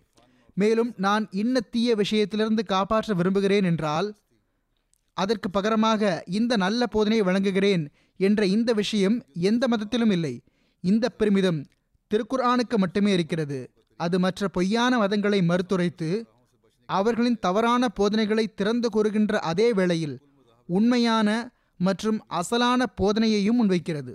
மேலும் 0.53 0.93
நான் 0.97 1.27
இன்ன 1.31 1.59
தீய 1.59 1.95
விஷயத்திலிருந்து 1.95 2.65
காப்பாற்ற 2.65 3.13
விரும்புகிறேன் 3.13 3.63
என்றால் 3.63 4.15
அதற்கு 5.13 5.49
பகரமாக 5.49 6.23
இந்த 6.25 6.57
நல்ல 6.57 6.85
போதனையை 6.95 7.23
வழங்குகிறேன் 7.23 7.87
என்ற 8.17 8.45
இந்த 8.45 8.73
விஷயம் 8.73 9.23
எந்த 9.33 9.67
மதத்திலும் 9.67 10.11
இல்லை. 10.11 10.43
இந்த 10.81 11.09
பெருமிதம் 11.09 11.65
திருக்குர்ஆனுக்கு 12.11 12.77
மட்டுமே 12.77 13.11
இருக்கிறது. 13.13 13.59
அது 13.99 14.19
மற்ற 14.19 14.47
பொய்யான 14.47 14.93
மதங்களை 15.01 15.39
மறுத்துரைத்து 15.51 16.09
அவர்களின் 16.89 17.39
தவறான 17.39 17.83
போதனைகளை 17.89 18.45
திறந்து 18.59 18.89
கூறுகின்ற 18.89 19.39
அதே 19.51 19.67
வேளையில் 19.73 20.15
உண்மையான 20.69 21.29
மற்றும் 21.79 22.19
அசலான 22.39 22.81
போதனையையும் 23.01 23.59
முன்வைக்கிறது. 23.59 24.13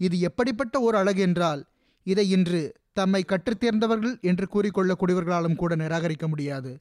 இது 0.00 0.16
எப்படிப்பட்ட 0.20 0.76
ஒரு 0.80 0.96
அழகு 0.98 1.20
என்றால் 1.20 1.60
இதை 2.06 2.24
இன்று 2.30 2.62
தம்மை 2.92 3.24
கற்றுத்தேர்ந்தவர்கள் 3.28 4.16
என்று 4.20 4.46
கூறிக்கொள்ளக்கூடியவர்களாலும் 4.54 5.58
கூட 5.60 5.74
நிராகரிக்க 5.76 6.26
முடியாது. 6.28 6.72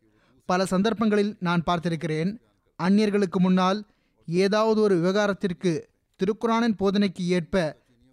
பல 0.50 0.66
சந்தர்ப்பங்களில் 0.66 1.34
நான் 1.40 1.66
பார்த்திருக்கிறேன் 1.68 2.32
அந்நியர்களுக்கு 2.80 3.40
முன்னால் 3.40 3.80
ஏதாவது 4.28 4.82
ஒரு 4.82 4.96
விவகாரத்திற்கு 4.96 5.72
திருக்குறானின் 6.20 6.80
போதனைக்கு 6.80 7.24
ஏற்ப 7.38 7.56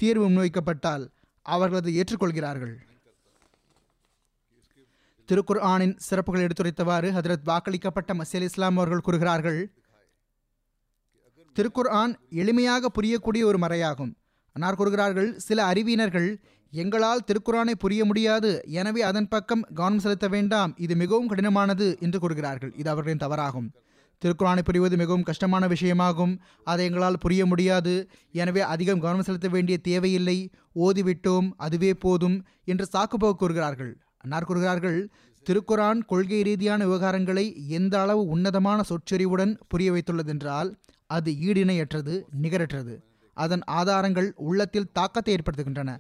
தீர்வு 0.01 0.27
முன்வைக்கப்பட்டால் 0.29 1.05
அவர்களது 1.55 1.91
ஏற்றுக்கொள்கிறார்கள். 2.01 2.77
திருக்குர் 5.29 5.61
ஆனின் 5.71 5.97
சிறப்புகள் 6.07 6.45
எடுத்துரைத்தவாறு 6.47 7.09
ஹதரத் 7.17 7.49
வாக்களிக்கப்பட்ட 7.51 8.11
மசேல் 8.21 8.47
இஸ்லாம் 8.49 8.79
அவர்கள் 8.81 9.05
கூறுகிறார்கள் 9.07 9.61
திருக்குர் 11.57 11.91
ஆன் 12.01 12.13
எளிமையாக 12.43 12.89
புரியக்கூடிய 12.97 13.43
ஒரு 13.51 13.59
மறையாகும். 13.65 14.13
அன்னார் 14.57 14.79
கூறுகிறார்கள் 14.81 15.29
சில 15.47 15.59
அறிவியினர்கள் 15.73 16.29
எங்களால் 16.73 17.27
திருக்குறானை 17.29 17.75
புரிய 17.83 18.03
முடியாது 18.09 18.51
எனவே 18.81 19.01
அதன் 19.11 19.29
பக்கம் 19.35 19.63
கவனம் 19.79 20.03
செலுத்த 20.05 20.27
வேண்டாம் 20.35 20.73
இது 20.87 20.95
மிகவும் 21.03 21.31
கடினமானது 21.33 21.87
என்று 22.07 22.19
கூறுகிறார்கள். 22.25 22.73
இது 22.81 22.89
அவர்களின் 22.95 23.23
தவறாகும். 23.25 23.69
திருக்குரானை 24.23 24.63
புரிவது 24.63 24.97
மிகவும் 24.97 25.23
கஷ்டமான 25.23 25.67
விஷயமாகும். 25.67 26.35
அதை 26.65 26.85
எங்களால் 26.87 27.19
புரிய 27.19 27.47
முடியாது. 27.47 27.95
எனவே 28.33 28.61
அதிகம் 28.61 29.01
கவனம் 29.01 29.27
செலுத்த 29.29 29.49
வேண்டிய 29.49 29.79
தேவையில்லை. 29.79 30.39
ஓதிவிட்டோம். 30.87 31.49
அதுவே 31.57 31.95
போதும் 31.95 32.37
என்று 32.65 32.87
சாக்குப்போக்கு 32.93 33.41
கூறுகிறார்கள். 33.43 33.93
அன்னார் 34.19 34.45
கூறுகிறார்கள் 34.45 35.01
திருக்குரான் 35.47 36.01
கொள்கை 36.07 36.43
ரீதியான 36.43 36.87
விவகாரங்களை 36.87 37.45
எந்த 37.69 38.01
அளவு 38.01 38.23
உன்னதமான 38.27 38.83
சொற்செறிவுடன் 38.89 39.53
புரிய 39.69 39.93
வைத்துள்ளதென்றால் 39.93 40.71
அது 41.07 41.31
ஈடிணையற்றது 41.49 42.15
நிகரற்றது. 42.43 42.95
அதன் 43.37 43.63
ஆதாரங்கள் 43.79 44.29
உள்ளத்தில் 44.49 44.91
தாக்கத்தை 44.93 45.35
ஏற்படுத்துகின்றன. 45.35 45.91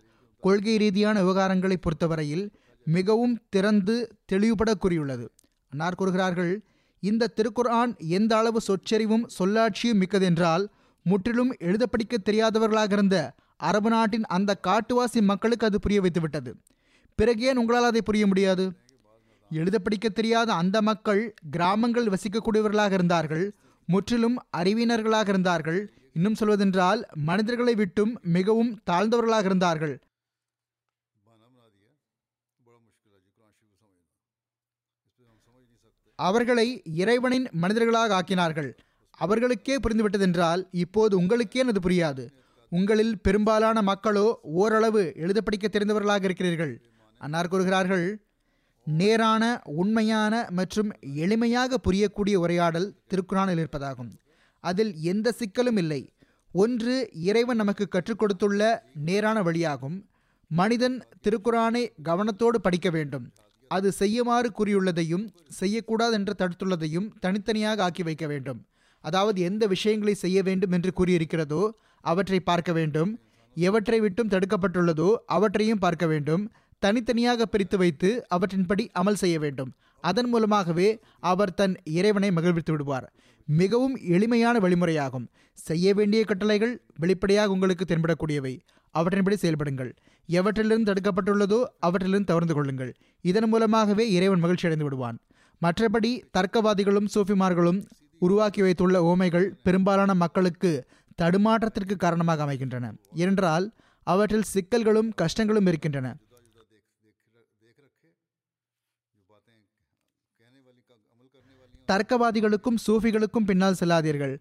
கொள்கை 0.42 0.74
ரீதியான 0.76 1.22
விவகாரங்களை 1.22 1.76
பொறுத்தவரையில் 1.80 2.44
மிகவும் 2.86 3.34
திறந்து 3.48 3.94
தெளிவுபட 4.24 4.74
கூறியுள்ளது. 4.74 5.26
அன்னார் 5.72 5.98
கூறுகிறார்கள் 6.00 6.52
இந்த 7.00 7.30
திருக்குர்ஆன் 7.36 7.96
எந்த 7.98 8.36
அளவு 8.36 8.60
சொற்செறிவும் 8.66 9.24
சொல்லாட்சியும் 9.38 10.00
மிக்கதென்றால் 10.02 10.66
முற்றிலும் 11.02 11.56
எழுத 11.58 11.86
படிக்க 11.86 12.16
தெரியாதவர்களாக 12.18 12.92
இருந்த 12.92 13.34
அரபு 13.56 13.90
நாட்டின் 13.90 14.24
அந்த 14.24 14.60
காட்டுவாசி 14.66 15.22
மக்களுக்கு 15.22 15.66
அது 15.66 15.80
புரிய 15.80 16.00
வைத்துவிட்டது. 16.00 16.52
பிறகு 17.14 17.42
ஏன் 17.42 17.56
உங்களால் 17.56 17.84
அதை 17.84 18.02
புரிய 18.02 18.26
முடியாது? 18.26 18.72
எழுத 19.50 19.78
படிக்க 19.78 20.08
தெரியாத 20.08 20.52
அந்த 20.52 20.82
மக்கள் 20.82 21.34
கிராமங்கள் 21.50 22.08
வசிக்கக்கூடியவர்களாக 22.08 22.92
இருந்தார்கள் 22.92 23.54
முற்றிலும் 23.86 24.36
அறிவினர்களாக 24.56 25.28
இருந்தார்கள். 25.28 25.92
இன்னும் 26.12 26.34
சொல்வதென்றால் 26.34 27.06
மனிதர்களை 27.14 27.74
விட்டும் 27.74 28.18
மிகவும் 28.22 28.80
தாழ்ந்தவர்களாக 28.90 29.44
இருந்தார்கள். 29.44 30.02
அவர்களை 36.26 36.66
இறைவனின் 37.00 37.46
மனிதர்களாக 37.52 38.12
ஆக்கினார்கள். 38.20 38.70
அவர்களுக்கே 39.24 39.74
புரிந்துவிட்டதென்றால் 39.76 40.62
இப்போது 40.70 41.16
உங்களுக்கே 41.16 41.60
அது 41.60 41.80
புரியாது. 41.80 42.24
உங்களில் 42.68 43.14
பெரும்பாலான 43.20 43.82
மக்களோ 43.82 44.26
ஓரளவு 44.42 45.02
எழுத 45.16 45.40
படிக்க 45.40 45.66
தெரிந்தவர்களாக 45.68 46.24
இருக்கிறீர்கள். 46.24 46.74
அன்னார் 47.18 47.48
கூறுகிறார்கள் 47.48 48.06
நேரான 48.84 49.44
உண்மையான 49.80 50.34
மற்றும் 50.50 50.90
எளிமையாக 51.22 51.76
புரியக்கூடிய 51.86 52.34
உரையாடல் 52.34 52.88
திருக்குறானில் 53.10 53.60
இருப்பதாகும். 53.62 54.12
அதில் 54.64 54.92
எந்த 55.12 55.34
சிக்கலும் 55.40 55.80
இல்லை. 55.82 56.02
ஒன்று 56.52 56.94
இறைவன் 57.28 57.60
நமக்கு 57.62 57.88
கற்றுக் 57.88 58.18
கொடுத்துள்ள 58.18 58.62
நேரான 58.94 59.42
வழியாகும். 59.42 59.98
மனிதன் 60.50 60.96
திருக்குறானை 61.22 61.82
கவனத்தோடு 62.04 62.58
படிக்க 62.66 62.90
வேண்டும். 62.90 63.26
அது 63.76 63.88
செய்யுமாறு 63.92 64.48
கூறியுள்ளதையும் 64.58 65.24
செய்யக்கூடாது 65.60 66.14
என்று 66.18 66.34
தடுத்துள்ளதையும் 66.38 67.08
தனித்தனியாக 67.24 67.82
ஆக்கி 67.86 68.02
வைக்க 68.08 68.26
வேண்டும். 68.26 68.60
அதாவது 69.04 69.38
எந்த 69.48 69.64
விஷயங்களை 69.66 70.14
செய்ய 70.24 70.38
வேண்டும் 70.48 70.74
என்று 70.76 70.90
கூறியிருக்கிறதோ 70.98 71.62
அவற்றை 72.04 72.40
பார்க்க 72.40 72.72
வேண்டும். 72.78 73.10
எவற்றை 73.56 73.98
விட்டும் 74.00 74.32
தடுக்கப்பட்டுள்ளதோ 74.34 75.10
அவற்றையும் 75.36 75.82
பார்க்க 75.84 76.06
வேண்டும். 76.06 76.42
தனித்தனியாக 76.82 77.46
பிரித்து 77.46 77.76
வைத்து 77.78 78.10
அவற்றின்படி 78.34 78.84
அமல் 79.00 79.20
செய்ய 79.22 79.36
வேண்டும். 79.44 79.70
அதன் 80.04 80.28
மூலமாகவே 80.32 80.88
அவர் 81.30 81.56
தன் 81.60 81.74
இறைவனை 81.98 82.30
மகிழ்வித்து 82.30 82.72
விடுவார். 82.72 83.06
மிகவும் 83.48 83.96
எளிமையான 84.16 84.56
வழிமுறையாகும். 84.64 85.26
செய்ய 85.58 85.94
வேண்டிய 85.94 86.22
கட்டளைகள் 86.24 86.74
வெளிப்படையாக 87.02 87.54
உங்களுக்கு 87.56 87.84
தென்படக்கூடியவை. 87.84 88.54
அவற்றின்படி 88.94 89.36
செயல்படுங்கள். 89.44 89.90
எவற்றிலிருந்து 90.28 90.90
தடுக்கப்பட்டுள்ளதோ 90.90 91.58
அவற்றிலிருந்து 91.86 92.30
தவிர்த்து 92.30 92.54
கொள்ளுங்கள். 92.54 92.92
இதன் 93.24 93.48
மூலமாகவே 93.52 94.04
இறைவன் 94.16 94.42
மகிழ்ச்சி 94.44 94.66
அடைந்து 94.68 94.86
விடுவான். 94.86 95.18
மற்றபடி 95.62 96.10
தர்க்கவாதிகளும் 96.36 97.10
சூஃபிமார்களும் 97.14 97.80
உருவாக்கி 98.18 98.60
வைத்துள்ள 98.62 98.96
ஓமைகள் 99.10 99.48
பெரும்பாலான 99.66 100.14
மக்களுக்கு 100.22 100.70
தடுமாற்றத்திற்கு 101.22 101.94
காரணமாக 101.96 102.42
அமைகின்றன. 102.46 102.86
என்றால் 103.26 103.66
அவற்றில் 104.06 104.48
சிக்கல்களும் 104.54 105.10
கஷ்டங்களும் 105.22 105.68
இருக்கின்றன. 105.70 106.08
தர்க்கவாதிகளுக்கும் 111.90 112.78
சூஃபிகளுக்கும் 112.86 113.46
பின்னால் 113.50 113.78
செல்லாதீர்கள். 113.80 114.34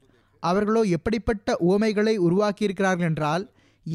அவர்களோ 0.44 0.82
எப்படிப்பட்ட 0.96 1.56
ஓமைகளை 1.72 2.14
உருவாக்கியிருக்கிறார்கள் 2.28 3.10
என்றால் 3.12 3.44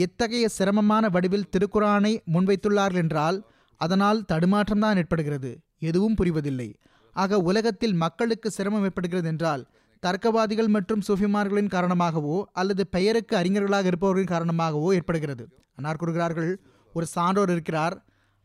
எத்தகைய 0.04 0.44
சிரமமான 0.56 1.04
வடிவில் 1.14 1.50
திருக்குரானை 1.54 2.12
முன்வைத்துள்ளார்கள் 2.34 3.02
என்றால் 3.04 3.38
அதனால் 3.80 4.20
தடுமாற்றம்தான் 4.32 4.98
ஏற்படுகிறது 5.00 5.50
எதுவும் 5.88 6.16
புரிவதில்லை. 6.20 6.68
ஆக 7.16 7.38
உலகத்தில் 7.50 7.96
மக்களுக்கு 8.02 8.48
சிரமம் 8.50 8.84
ஏற்படுகிறது 8.88 9.28
என்றால் 9.32 9.62
தர்க்கவாதிகள் 10.02 10.70
மற்றும் 10.76 11.02
சூஃபிமார்களின் 11.08 11.72
காரணமாகவோ 11.74 12.36
அல்லது 12.60 12.82
பெயருக்கு 12.86 13.34
அறிஞர்களாக 13.40 13.86
இருப்பவர்களின் 13.90 14.32
காரணமாகவோ 14.34 14.88
ஏற்படுகிறது. 14.98 15.44
அன்னார் 15.76 16.00
கூறுகிறார்கள் 16.00 16.50
ஒரு 16.94 17.06
சான்றோர் 17.06 17.52
இருக்கிறார். 17.54 17.96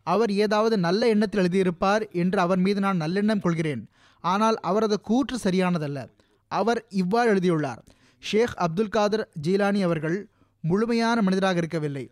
அவர் 0.08 0.32
ஏதாவது 0.46 0.76
நல்ல 0.78 1.08
எண்ணத்தில் 1.14 1.42
எழுதியிருப்பார் 1.44 2.04
என்று 2.22 2.40
அவர் 2.40 2.62
மீது 2.66 2.80
நான் 2.80 3.02
நல்லெண்ணம் 3.02 3.44
கொள்கிறேன். 3.46 3.84
ஆனால் 4.24 4.58
அவரது 4.70 4.98
கூற்று 5.02 5.38
சரியானதல்ல. 5.44 6.00
அவர் 6.52 6.80
இவ்வாறு 7.02 7.30
எழுதியுள்ளார். 7.30 7.82
ஷேக் 8.24 8.56
அப்துல் 8.66 8.94
காதர் 8.96 9.26
ஜீலானி 9.46 9.82
அவர்கள் 9.88 10.18
முழுமையான 10.62 11.22
மனிதராக 11.22 11.58
இருக்கவில்லை. 11.58 12.12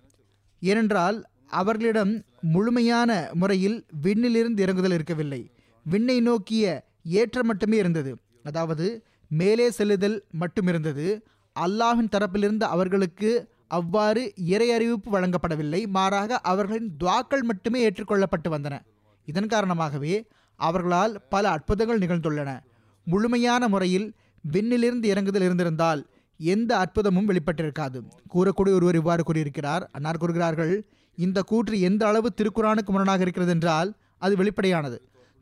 ஏனென்றால் 0.60 1.25
அவர்களிடம் 1.47 2.23
முழுமையான 2.41 3.29
முறையில் 3.34 3.86
விண்ணிலிருந்து 4.03 4.60
இறங்குதல் 4.60 4.93
இருக்கவில்லை. 4.93 5.51
விண்ணை 5.84 6.19
நோக்கிய 6.19 6.86
ஏற்றம் 7.03 7.45
மட்டுமே 7.45 7.77
இருந்தது. 7.77 8.17
அதாவது 8.43 9.03
மேலே 9.29 9.69
செல்லுதல் 9.69 10.23
மட்டும் 10.31 10.67
இருந்தது. 10.67 11.25
அல்லாஹின் 11.55 12.12
தரப்பிலிருந்து 12.12 12.63
அவர்களுக்கு 12.63 13.49
அவ்வாறு 13.67 14.34
இறை 14.36 14.71
அறிவிப்பு 14.71 15.19
வழங்கப்படவில்லை. 15.19 15.88
மாறாக 15.88 16.38
அவர்களின் 16.38 16.91
துவாக்கள் 16.99 17.43
மட்டுமே 17.43 17.89
ஏற்றுக்கொள்ளப்பட்டு 17.89 18.49
வந்தன. 18.49 18.79
இதன் 19.25 19.47
காரணமாகவே 19.47 20.27
அவர்களால் 20.55 21.21
பல 21.29 21.49
அற்புதங்கள் 21.49 21.99
நிகழ்ந்துள்ளன. 21.99 22.60
முழுமையான 23.05 23.67
முறையில் 23.67 24.13
விண்ணிலிருந்து 24.51 25.03
இறங்குதல் 25.03 25.41
இருந்திருந்தால் 25.41 26.05
எந்த 26.39 26.71
அற்புதமும் 26.78 27.28
வெளிப்பட்டிருக்காது. 27.30 28.00
கூறக்கூடிய 28.34 28.74
ஒருவர் 28.80 28.95
இவ்வாறு 28.95 29.24
கூறியிருக்கிறார். 29.24 29.89
அன்னார் 29.91 30.17
கூறுகிறார்கள் 30.17 30.74
இந்த 31.17 31.41
கூற்று 31.41 31.76
எந்த 31.80 32.08
அளவு 32.08 32.30
திருக்குரானுக்கு 32.39 32.91
முரணாக 32.95 33.21
இருக்கிறது 33.21 33.52
என்றால் 33.52 33.93
அது 34.17 34.36
வெளிப்படையானது. 34.36 34.98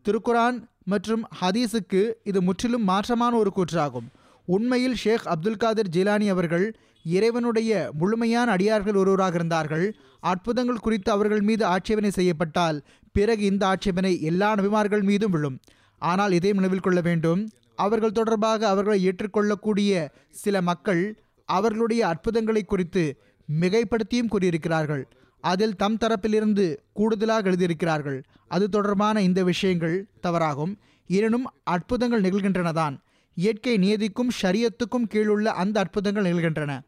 திருக்குரான் 0.05 0.57
மற்றும் 0.85 1.23
ஹதீஸுக்கு 1.41 2.01
இது 2.23 2.41
முற்றிலும் 2.41 2.87
மாற்றமான 2.87 3.33
ஒரு 3.33 3.51
கூற்றாகும். 3.55 4.07
உண்மையில் 4.45 4.95
ஷேக் 4.95 5.27
அப்துல் 5.27 5.57
காதிர் 5.57 5.93
ஜிலானி 5.95 6.27
அவர்கள் 6.29 6.75
இறைவனுடைய 7.05 7.91
முழுமையான 7.99 8.51
அடியார்கள் 8.51 8.95
ஒருவராக 8.95 9.35
இருந்தார்கள். 9.35 9.95
அற்புதங்கள் 10.19 10.83
குறித்து 10.85 11.11
அவர்கள் 11.11 11.41
மீது 11.41 11.65
ஆட்சேபனை 11.65 12.11
செய்யப்பட்டால் 12.11 12.83
பிறகு 13.11 13.43
இந்த 13.45 13.65
ஆட்சேபனை 13.67 14.21
எல்லா 14.21 14.55
நபிமார்கள் 14.55 15.03
மீதும் 15.03 15.31
விழும். 15.31 15.57
ஆனால் 16.01 16.31
இதையும் 16.31 16.57
நினைவில் 16.57 16.85
கொள்ள 16.87 17.01
வேண்டும் 17.01 17.41
அவர்கள் 17.75 18.11
தொடர்பாக 18.11 18.67
அவர்களை 18.67 19.03
ஏற்றுக்கொள்ளக்கூடிய 19.03 20.11
சில 20.29 20.61
மக்கள் 20.61 21.23
அவர்களுடைய 21.45 22.07
அற்புதங்களை 22.07 22.63
குறித்து 22.63 23.21
மிகைப்படுத்தியும் 23.59 24.29
கூறியிருக்கிறார்கள். 24.31 25.03
அதில் 25.41 25.75
தம் 25.75 25.97
தரப்பிலிருந்து 25.97 26.77
கூடுதலாக 26.93 27.49
எழுதியிருக்கிறார்கள். 27.49 28.23
அது 28.47 28.69
தொடர்பான 28.69 29.21
இந்த 29.21 29.43
விஷயங்கள் 29.43 30.07
தவறாகும். 30.23 30.75
எனினும் 31.07 31.45
அற்புதங்கள் 31.63 32.21
நிகழ்கின்றனதான். 32.21 32.97
இயற்கை 33.33 33.77
நியதிக்கும் 33.77 34.29
ஷரியத்துக்கும் 34.41 35.07
கீழுள்ள 35.09 35.43
அந்த 35.43 35.79
அற்புதங்கள் 35.79 36.33
நிகழ்கின்றன. 36.33 36.79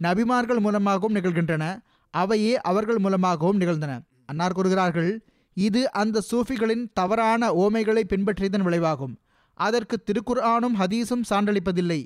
நபிமார்கள் 0.00 0.60
மூலமாகவும் 0.60 1.14
நிகழ்கின்றன. 1.14 1.82
அவையே 2.10 2.60
அவர்கள் 2.60 2.98
மூலமாகவும் 2.98 3.56
நிகழ்ந்தன. 3.56 4.00
அன்னார் 4.26 4.52
கூறுகிறார்கள் 4.52 5.24
இது 5.54 5.92
அந்த 5.92 6.22
சூஃபிகளின் 6.30 6.90
தவறான 6.92 7.52
ஓமைகளை 7.52 8.02
பின்பற்றியதன் 8.08 8.62
விளைவாகும். 8.62 9.14
அதற்கு 9.54 9.96
திருக்குர்ஆனும் 10.08 10.76
ஹதீஸும் 10.80 11.24
சான்றளிப்பதில்லை. 11.30 12.00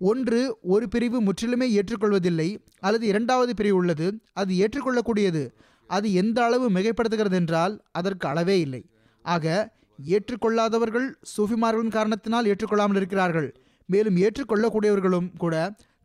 ஒன்று 0.00 0.40
ஒரு 0.72 0.86
பிரிவு 0.88 1.18
முற்றிலுமே 1.22 1.66
ஏற்றுக்கொள்வதில்லை 1.78 2.48
அல்லது 2.80 3.06
இரண்டாவது 3.06 3.52
பிரிவு 3.54 3.76
உள்ளது 3.76 4.06
அது 4.32 4.52
ஏற்றுக்கொள்ளக்கூடியது. 4.64 5.42
அது 5.90 6.06
எந்த 6.12 6.38
அளவு 6.44 6.66
மிகைப்படுத்துகிறது 6.70 7.36
என்றால் 7.40 7.74
அதற்கு 7.98 8.26
அளவே 8.28 8.56
இல்லை. 8.60 8.82
ஆக 9.24 9.76
ஏற்றுக்கொள்ளாதவர்கள் 9.98 11.06
சூஃபிமார்களின் 11.34 11.94
காரணத்தினால் 11.96 12.48
ஏற்றுக்கொள்ளாமல் 12.52 12.98
இருக்கிறார்கள். 13.00 13.48
மேலும் 13.86 14.16
ஏற்றுக்கொள்ளக்கூடியவர்களும் 14.16 15.28
கூட 15.42 15.54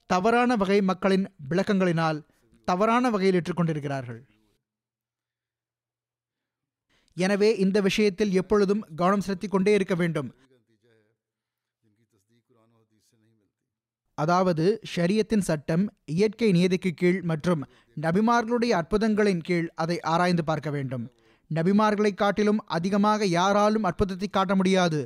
தவறான 0.09 0.55
வகை 0.55 0.81
மக்களின் 0.81 1.25
விளக்கங்களினால் 1.49 2.19
தவறான 2.67 3.09
வகையில் 3.09 3.37
ஏற்றுக்கொண்டிருக்கிறார்கள். 3.39 4.21
எனவே 7.17 7.49
இந்த 7.63 7.77
விஷயத்தில் 7.81 8.31
எப்பொழுதும் 8.41 8.81
கவனம் 8.99 9.25
செலுத்திக் 9.25 9.51
கொண்டே 9.51 9.73
இருக்க 9.73 9.95
வேண்டும். 9.95 10.29
அதாவது 14.17 14.65
ஷரியத்தின் 14.93 15.45
சட்டம் 15.49 15.83
இயற்கை 16.05 16.49
நியதிக்கு 16.51 16.91
கீழ் 16.91 17.19
மற்றும் 17.21 17.61
நபிமார்களுடைய 17.97 18.71
அற்புதங்களின் 18.81 19.41
கீழ் 19.41 19.67
அதை 19.75 19.97
ஆராய்ந்து 20.01 20.43
பார்க்க 20.43 20.69
வேண்டும். 20.69 21.05
நபிமார்களை 21.51 22.11
காட்டிலும் 22.13 22.59
அதிகமாக 22.67 23.25
யாராலும் 23.25 23.83
அற்புதத்தை 23.83 24.27
காட்ட 24.27 24.55
முடியாது. 24.55 24.99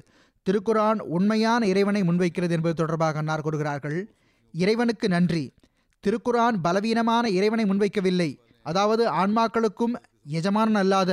திருக்குரான் 0.45 0.99
உண்மையான 1.15 1.61
இறைவனை 1.65 2.01
முன்வைக்கிறது 2.01 2.55
என்பது 2.57 2.73
தொடர்பாக 2.73 3.17
அன்னார் 3.17 3.41
கூறுகிறார்கள். 3.41 3.97
இறைவனுக்கு 4.53 5.07
நன்றி. 5.07 5.45
திருக்குரான் 6.03 6.57
பலவீனமான 6.61 7.25
இறைவனை 7.29 7.65
முன்வைக்கவில்லை. 7.65 8.29
அதாவது 8.61 9.03
ஆன்மாக்களுக்கும் 9.21 9.95
எஜமானன் 10.39 10.75
அல்லாத 10.75 11.11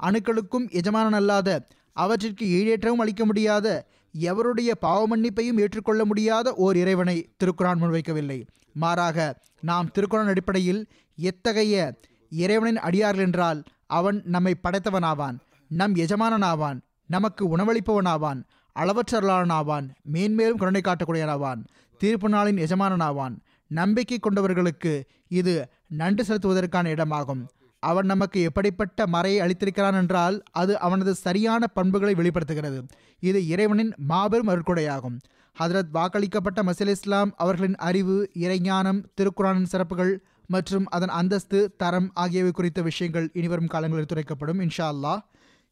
அணுக்களுக்கும் 0.00 0.66
எஜமானன் 0.70 1.12
அல்லாத 1.12 1.48
அவற்றிற்கு 1.96 2.44
ஈடேற்றவும் 2.58 3.02
அளிக்க 3.02 3.22
முடியாத 3.24 3.66
எவருடைய 4.14 4.70
பாவமன்னிப்பையும் 4.82 5.60
ஏற்றுக்கொள்ள 5.60 6.04
முடியாத 6.04 6.54
ஓர் 6.54 6.76
இறைவனை 6.76 7.16
திருக்குறான் 7.44 7.80
முன்வைக்கவில்லை. 7.82 8.46
மாறாக 8.72 9.18
நாம் 9.60 9.90
திருக்குறான் 9.94 10.30
அடிப்படையில் 10.32 10.86
எத்தகைய 11.18 11.98
இறைவனின் 12.30 12.78
அடியார்கள் 12.78 13.24
என்றால் 13.24 13.62
அவன் 13.86 14.22
நம்மை 14.24 14.54
படைத்தவனாவான் 14.62 15.36
நம் 15.68 15.94
எஜமானனாவான் 15.94 16.78
நமக்கு 17.06 17.56
உணவளிப்பவனாவான் 17.56 18.40
அளவற்றலானாவான் 18.76 19.88
மேன்மேலும் 20.02 20.56
கருணை 20.56 20.80
காட்டக்கூடியவனாவான் 20.84 21.60
தீர்ப்பு 21.98 22.28
நாளின் 22.28 22.60
எஜமானனாவான். 22.66 23.34
நம்பிக்கை 23.70 24.18
கொண்டவர்களுக்கு 24.18 25.02
இது 25.28 25.68
நன்றி 25.88 26.22
செலுத்துவதற்கான 26.24 26.86
இடமாகும். 26.94 27.42
அவன் 27.90 28.10
நமக்கு 28.12 28.38
எப்படிப்பட்ட 28.48 29.06
மறையை 29.14 29.38
அளித்திருக்கிறான் 29.44 29.98
என்றால் 30.00 30.36
அது 30.60 30.74
அவனது 30.86 31.12
சரியான 31.26 31.66
பண்புகளை 31.78 32.14
வெளிப்படுத்துகிறது. 32.20 32.78
இது 33.22 33.40
இறைவனின் 33.52 33.92
மாபெரும் 34.10 34.50
அருட்கொடையாகும். 34.52 35.16
ஹதரத் 35.56 35.90
வாக்களிக்கப்பட்ட 35.96 36.60
மசில் 36.68 36.92
இஸ்லாம் 36.94 37.32
அவர்களின் 37.36 37.78
அறிவு 37.88 38.16
இறைஞானம் 38.44 39.00
திருக்குறானின் 39.16 39.70
சிறப்புகள் 39.72 40.14
மற்றும் 40.54 40.86
அதன் 40.96 41.12
அந்தஸ்து 41.20 41.58
தரம் 41.82 42.08
ஆகியவை 42.14 42.50
குறித்த 42.52 42.80
விஷயங்கள் 42.82 43.26
இனிவரும் 43.32 43.70
காலங்களில் 43.74 44.10
துரைக்கப்படும் 44.12 44.62
இன்ஷா 44.64 44.86
அல்லாஹ். 44.92 45.20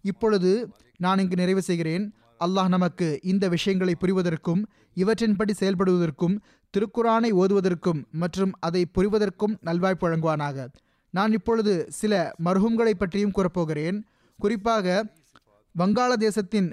இப்பொழுது 0.05 0.53
நான் 1.05 1.19
இங்கு 1.19 1.37
நிறைவு 1.37 1.63
செய்கிறேன். 1.63 2.05
அல்லாஹ் 2.45 2.73
நமக்கு 2.77 3.09
இந்த 3.33 3.45
விஷயங்களை 3.49 3.95
புரிவதற்கும் 4.01 4.63
இவற்றின்படி 4.97 5.53
செயல்படுவதற்கும் 5.61 6.37
திருக்குரானை 6.75 7.31
ஓதுவதற்கும் 7.43 8.01
மற்றும் 8.23 8.53
அதை 8.61 8.83
புரிவதற்கும் 8.97 9.55
நல்வாய்ப்பு 9.67 10.05
வழங்குவானாக. 10.07 10.67
நான் 11.15 11.33
இப்பொழுது 11.39 11.73
சில 12.01 12.13
மர்ஹூம்களை 12.45 12.95
பற்றியும் 12.95 13.35
கூறப்போகிறேன். 13.37 13.99
குறிப்பாக 14.39 14.87
வங்காளதேசத்தின் 15.75 16.69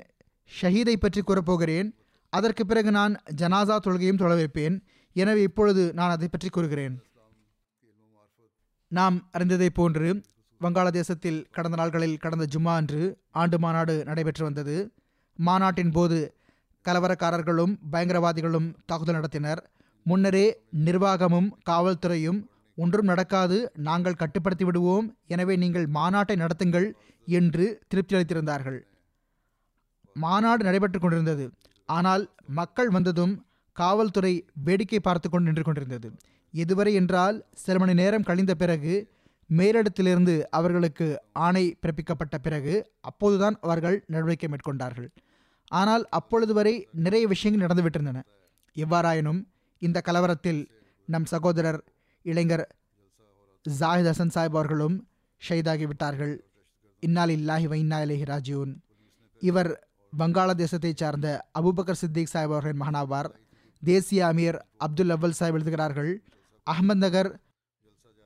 ஷஹீதை 0.51 0.95
பற்றி 0.97 1.21
கூறப்போகிறேன். 1.21 1.89
அதற்கு 2.33 2.63
பிறகு 2.65 2.89
நான் 2.91 3.13
ஜனாசா 3.41 3.75
தொழுகையும் 3.85 4.21
தொழ 4.21 4.31
வைப்பேன். 4.39 4.75
எனவே 5.15 5.41
இப்பொழுது 5.49 5.83
நான் 5.99 6.13
அதை 6.15 6.27
பற்றி 6.31 6.49
கூறுகிறேன். 6.49 6.95
நாம் 8.91 9.17
அறிந்ததை 9.31 9.69
போன்று 9.69 10.09
வங்காளதேசத்தில் 10.61 11.39
கடந்த 11.55 11.75
நாட்களில் 11.79 12.19
கடந்த 12.23 12.45
ஜும்மா 12.53 12.73
அன்று 12.79 13.01
ஆண்டு 13.41 13.57
மாநாடு 13.59 13.95
நடைபெற்று 14.09 14.43
வந்தது. 14.47 14.75
மாநாட்டின் 15.39 15.93
போது 15.97 16.17
கலவரக்காரர்களும் 16.85 17.73
பயங்கரவாதிகளும் 17.91 18.67
தாக்குதல் 18.85 19.17
நடத்தினர். 19.17 19.61
முன்னரே 20.05 20.45
நிர்வாகமும் 20.85 21.49
காவல்துறையும் 21.69 22.39
ஒன்றும் 22.83 23.09
நடக்காது 23.11 23.57
நாங்கள் 23.87 24.19
கட்டுப்படுத்தி 24.21 24.65
விடுவோம். 24.67 25.05
எனவே 25.33 25.55
நீங்கள் 25.63 25.87
மாநாட்டை 25.97 26.35
நடத்துங்கள் 26.43 26.87
என்று 27.27 27.65
திருப்தி 27.91 28.15
அளித்திருந்தார்கள். 28.17 28.79
மாநாடு 30.15 30.61
நடைபெற்று 30.67 30.99
கொண்டிருந்தது. 30.99 31.45
ஆனால் 31.89 32.23
மக்கள் 32.59 32.89
வந்ததும் 32.95 33.33
காவல்துறை 33.77 34.33
வேடிக்கை 34.65 34.99
பார்த்து 35.07 35.27
கொண்டு 35.29 35.47
நின்று 35.49 35.63
கொண்டிருந்தது. 35.65 36.07
எதுவரை 36.53 36.93
என்றால் 37.01 37.37
சில 37.63 37.75
மணி 37.81 37.93
நேரம் 38.01 38.27
கழிந்த 38.29 38.53
பிறகு 38.61 38.93
மேலிடத்திலிருந்து 39.49 40.33
அவர்களுக்கு 40.57 41.05
ஆணை 41.45 41.63
பிறப்பிக்கப்பட்ட 41.81 42.35
பிறகு 42.45 42.73
அப்போதுதான் 43.09 43.55
அவர்கள் 43.65 43.97
நடவடிக்கை 44.13 44.49
மேற்கொண்டார்கள். 44.53 45.07
ஆனால் 45.71 46.03
அப்பொழுது 46.19 46.53
வரை 46.57 46.73
நிறைய 47.05 47.23
விஷயங்கள் 47.33 47.65
நடந்துவிட்டிருந்தன. 47.65 48.21
எவ்வாறாயினும் 48.75 49.39
இந்த 49.81 49.97
கலவரத்தில் 50.07 50.61
நம் 51.07 51.27
சகோதரர் 51.33 51.79
இளைஞர் 52.25 52.65
ஜாஹித் 53.65 54.09
ஹசன் 54.09 54.33
சாஹிப் 54.35 54.57
அவர்களும் 54.57 54.95
ஷைதாகிவிட்டார்கள் 55.49 56.33
இன்னால் 56.99 57.29
இல்லாஹி 57.29 57.67
வைன்னா 57.73 57.97
இலேஹி 58.05 58.25
ராஜியூன். 58.31 58.71
இவர் 59.41 59.71
வங்காளதேசத்தைச் 60.17 60.97
சார்ந்த 60.97 61.27
அபுபக்கர் 61.59 61.99
சித்திக் 62.01 62.31
சாஹிப் 62.33 62.53
அவர்களின் 62.53 62.81
மகனாவார். 62.81 63.29
தேசிய 63.83 64.21
அமீர் 64.25 64.57
அப்துல் 64.77 65.13
அவ்வல் 65.15 65.37
சாஹிப் 65.39 65.57
எழுதுகிறார்கள் 65.57 66.11
அகமது 66.67 67.01
நகர் 67.03 67.29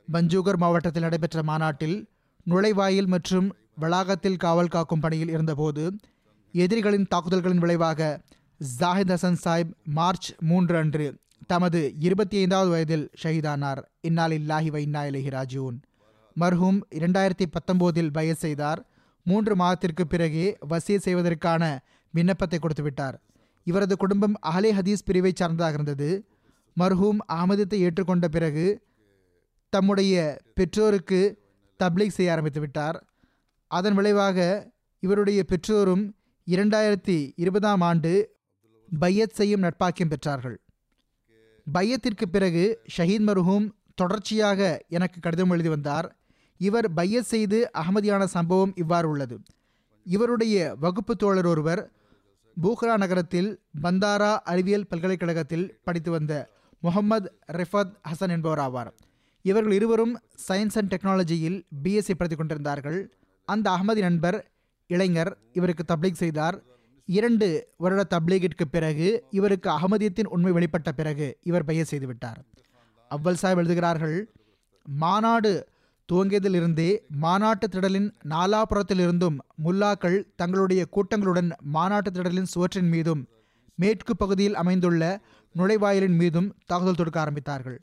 பஞ்சூகர் 0.08 0.58
மாவட்டத்தில் 0.58 1.02
நடைபெற்ற 1.02 1.44
மாநாட்டில் 1.44 1.98
நுழைவாயில் 2.46 3.08
மற்றும் 3.08 3.48
வளாகத்தில் 3.76 4.38
காவல் 4.38 4.68
காக்கும் 4.68 5.00
பணியில் 5.00 5.30
இருந்தபோது 5.30 5.84
எதிரிகளின் 6.54 7.08
தாக்குதல்களின் 7.08 7.58
விளைவாக 7.58 8.02
ஜாஹித் 8.80 9.14
ஹசன் 9.14 9.40
சாஹிப் 9.44 9.72
மார்ச் 9.84 10.30
மூன்று 10.40 10.78
அன்று 10.78 11.08
தமது 11.48 11.94
இருபத்தி 12.00 12.38
ஐந்தாவது 12.38 12.70
வயதில் 12.70 13.10
ஷஹீதானார் 13.24 13.82
இன்னால் 14.02 14.32
இல்லாஹி 14.32 14.70
வைன்னா 14.70 15.04
இன்னா 15.04 15.04
ராஜூன் 15.04 15.82
மர்ஹூம் 16.40 16.80
இரண்டாயிரத்தி 16.92 17.46
பத்தொம்போதில் 17.46 18.10
பயஸ் 18.14 18.44
செய்தார். 18.46 18.90
மூன்று 19.24 19.56
மாதத்திற்கு 19.56 20.08
பிறகே 20.08 20.58
வசிய 20.70 20.98
செய்வதற்கான 20.98 21.84
விண்ணப்பத்தை 22.12 22.60
கொடுத்துவிட்டார். 22.60 23.14
இவரது 23.64 23.98
குடும்பம் 23.98 24.34
அஹலே 24.34 24.72
ஹதீஸ் 24.80 25.06
பிரிவைச் 25.06 25.36
சார்ந்ததாக 25.36 25.74
இருந்தது. 25.74 26.28
மர்ஹூம் 26.80 27.18
அகமதத்தை 27.34 27.74
ஏற்றுக்கொண்ட 27.74 28.28
பிறகு 28.28 28.86
தம்முடைய 29.70 30.42
பெற்றோருக்கு 30.56 31.22
தப்லீக் 31.84 32.16
செய்ய 32.18 32.32
ஆரம்பித்து 32.32 32.60
விட்டார் 32.60 33.06
அதன் 33.68 33.94
விளைவாக 33.94 34.72
இவருடைய 35.00 35.44
பெற்றோரும் 35.44 36.14
இரண்டாயிரத்தி 36.48 37.32
இருபதாம் 37.36 37.82
ஆண்டு 37.82 38.36
பையத் 39.00 39.34
செய்யும் 39.34 39.64
நட்பாக்கியம் 39.64 40.14
பெற்றார்கள். 40.14 40.56
பையத்திற்கு 41.72 42.30
பிறகு 42.30 42.82
ஷஹீத் 42.98 43.28
மர்ஹூம் 43.28 43.72
தொடர்ச்சியாக 43.96 44.86
எனக்கு 44.90 45.20
கடிதம் 45.20 45.50
எழுதி 45.50 45.70
வந்தார். 45.70 46.16
இவர் 46.58 46.94
பையத் 46.94 47.24
செய்து 47.24 47.72
அகமதியான 47.74 48.24
சம்பவம் 48.24 48.72
இவ்வாறு 48.76 49.10
உள்ளது. 49.10 49.40
இவருடைய 50.04 50.76
வகுப்பு 50.80 51.16
தோழர் 51.16 51.46
ஒருவர் 51.46 51.92
பூக்ரா 52.62 52.98
நகரத்தில் 52.98 53.60
பந்தாரா 53.84 54.36
அறிவியல் 54.36 54.88
பல்கலைக்கழகத்தில் 54.88 55.80
படித்து 55.84 56.12
வந்த 56.12 56.50
முகமது 56.80 57.40
ரிஃபத் 57.48 57.94
ஹசன் 58.10 58.30
என்பவர் 58.30 58.60
ஆவார். 58.60 58.92
இவர்கள் 59.42 59.72
இருவரும் 59.72 60.20
சயின்ஸ் 60.48 60.76
அண்ட் 60.76 60.94
டெக்னாலஜியில் 60.94 61.66
பிஎஸ்சி 61.84 62.14
படித்துக் 62.14 62.38
கொண்டிருந்தார்கள். 62.38 63.14
அந்த 63.46 63.70
அகமதி 63.70 64.00
நண்பர் 64.00 64.52
இளைஞர் 64.88 65.38
இவருக்கு 65.54 65.84
தப்லீக் 65.84 66.14
செய்தார். 66.14 66.64
இரண்டு 67.06 67.48
வருட 67.78 68.02
தப்லீகிற்கு 68.10 68.66
பிறகு 68.72 69.08
இவருக்கு 69.30 69.70
அகமதியத்தின் 69.70 70.32
உண்மை 70.36 70.52
வெளிப்பட்ட 70.52 70.92
பிறகு 70.92 71.38
இவர் 71.44 71.66
பெயர் 71.66 71.90
செய்துவிட்டார். 71.92 72.40
அவ்வல் 73.12 73.40
சாஹிப் 73.42 73.58
எழுதுகிறார்கள் 73.58 74.18
மாநாடு 74.86 75.68
துவங்கியதிலிருந்தே 76.10 76.90
மாநாட்டு 77.18 77.68
திடலின் 77.68 78.10
நாலாபுரத்திலிருந்தும் 78.30 79.38
முல்லாக்கள் 79.66 80.18
தங்களுடைய 80.36 80.86
கூட்டங்களுடன் 80.96 81.50
மாநாட்டு 81.76 82.12
திடலின் 82.12 82.52
சுவற்றின் 82.54 82.90
மீதும் 82.90 83.22
மேற்கு 83.76 84.16
பகுதியில் 84.16 84.56
அமைந்துள்ள 84.56 85.04
நுழைவாயிலின் 85.56 86.18
மீதும் 86.18 86.50
தாக்குதல் 86.66 87.00
தொடுக்க 87.00 87.18
ஆரம்பித்தார்கள். 87.26 87.78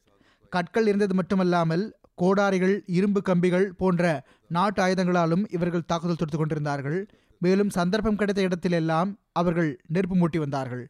கற்கள் 0.49 0.87
இருந்தது 0.87 1.15
மட்டுமல்லாமல் 1.15 1.85
கோடாரிகள் 2.23 2.77
இரும்பு 2.87 3.23
கம்பிகள் 3.23 3.73
போன்ற 3.73 4.05
நாட்டு 4.49 4.81
ஆயுதங்களாலும் 4.87 5.45
இவர்கள் 5.51 5.85
தாக்குதல் 5.87 6.17
தொடுத்து 6.17 6.39
கொண்டிருந்தார்கள். 6.39 7.01
மேலும் 7.43 7.75
சந்தர்ப்பம் 7.77 8.19
கிடைத்த 8.21 8.41
இடத்திலெல்லாம் 8.49 9.11
அவர்கள் 9.33 9.71
நெருப்பு 9.95 10.17
மூட்டி 10.17 10.39
வந்தார்கள். 10.39 10.85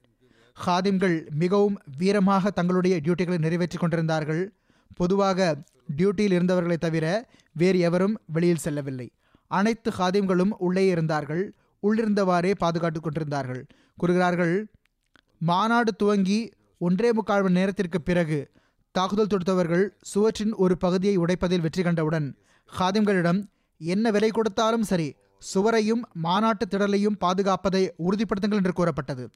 ஹாதிம்கள் 0.57 1.16
மிகவும் 1.42 1.76
வீரமாக 1.98 2.51
தங்களுடைய 2.51 2.94
டியூட்டிகளை 3.05 3.38
நிறைவேற்றிக் 3.38 3.82
கொண்டிருந்தார்கள். 3.82 4.42
பொதுவாக 4.94 5.40
டியூட்டியில் 5.98 6.34
இருந்தவர்களை 6.36 6.78
தவிர 6.78 7.07
வேறு 7.57 7.78
எவரும் 7.88 8.16
வெளியில் 8.26 8.64
செல்லவில்லை. 8.64 9.09
அனைத்து 9.51 9.90
ஹாதிம்களும் 9.98 10.53
உள்ளே 10.59 10.84
இருந்தார்கள். 10.86 11.44
உள்ளிருந்தவாறே 11.82 12.53
பாதுகாத்து 12.62 13.01
கொண்டிருந்தார்கள். 13.01 13.62
கூறுகிறார்கள் 13.98 14.55
மாநாடு 15.40 15.92
துவங்கி 15.96 16.40
ஒன்றே 16.78 17.11
முக்கால் 17.12 17.42
மணி 17.42 17.59
நேரத்திற்கு 17.59 17.98
பிறகு 18.01 18.38
தாக்குதல் 18.94 19.30
தொடுத்தவர்கள் 19.32 19.84
சுவற்றின் 20.12 20.53
ஒரு 20.62 20.74
பகுதியை 20.76 21.16
உடைப்பதில் 21.24 21.64
வெற்றி 21.64 21.82
கண்டவுடன் 21.82 22.26
ஹாதிம்களிடம் 22.70 23.40
என்ன 23.80 24.11
விலை 24.11 24.30
கொடுத்தாலும் 24.30 24.86
சரி 24.90 25.09
சுவரையும் 25.55 26.03
மாநாட்டு 26.12 26.66
திடலையும் 26.66 27.18
பாதுகாப்பதை 27.20 27.91
உறுதிப்படுத்துங்கள் 27.99 28.61
என்று 28.61 28.72
கூறப்பட்டது. 28.72 29.30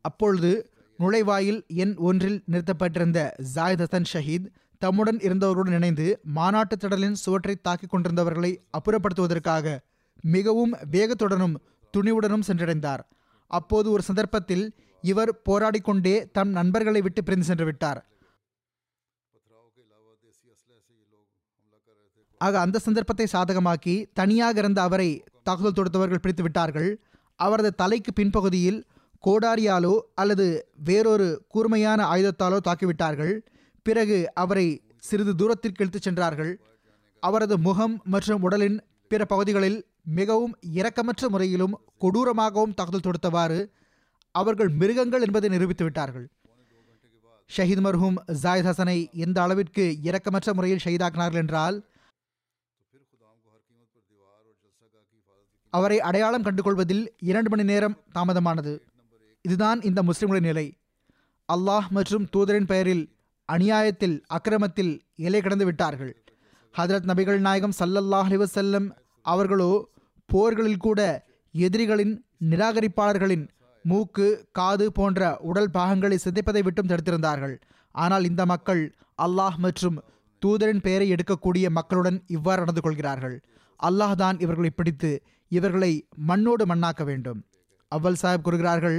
அப்பொழுது 0.00 0.70
நுழைவாயில் 0.98 1.66
எண் 1.66 1.94
ஒன்றில் 1.96 2.42
நிறுத்தப்பட்டிருந்த 2.50 3.34
ஜாயித் 3.54 3.82
ஹசன் 3.84 4.08
ஷஹீத் 4.12 4.46
தம்முடன் 4.78 5.18
இருந்தவர்களுடன் 5.18 5.74
இணைந்து 5.74 6.20
மாநாட்டு 6.22 6.76
திடலின் 6.76 7.12
சுவற்றை 7.12 7.56
தாக்கிக் 7.56 7.94
கொண்டிருந்தவர்களை 7.94 8.58
அப்புறப்படுத்துவதற்காக 8.78 9.78
மிகவும் 10.22 10.72
வேகத்துடனும் 10.90 11.54
துணிவுடனும் 11.96 12.46
சென்றடைந்தார். 12.46 13.02
அப்போது 13.46 13.90
ஒரு 13.90 14.02
சந்தர்ப்பத்தில் 14.02 14.74
இவர் 15.02 15.40
போராடிக்கொண்டே 15.48 16.30
தம் 16.30 16.48
நண்பர்களை 16.48 17.00
விட்டு 17.00 17.22
பிரிந்து 17.22 17.46
சென்று 17.46 17.64
விட்டார். 17.64 18.00
ஆக 22.46 22.54
அந்த 22.64 22.80
சந்தர்ப்பத்தை 22.86 23.26
சாதகமாக்கி 23.32 23.94
தனியாக 24.18 24.58
இருந்த 24.62 24.80
அவரை 24.88 25.10
தாக்குதல் 25.46 25.76
தொடுத்தவர்கள் 25.78 26.22
பிடித்து 26.22 26.44
விட்டார்கள். 26.46 26.90
அவரது 27.38 27.70
தலைக்கு 27.82 28.10
பின்பகுதியில் 28.18 28.80
கோடாரியாலோ 29.26 29.94
அல்லது 30.20 30.46
வேறொரு 30.88 31.26
கூர்மையான 31.54 32.00
ஆயுதத்தாலோ 32.14 32.58
தாக்கிவிட்டார்கள். 32.68 33.34
பிறகு 33.86 34.18
அவரை 34.42 34.66
சிறிது 35.08 35.32
தூரத்திற்கு 35.40 35.82
இழுத்துச் 35.84 36.06
சென்றார்கள். 36.06 36.52
அவரது 37.22 37.56
முகம் 37.66 37.94
மற்றும் 38.14 38.42
உடலின் 38.46 38.78
பிற 39.10 39.24
பகுதிகளில் 39.32 39.78
மிகவும் 40.18 40.54
இரக்கமற்ற 40.78 41.28
முறையிலும் 41.34 41.74
கொடூரமாகவும் 42.02 42.76
தாக்குதல் 42.78 43.06
தொடுத்தவாறு 43.06 43.60
அவர்கள் 44.34 44.70
மிருகங்கள் 44.80 45.24
என்பதை 45.26 45.48
நிரூபித்து 45.54 45.84
விட்டார்கள். 45.86 46.26
ஷஹீத் 47.50 47.84
மர்ஹூம் 47.86 48.18
ஜாயித் 48.42 48.68
ஹசனை 48.68 48.98
எந்த 49.24 49.38
அளவிற்கு 49.44 49.84
இரக்கமற்ற 50.08 50.52
முறையில் 50.58 50.82
ஷஹீதாக்கினார்கள் 50.84 51.42
என்றால் 51.44 51.76
அவரை 55.76 55.98
அடையாளம் 56.08 56.44
கண்டுகொள்வதில் 56.46 57.04
இரண்டு 57.30 57.48
மணி 57.48 57.64
நேரம் 57.64 57.96
தாமதமானது. 58.16 58.72
இதுதான் 59.44 59.80
இந்த 59.88 60.00
முஸ்லிம்களின் 60.08 60.48
நிலை. 60.50 60.66
அல்லாஹ் 61.48 61.86
மற்றும் 61.96 62.26
தூதரின் 62.34 62.68
பெயரில் 62.72 63.04
அநியாயத்தில் 63.48 64.16
அக்கிரமத்தில் 64.36 64.92
எல்லை 65.26 65.40
கடந்து 65.40 65.64
விட்டார்கள். 65.64 66.12
ஹதரத் 66.74 67.08
நபிகள் 67.10 67.40
நாயகம் 67.46 67.76
சல்லல்லாஹ் 67.78 68.28
அலிவசல்லம் 68.30 68.86
அவர்களோ 69.22 69.72
போர்களில் 70.28 70.84
கூட 70.86 71.00
எதிரிகளின் 71.54 72.14
நிராகரிப்பாளர்களின் 72.50 73.44
மூக்கு 73.84 74.28
காது 74.52 74.86
போன்ற 74.92 75.20
உடல் 75.50 75.70
பாகங்களை 75.70 76.18
சிதைப்பதை 76.24 76.62
விட்டும் 76.62 76.90
தடுத்திருந்தார்கள். 76.90 77.56
ஆனால் 77.94 78.24
இந்த 78.24 78.42
மக்கள் 78.46 78.82
அல்லாஹ் 79.22 79.56
மற்றும் 79.56 79.96
தூதரின் 80.42 80.84
பெயரை 80.86 81.06
எடுக்கக்கூடிய 81.14 81.66
மக்களுடன் 81.70 82.18
இவ்வாறு 82.26 82.62
நடந்து 82.64 82.80
கொள்கிறார்கள். 82.80 83.36
அல்லாஹ் 83.80 84.16
தான் 84.22 84.36
இவர்களை 84.38 84.70
பிடித்து 84.70 85.10
இவர்களை 85.56 85.92
மண்ணோடு 86.28 86.64
மண்ணாக்க 86.66 87.04
வேண்டும். 87.04 87.40
அவ்வல் 87.94 88.20
சாஹிப் 88.22 88.42
கூறுகிறார்கள் 88.42 88.98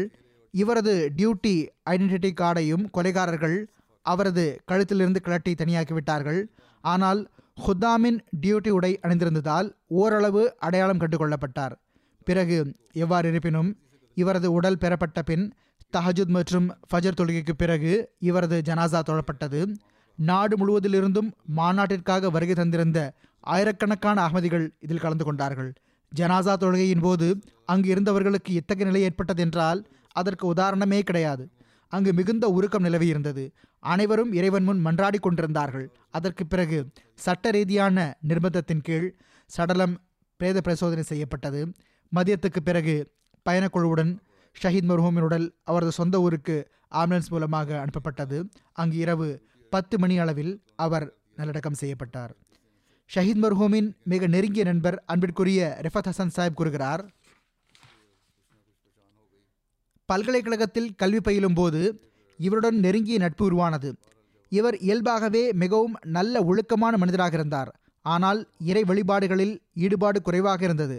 இவரது 0.51 1.11
டியூட்டி 1.17 1.55
ஐடென்டிட்டி 1.89 2.31
கார்டையும் 2.33 2.83
கொலைகாரர்கள் 2.93 3.57
அவரது 4.01 4.45
கழுத்திலிருந்து 4.71 5.21
கிளட்டி 5.23 5.53
தனியாக்கி 5.53 5.93
விட்டார்கள் 5.93 6.39
ஆனால் 6.81 7.21
ஹுத்தாமின் 7.65 8.19
டியூட்டி 8.41 8.69
உடை 8.69 8.99
அணிந்திருந்ததால் 9.03 9.69
ஓரளவு 9.87 10.41
அடையாளம் 10.59 10.97
கண்டுகொள்ளப்பட்டார். 10.97 11.75
பிறகு 12.25 12.57
எவ்வாறு 12.91 13.29
இருப்பினும் 13.29 13.69
இவரது 14.17 14.51
உடல் 14.51 14.77
பெறப்பட்ட 14.77 15.21
பின் 15.21 15.53
தஹஜுத் 15.97 16.33
மற்றும் 16.37 16.67
ஃபஜர் 16.89 17.19
தொழுகைக்கு 17.19 17.53
பிறகு 17.57 17.93
இவரது 18.19 18.61
ஜனாசா 18.65 18.99
தொழப்பட்டது. 19.05 19.61
நாடு 20.17 20.55
முழுவதிலிருந்தும் 20.57 21.29
மாநாட்டிற்காக 21.57 22.31
வருகை 22.31 22.55
தந்திருந்த 22.55 22.99
ஆயிரக்கணக்கான 23.39 24.27
அகமதிகள் 24.27 24.67
இதில் 24.79 24.99
கலந்து 24.99 25.25
கொண்டார்கள். 25.25 25.71
ஜனாசா 26.20 26.53
தொழுகையின் 26.64 27.01
போது 27.01 27.28
அங்கு 27.66 27.89
இருந்தவர்களுக்கு 27.89 28.51
இத்தகைய 28.53 28.91
நிலை 28.91 29.01
ஏற்பட்டதென்றால் 29.07 29.82
அதற்கு 30.11 30.53
உதாரணமே 30.53 30.99
கிடையாது. 30.99 31.43
அங்கு 31.88 32.14
மிகுந்த 32.14 32.47
உருக்கம் 32.47 32.84
நிலவியிருந்தது 32.84 33.43
அனைவரும் 33.80 34.34
இறைவன் 34.34 34.64
முன் 34.64 34.86
மன்றாடி 34.86 35.20
கொண்டிருந்தார்கள். 35.20 35.88
அதற்கு 36.11 36.43
பிறகு 36.45 36.78
சட்ட 37.16 37.51
ரீதியான 37.51 38.18
நிர்பந்தத்தின் 38.28 38.84
கீழ் 38.84 39.07
சடலம் 39.45 39.95
பிரேத 40.39 40.61
பரிசோதனை 40.61 41.03
செய்யப்பட்டது. 41.03 41.61
மதியத்துக்கு 42.16 42.61
பிறகு 42.64 42.95
பயணக்குழுவுடன் 43.49 44.11
ஷஹீத் 44.61 44.89
மர்ஹூமின் 44.91 45.28
உடல் 45.30 45.47
அவரது 45.64 45.91
சொந்த 45.91 46.22
ஊருக்கு 46.22 46.57
ஆம்புலன்ஸ் 46.91 47.30
மூலமாக 47.30 47.86
அனுப்பப்பட்டது. 47.86 48.38
அங்கு 48.74 48.97
இரவு 48.97 49.30
பத்து 49.70 49.99
மணி 49.99 50.18
அளவில் 50.18 50.53
அவர் 50.76 51.05
நல்லடக்கம் 51.36 51.80
செய்யப்பட்டார். 51.82 52.34
ஷஹீத் 53.09 53.41
மர்ஹூமின் 53.41 53.89
மிக 54.03 54.27
நெருங்கிய 54.27 54.63
நண்பர் 54.63 55.03
அன்பிற்குரிய 55.05 55.61
ரிஃபத் 55.85 56.09
ஹசன் 56.09 56.33
சாஹிப் 56.35 56.53
கூறுகிறார் 56.53 57.03
பல்கலைக்கழகத்தில் 60.09 60.89
கல்வி 60.95 61.21
பயிலும் 61.21 61.53
போது 61.53 61.81
இவருடன் 62.39 62.77
நெருங்கிய 62.79 63.17
நட்பு 63.17 63.43
உருவானது. 63.45 63.89
இவர் 64.51 64.77
இயல்பாகவே 64.77 65.43
மிகவும் 65.53 65.93
நல்ல 66.15 66.43
ஒழுக்கமான 66.43 66.97
மனிதராக 66.97 67.33
இருந்தார். 67.33 67.71
ஆனால் 68.05 68.39
இறை 68.69 68.83
வழிபாடுகளில் 68.83 69.53
ஈடுபாடு 69.85 70.21
குறைவாக 70.21 70.61
இருந்தது. 70.63 70.97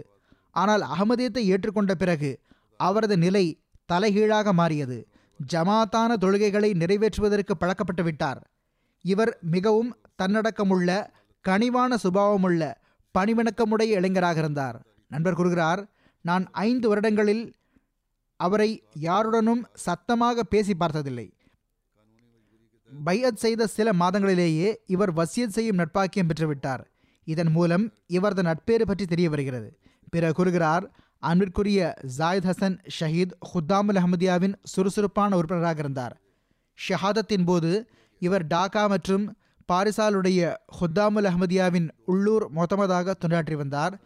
ஆனால் 0.55 0.83
அகமதியத்தை 0.93 1.43
ஏற்றுக்கொண்ட 1.53 1.93
பிறகு 1.93 2.31
அவரது 2.79 3.17
நிலை 3.17 3.45
தலைகீழாக 3.89 4.53
மாறியது. 4.53 4.97
ஜமாத்தான 5.39 6.11
தொழுகைகளை 6.23 6.71
நிறைவேற்றுவதற்கு 6.81 7.53
பழக்கப்பட்டு 7.59 8.03
விட்டார் 8.03 8.41
இவர் 9.05 9.31
மிகவும் 9.55 9.91
தன்னடக்கமுள்ள 10.21 10.89
கனிவான 11.49 11.95
சுபாவமுள்ள 11.95 12.73
பணிவணக்கமுடைய 13.17 13.81
இளைஞராக 13.81 14.39
இருந்தார். 14.39 14.85
நண்பர் 15.07 15.33
கூறுகிறார் 15.33 15.87
நான் 16.21 16.47
ஐந்து 16.51 16.87
வருடங்களில் 16.87 17.53
அவரை 18.35 18.83
யாருடனும் 18.93 19.67
சத்தமாக 19.73 20.43
பேசி 20.43 20.75
பார்த்ததில்லை. 20.75 21.33
பையத் 23.03 23.37
செய்த 23.37 23.67
சில 23.67 23.91
மாதங்களிலேயே 23.91 24.75
இவர் 24.85 25.13
வசியத் 25.13 25.47
செய்யும் 25.47 25.77
நட்பாக்கியம் 25.77 26.29
பெற்றுவிட்டார். 26.29 26.83
இதன் 27.23 27.51
மூலம் 27.51 27.93
இவரது 28.07 28.43
நட்பேறு 28.43 28.85
பற்றி 28.85 29.05
தெரிய 29.05 29.29
வருகிறது. 29.29 29.77
பிற 30.09 30.31
கூறுகிறார் 30.31 30.91
அன்பிற்குரிய 31.19 31.93
ஜாயித் 32.17 32.51
ஹசன் 32.51 32.79
ஷஹீத் 32.99 33.31
ஹுத்தாமுல் 33.53 33.97
அஹமதியாவின் 33.97 34.53
சுறுசுறுப்பான 34.63 35.35
உறுப்பினராக 35.35 35.79
இருந்தார். 35.79 36.21
ஷஹாதத்தின் 36.89 37.45
போது 37.45 37.89
இவர் 38.19 38.47
டாக்கா 38.47 38.87
மற்றும் 38.87 39.37
பாரிசாலுடைய 39.71 40.55
ஹுத்தாமுல் 40.79 41.27
அஹமதியாவின் 41.29 41.89
உள்ளூர் 42.05 42.53
மொத்தமதாக 42.55 43.13
தொண்டாற்றி 43.25 43.53
வந்தார். 43.53 43.99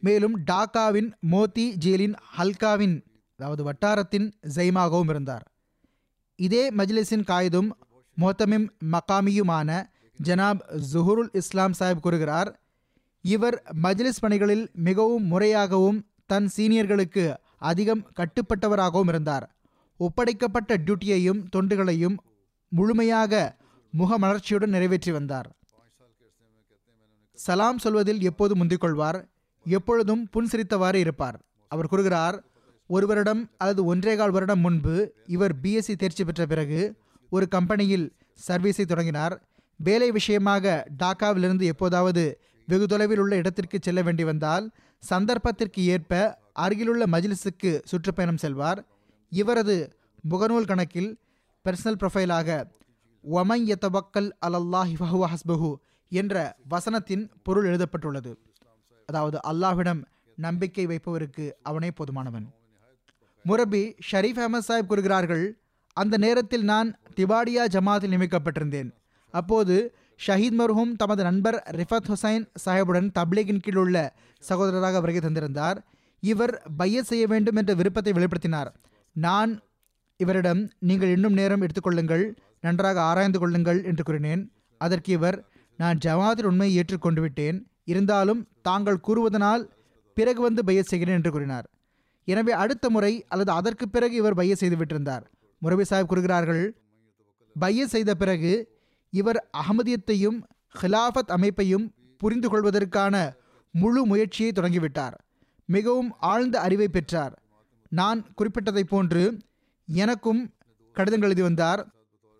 மேலும் 0.00 0.36
டாக்காவின் 0.50 1.12
மோத்தி 1.30 1.74
ஜேலின் 1.74 2.14
ஹல்காவின் 2.38 2.96
அதாவது 3.38 3.62
வட்டாரத்தின் 3.62 4.32
ஜெய்மாகவும் 4.54 5.08
இருந்தார். 5.08 5.44
இதே 6.36 6.70
மஜ்லிஸின் 6.70 7.26
காயிதும் 7.30 7.70
மொத்தமிம் 8.20 8.66
மகாமியுமான 8.90 9.70
ஜனாப் 10.18 10.62
ஜுஹுருல் 10.92 11.28
இஸ்லாம் 11.32 11.74
சாஹிப் 11.78 12.00
கூறுகிறார் 12.00 12.60
இவர் 13.20 13.62
மஜ்லிஸ் 13.82 14.20
பணிகளில் 14.20 14.70
மிகவும் 14.72 15.26
முறையாகவும் 15.32 16.00
தன் 16.26 16.50
சீனியர்களுக்கு 16.56 17.36
அதிகம் 17.58 18.02
கட்டுப்பட்டவராகவும் 18.16 19.08
இருந்தார். 19.08 19.46
ஒப்படைக்கப்பட்ட 20.04 20.76
டியூட்டியையும் 20.86 21.40
தொண்டுகளையும் 21.54 22.16
முழுமையாக 22.72 23.32
முகமலர்ச்சியுடன் 23.92 24.74
நிறைவேற்றி 24.74 25.10
வந்தார். 25.12 25.48
சலாம் 27.38 27.80
சொல்வதில் 27.84 28.20
எப்போது 28.30 28.52
முந்திக்கொள்வார்? 28.60 29.18
எப்பொழுதும் 29.66 30.22
புன்சிரித்தவாறு 30.34 30.98
இருப்பார். 31.04 31.36
அவர் 31.70 31.90
கூறுகிறார் 31.92 32.36
ஒரு 32.90 33.06
வருடம் 33.06 33.42
அல்லது 33.62 33.80
ஒன்றேகால் 33.94 34.34
வருடம் 34.36 34.62
முன்பு 34.66 34.94
இவர் 35.26 35.54
பிஎஸ்சி 35.62 35.94
தேர்ச்சி 35.96 36.24
பெற்ற 36.24 36.44
பிறகு 36.46 36.80
ஒரு 37.30 37.46
கம்பெனியில் 37.48 38.06
சர்வீஸை 38.48 38.84
தொடங்கினார். 38.84 39.34
வேலை 39.80 40.08
விஷயமாக 40.10 40.72
டாக்காவிலிருந்து 41.02 41.66
எப்போதாவது 41.72 42.24
வெகு 42.68 42.86
தொலைவில் 42.86 43.18
உள்ள 43.18 43.34
இடத்திற்கு 43.36 43.78
செல்ல 43.82 44.00
வேண்டி 44.02 44.24
வந்தால் 44.24 44.64
சந்தர்ப்பத்திற்கு 45.02 45.82
ஏற்ப 45.94 46.14
அருகிலுள்ள 46.64 47.04
மஜ்லிஸுக்கு 47.14 47.70
சுற்றுப்பயணம் 47.90 48.42
செல்வார். 48.44 48.80
இவரது 49.32 49.76
முகநூல் 50.30 50.68
கணக்கில் 50.70 51.10
பர்சனல் 51.64 51.98
ப்ரொஃபைலாக 52.00 52.64
ஒமை 53.24 53.58
எத்தபக்கல் 53.72 54.28
அலல்லாஹி 54.46 54.94
ஃபஹுவ 55.00 55.24
ஹஸ்பஹு 55.32 55.70
என்ற 56.12 56.34
வசனத்தின் 56.68 57.24
பொருள் 57.42 57.64
எழுதப்பட்டுள்ளது. 57.64 58.32
அதாவது 59.08 59.38
அல்லாஹ்விடம் 59.50 60.00
நம்பிக்கை 60.38 60.86
வைப்பவருக்கு 60.86 61.44
அவனே 61.62 61.90
போதுமானவன். 61.98 62.46
முரபி 63.44 63.82
ஷரீஃப் 64.10 64.40
அஹமத் 64.44 64.68
சாஹிப் 64.68 64.90
கூறுகிறார்கள் 64.90 65.44
அந்த 65.96 66.16
நேரத்தில் 66.16 66.64
நான் 66.64 66.88
திவாடியா 67.16 67.62
ஜமாத்தில் 67.74 68.12
நியமிக்கப்பட்டிருந்தேன். 68.14 68.90
அப்போது 69.34 69.94
ஷஹீத் 70.26 70.58
மர்ஹூம் 70.60 70.92
தமது 70.96 71.22
நண்பர் 71.22 71.56
ரிஃபத் 71.70 72.08
ஹுசைன் 72.10 72.44
சாஹிபுடன் 72.64 73.08
தப்லீகின் 73.18 73.62
கீழ் 73.64 73.76
உள்ள 73.76 73.96
சகோதரராக 74.48 75.00
வருகை 75.00 75.20
தந்திருந்தார். 75.20 75.78
இவர் 76.22 76.54
பைய 76.76 77.02
செய்ய 77.02 77.26
வேண்டும் 77.26 77.56
என்ற 77.56 77.74
விருப்பத்தை 77.74 78.12
வெளிப்படுத்தினார். 78.12 78.70
நான் 79.12 79.60
இவரிடம் 80.16 80.70
நீங்கள் 80.78 81.08
இன்னும் 81.08 81.32
நேரம் 81.32 81.60
எடுத்துக்கொள்ளுங்கள் 81.60 82.36
நன்றாக 82.60 83.02
ஆராய்ந்து 83.02 83.38
கொள்ளுங்கள் 83.38 83.84
என்று 83.84 84.02
கூறினேன். 84.02 84.52
அதற்கு 84.78 85.12
இவர் 85.12 85.48
நான் 85.76 85.98
ஜமாத்தில் 86.04 86.42
உண்மையை 86.42 86.76
ஏற்றுக்கொண்டு 86.76 87.20
விட்டேன். 87.20 87.70
இருந்தாலும் 87.84 88.48
தாங்கள் 88.62 89.00
கூறுவதனால் 89.08 89.68
பிறகு 90.14 90.40
வந்து 90.40 90.64
பைய 90.64 90.82
செய்கிறேன் 90.82 91.16
என்று 91.16 91.30
கூறினார். 91.30 91.70
எனவே 92.24 92.52
அடுத்த 92.52 92.90
முறை 92.90 93.24
அல்லது 93.28 93.52
அதற்கு 93.52 93.88
பிறகு 93.88 94.14
இவர் 94.14 94.34
பைய 94.34 94.54
செய்து 94.54 94.76
விட்டிருந்தார். 94.76 95.22
முரபி 95.62 95.84
சாஹிப் 95.90 96.06
கூறுகிறார்கள் 96.06 96.82
பைய 97.58 97.86
செய்த 97.86 98.14
பிறகு 98.14 98.78
இவர் 99.10 99.50
அகமதியத்தையும் 99.58 100.42
ஹிலாஃபத் 100.82 101.30
அமைப்பையும் 101.30 101.94
புரிந்து 102.18 102.48
கொள்வதற்கான 102.48 103.34
முழு 103.70 104.06
முயற்சியை 104.06 104.52
தொடங்கிவிட்டார். 104.52 105.14
மிகவும் 105.64 106.14
ஆழ்ந்த 106.18 106.60
அறிவை 106.60 106.88
பெற்றார். 106.88 107.42
நான் 107.92 108.20
குறிப்பிட்டதைப் 108.38 108.90
போன்று 108.92 109.22
எனக்கும் 109.88 110.54
கடிதங்கள் 110.96 111.28
எழுதி 111.28 111.42
வந்தார். 111.42 111.80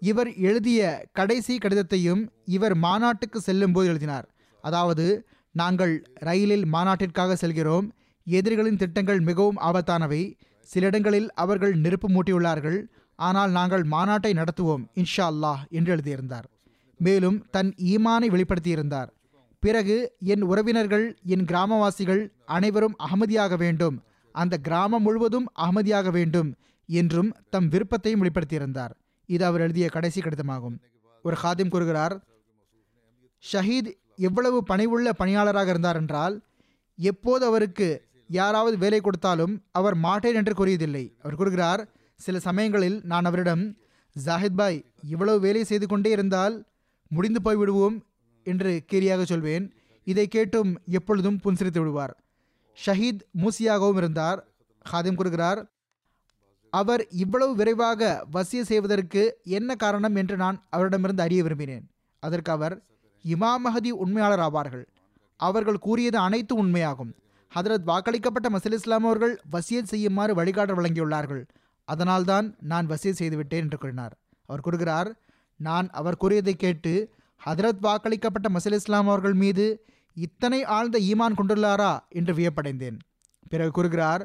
இவர் 0.02 0.34
எழுதிய 0.34 1.08
கடைசி 1.12 1.58
கடிதத்தையும் 1.58 2.22
இவர் 2.44 2.74
மாநாட்டுக்கு 2.74 3.40
செல்லும் 3.40 3.72
போது 3.72 3.88
எழுதினார். 3.88 4.26
அதாவது 4.64 5.28
நாங்கள் 5.54 5.94
ரயிலில் 6.14 6.66
மாநாட்டிற்காக 6.72 7.32
செல்கிறோம். 7.32 7.92
எதிரிகளின் 8.26 8.76
திட்டங்கள் 8.76 9.20
மிகவும் 9.20 9.58
ஆபத்தானவை. 9.58 10.22
சில 10.60 10.86
இடங்களில் 10.86 11.32
அவர்கள் 11.32 11.74
நெருப்பு 11.74 12.08
மூட்டியுள்ளார்கள். 12.08 12.78
ஆனால் 13.18 13.50
நாங்கள் 13.50 13.82
மாநாட்டை 13.82 14.32
நடத்துவோம் 14.40 14.84
இன்ஷா 14.94 15.26
அல்லாஹ் 15.32 15.62
என்று 15.70 15.92
எழுதியிருந்தார். 15.92 16.46
மேலும் 17.00 17.38
தன் 17.50 17.74
ஈமானை 17.92 18.28
வெளிப்படுத்தியிருந்தார். 18.34 19.10
பிறகு 19.62 19.96
என் 20.20 20.42
உறவினர்கள் 20.42 21.18
என் 21.24 21.44
கிராமவாசிகள் 21.44 22.22
அனைவரும் 22.44 22.96
அகமதியாக 22.98 23.56
வேண்டும். 23.56 23.96
அந்த 24.32 24.58
கிராமம் 24.58 25.02
முழுவதும் 25.02 25.46
அகமதியாக 25.58 26.10
வேண்டும் 26.10 26.54
என்றும் 26.86 27.36
தம் 27.50 27.68
விருப்பத்தையும் 27.68 28.22
வெளிப்படுத்தியிருந்தார். 28.22 28.90
இது 29.26 29.44
அவர் 29.44 29.60
எழுதிய 29.60 29.88
கடைசி 29.88 30.20
கடிதமாகும். 30.20 30.76
ஒரு 31.22 31.36
ஹாதிம் 31.42 31.68
கூறுகிறார் 31.68 32.24
ஷஹீத் 33.52 33.92
எவ்வளவு 34.16 34.62
பணிவுள்ள 34.70 35.10
பணியாளராக 35.10 35.68
இருந்தார் 35.68 35.96
என்றால் 35.96 36.42
எப்போது 36.96 37.46
அவருக்கு 37.46 38.08
யாராவது 38.28 38.78
வேலை 38.78 39.00
கொடுத்தாலும் 39.00 39.64
அவர் 39.72 39.94
மாட்டேன் 39.94 40.34
என்று 40.34 40.54
கூறியதில்லை 40.54 41.16
அவர் 41.22 41.34
கூறுகிறார் 41.34 41.88
சில 42.14 42.38
சமயங்களில் 42.38 43.00
நான் 43.04 43.24
அவரிடம் 43.24 43.76
ஜாஹித் 44.24 44.56
பாய் 44.56 44.84
இவ்வளவு 45.02 45.40
வேலை 45.40 45.64
செய்து 45.64 45.86
கொண்டே 45.86 46.10
இருந்தால் 46.10 46.64
முடிந்து 47.08 47.42
போய் 47.42 47.56
விடுவோம் 47.56 48.04
என்று 48.44 48.84
கேலியாக 48.92 49.22
சொல்வேன். 49.22 49.72
இதை 50.04 50.28
கேட்டும் 50.28 50.80
எப்பொழுதும் 50.86 51.38
புன்சிரித்து 51.38 51.80
விடுவார். 51.80 52.19
ஷஹீத் 52.86 53.20
மூசியாகவும் 53.38 53.96
இருந்தார் 53.96 54.46
ஹாதிம் 54.92 55.14
கூறுகிறார் 55.14 55.70
அவர் 56.70 57.08
இவ்வளவு 57.08 57.54
விரைவாக 57.54 58.26
வசிய 58.32 58.62
செய்வதற்கு 58.62 59.38
என்ன 59.44 59.74
காரணம் 59.74 60.14
என்று 60.14 60.36
நான் 60.36 60.66
அவரிடமிருந்து 60.70 61.22
அறிய 61.22 61.42
விரும்பினேன். 61.42 61.88
அதற்கு 62.18 62.52
அவர் 62.52 62.82
இமாம் 63.24 63.60
மஹதி 63.64 63.90
உண்மையாளர் 63.90 64.38
ஆவார்கள். 64.38 64.84
அவர்கள் 65.36 65.78
கூறியது 65.78 66.18
அனைத்து 66.18 66.64
உண்மையாகும். 66.64 67.12
ஹதரத் 67.54 67.86
வாக்களிக்கப்பட்ட 67.86 68.48
மசல் 68.48 68.72
இஸ்லாம் 68.72 69.04
அவர்கள் 69.04 69.40
வசியத் 69.52 69.82
செய்யுமாறு 69.82 70.34
வழிகாட்டல் 70.34 70.78
வழங்கியுள்ளார்கள். 70.78 71.46
அதனால்தான் 71.84 72.56
நான் 72.60 72.86
வசியத் 72.86 73.18
செய்துவிட்டேன் 73.20 73.62
என்று 73.62 73.78
கூறினார். 73.78 74.18
அவர் 74.46 74.60
கூறுகிறார் 74.60 75.18
நான் 75.56 75.88
அவர் 75.90 76.16
கூறியதை 76.16 76.54
கேட்டு 76.54 77.10
ஹதரத் 77.46 77.80
வாக்களிக்கப்பட்ட 77.82 78.54
மசல் 78.54 78.72
இஸ்லாம் 78.72 79.08
அவர்கள் 79.08 79.34
மீது 79.34 79.84
இத்தனை 80.26 80.60
ஆழ்ந்த 80.76 80.96
ஈமான் 81.10 81.38
கொண்டுள்ளாரா 81.38 81.92
என்று 82.18 82.32
வியப்படைந்தேன். 82.38 82.96
பிறகு 83.52 83.72
கூறுகிறார் 83.76 84.22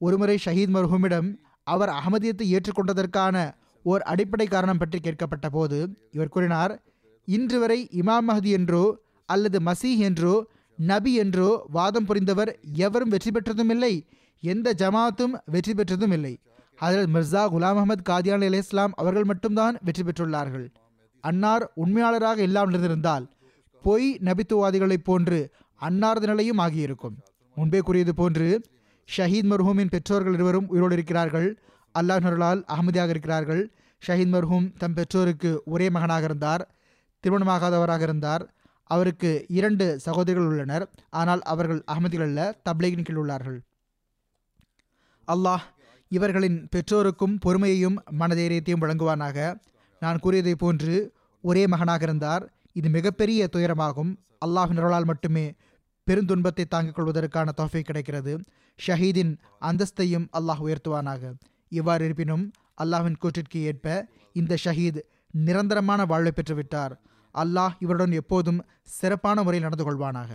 ஒருமுறை 0.00 0.36
ஷஹீத் 0.44 0.74
மர்ஹூமிடம் 0.76 1.28
அவர் 1.66 1.92
அகமதியத்தை 1.98 2.46
ஏற்றுக்கொண்டதற்கான 2.56 3.36
ஓர் 3.84 4.02
அடிப்படை 4.12 4.46
காரணம் 4.48 4.80
பற்றி 4.80 4.98
கேட்கப்பட்ட 5.00 5.46
போது 5.48 5.78
இவர் 6.16 6.32
கூறினார் 6.34 6.72
இன்று 7.28 7.58
வரை 7.58 7.78
இமாம் 8.00 8.26
மஹதி 8.28 8.50
என்றோ 8.58 8.84
அல்லது 9.28 9.58
மசீஹ் 9.60 10.02
என்றோ 10.08 10.34
நபி 10.78 11.12
என்றோ 11.22 11.50
வாதம் 11.76 12.06
புரிந்தவர் 12.08 12.50
எவரும் 12.86 13.12
வெற்றி 13.14 13.30
பெற்றதும் 13.30 13.72
இல்லை 13.74 13.94
எந்த 14.42 14.74
ஜமாத்தும் 14.82 15.34
வெற்றி 15.54 15.72
பெற்றதும் 15.74 16.14
இல்லை 16.16 16.34
அதில் 16.78 17.08
மிர்சா 17.14 17.42
குலாம் 17.52 17.78
அகமது 17.80 18.04
காதியான் 18.10 18.44
அலி 18.48 18.60
இஸ்லாம் 18.62 18.92
அவர்கள் 19.00 19.28
மட்டும்தான் 19.30 19.76
வெற்றி 19.86 20.02
பெற்றுள்ளார்கள். 20.02 20.66
அன்னார் 21.24 21.64
உண்மையாளராக 21.82 22.38
இல்லாமல் 22.48 22.74
இருந்திருந்தால் 22.74 23.24
பொய் 23.82 24.18
நபித்துவாதிகளைப் 24.24 25.04
போன்று 25.04 25.50
அன்னாரது 25.80 26.26
நிலையும் 26.26 26.58
ஆகியிருக்கும். 26.58 27.16
முன்பே 27.54 27.78
கூறியது 27.78 28.14
போன்று 28.14 28.62
ஷஹீத் 29.16 29.50
மர்ஹூமின் 29.50 29.90
பெற்றோர்கள் 29.90 30.32
இருவரும் 30.32 30.68
உயிரோடு 30.68 30.94
இருக்கிறார்கள். 30.94 31.58
அல்லாஹ் 31.98 32.20
நருளால் 32.20 32.64
அகமதியாக 32.64 33.08
இருக்கிறார்கள். 33.08 33.72
ஷஹீத் 34.06 34.34
மர்ஹூம் 34.34 34.72
தம் 34.78 34.94
பெற்றோருக்கு 34.94 35.62
ஒரே 35.64 35.90
மகனாக 35.90 36.24
இருந்தார் 36.24 36.70
திருமணமாகாதவராக 37.26 38.00
இருந்தார். 38.00 38.54
அவருக்கு 38.84 39.44
இரண்டு 39.48 39.98
சகோதரிகள் 39.98 40.46
உள்ளனர். 40.46 40.90
ஆனால் 41.10 41.42
அவர்கள் 41.42 41.82
அகமதிகள் 41.92 42.28
அல்ல 42.28 42.60
தப்லீகின் 42.64 43.04
கீழ் 43.04 43.16
உள்ளார்கள். 43.16 43.58
அல்லாஹ் 45.28 45.64
இவர்களின் 46.08 46.68
பெற்றோருக்கும் 46.70 47.38
பொறுமையையும் 47.46 47.96
மனதைரியத்தையும் 48.18 48.80
வழங்குவானாக. 48.80 49.60
நான் 50.00 50.18
கூறியதை 50.18 50.54
போன்று 50.54 51.12
ஒரே 51.42 51.66
மகனாக 51.66 52.02
இருந்தார். 52.02 52.52
இது 52.78 52.88
மிகப்பெரிய 52.96 53.48
துயரமாகும். 53.52 54.10
அல்லாஹின் 54.46 54.80
அருளால் 54.80 55.08
மட்டுமே 55.10 55.46
பெருந்துன்பத்தை 56.06 56.64
தாங்கிக் 56.64 56.96
கொள்வதற்கான 56.96 57.52
தொகை 57.60 57.82
கிடைக்கிறது. 57.82 58.32
ஷஹீதின் 58.78 59.32
அந்தஸ்தையும் 59.68 60.26
அல்லாஹ் 60.38 60.60
உயர்த்துவானாக. 60.66 61.32
இவ்வாறு 61.78 62.04
இருப்பினும் 62.04 62.44
அல்லாஹின் 62.82 63.18
கூற்றிற்கு 63.22 63.60
ஏற்ப 63.70 64.06
இந்த 64.32 64.56
ஷஹீத் 64.64 65.00
நிரந்தரமான 65.46 66.04
வாழ்வை 66.04 66.32
பெற்றுவிட்டார். 66.36 66.94
அல்லாஹ் 67.34 67.74
இவருடன் 67.78 68.14
எப்போதும் 68.20 68.60
சிறப்பான 68.98 69.42
முறையில் 69.42 69.66
நடந்து 69.68 69.86
கொள்வானாக. 69.88 70.30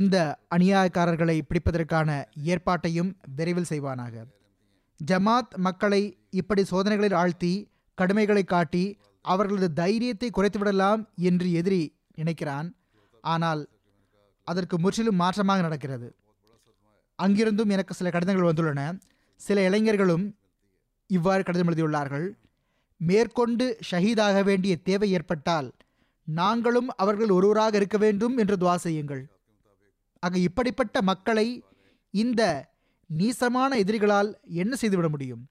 இந்த 0.00 0.16
அநியாயக்காரர்களை 0.54 1.36
பிடிப்பதற்கான 1.48 2.08
ஏற்பாட்டையும் 2.52 3.10
விரைவில் 3.36 3.70
செய்வானாக. 3.72 4.14
ஜமாத் 5.00 5.52
மக்களை 5.66 6.02
இப்படி 6.30 6.62
சோதனைகளில் 6.70 7.18
ஆழ்த்தி 7.22 7.52
கடுமைகளை 7.98 8.44
காட்டி 8.44 8.84
அவர்களது 9.32 9.68
தைரியத்தை 9.80 10.28
குறைத்துவிடலாம் 10.30 11.02
என்று 11.30 11.48
எதிரி 11.60 11.82
நினைக்கிறான். 12.20 12.68
ஆனால் 13.24 13.62
அதற்கு 14.48 14.76
முற்றிலும் 14.78 15.20
மாற்றமாக 15.22 15.60
நடக்கிறது. 15.66 16.08
அங்கிருந்தும் 17.18 17.72
எனக்கு 17.74 17.92
சில 17.98 18.10
கடிதங்கள் 18.14 18.48
வந்துள்ளன. 18.50 18.80
சில 19.40 19.60
இளைஞர்களும் 19.68 20.24
இவ்வாறு 21.10 21.42
கடிதம் 21.42 21.68
எழுதியுள்ளார்கள். 21.70 22.26
மேற்கொண்டு 23.00 23.64
ஷஹீதாக 23.88 24.36
வேண்டிய 24.44 24.74
தேவை 24.88 25.08
ஏற்பட்டால் 25.16 25.68
நாங்களும் 26.28 26.88
அவர்கள் 27.02 27.32
ஒருவராக 27.38 27.76
இருக்க 27.80 27.96
வேண்டும் 28.04 28.36
என்று 28.42 28.54
துவா 28.56 28.74
செய்யுங்கள். 28.84 29.22
ஆக 30.22 30.38
இப்படிப்பட்ட 30.48 31.02
மக்களை 31.10 31.48
இந்த 32.14 32.42
நீசமான 33.10 33.70
எதிரிகளால் 33.82 34.30
என்ன 34.62 34.72
செய்துவிட 34.82 35.08
முடியும்? 35.14 35.42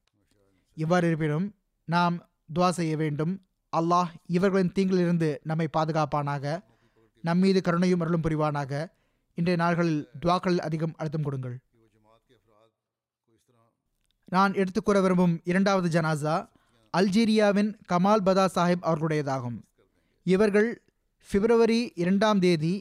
இவ்வாறு 0.78 1.08
இருப்பினும் 1.08 1.46
நாம் 1.88 2.16
துவா 2.56 2.70
செய்ய 2.80 2.94
வேண்டும். 3.04 3.34
அல்லாஹ் 3.78 4.10
இவர்களின் 4.38 4.74
தீங்கிலிருந்து 4.78 5.30
நம்மை 5.50 5.68
பாதுகாப்பானாக 5.78 6.56
நம்மீது 7.24 7.60
கருணையும் 7.68 8.02
அருளும் 8.04 8.26
புரிவானாக. 8.26 8.72
இன்றைய 9.38 9.58
நாள்களில் 9.64 10.02
துவாக்களில் 10.24 10.66
அதிகம் 10.68 10.94
அழுத்தம் 10.98 11.26
கொடுங்கள். 11.28 11.56
நான் 14.36 14.54
எடுத்துக்கூற 14.62 14.98
விரும்பும் 15.06 15.34
இரண்டாவது 15.44 15.88
ஜனாசா 15.96 16.36
அல்ஜீரியாவின் 16.94 17.72
கமால் 17.92 18.26
பதா 18.28 18.46
சாஹிப் 18.56 18.86
அவர்களுடையதாகும். 18.90 19.58
இவர்கள் 20.26 20.70
பிப்ரவரி 21.30 21.82
இரண்டாம் 21.96 22.40
தேதி 22.40 22.74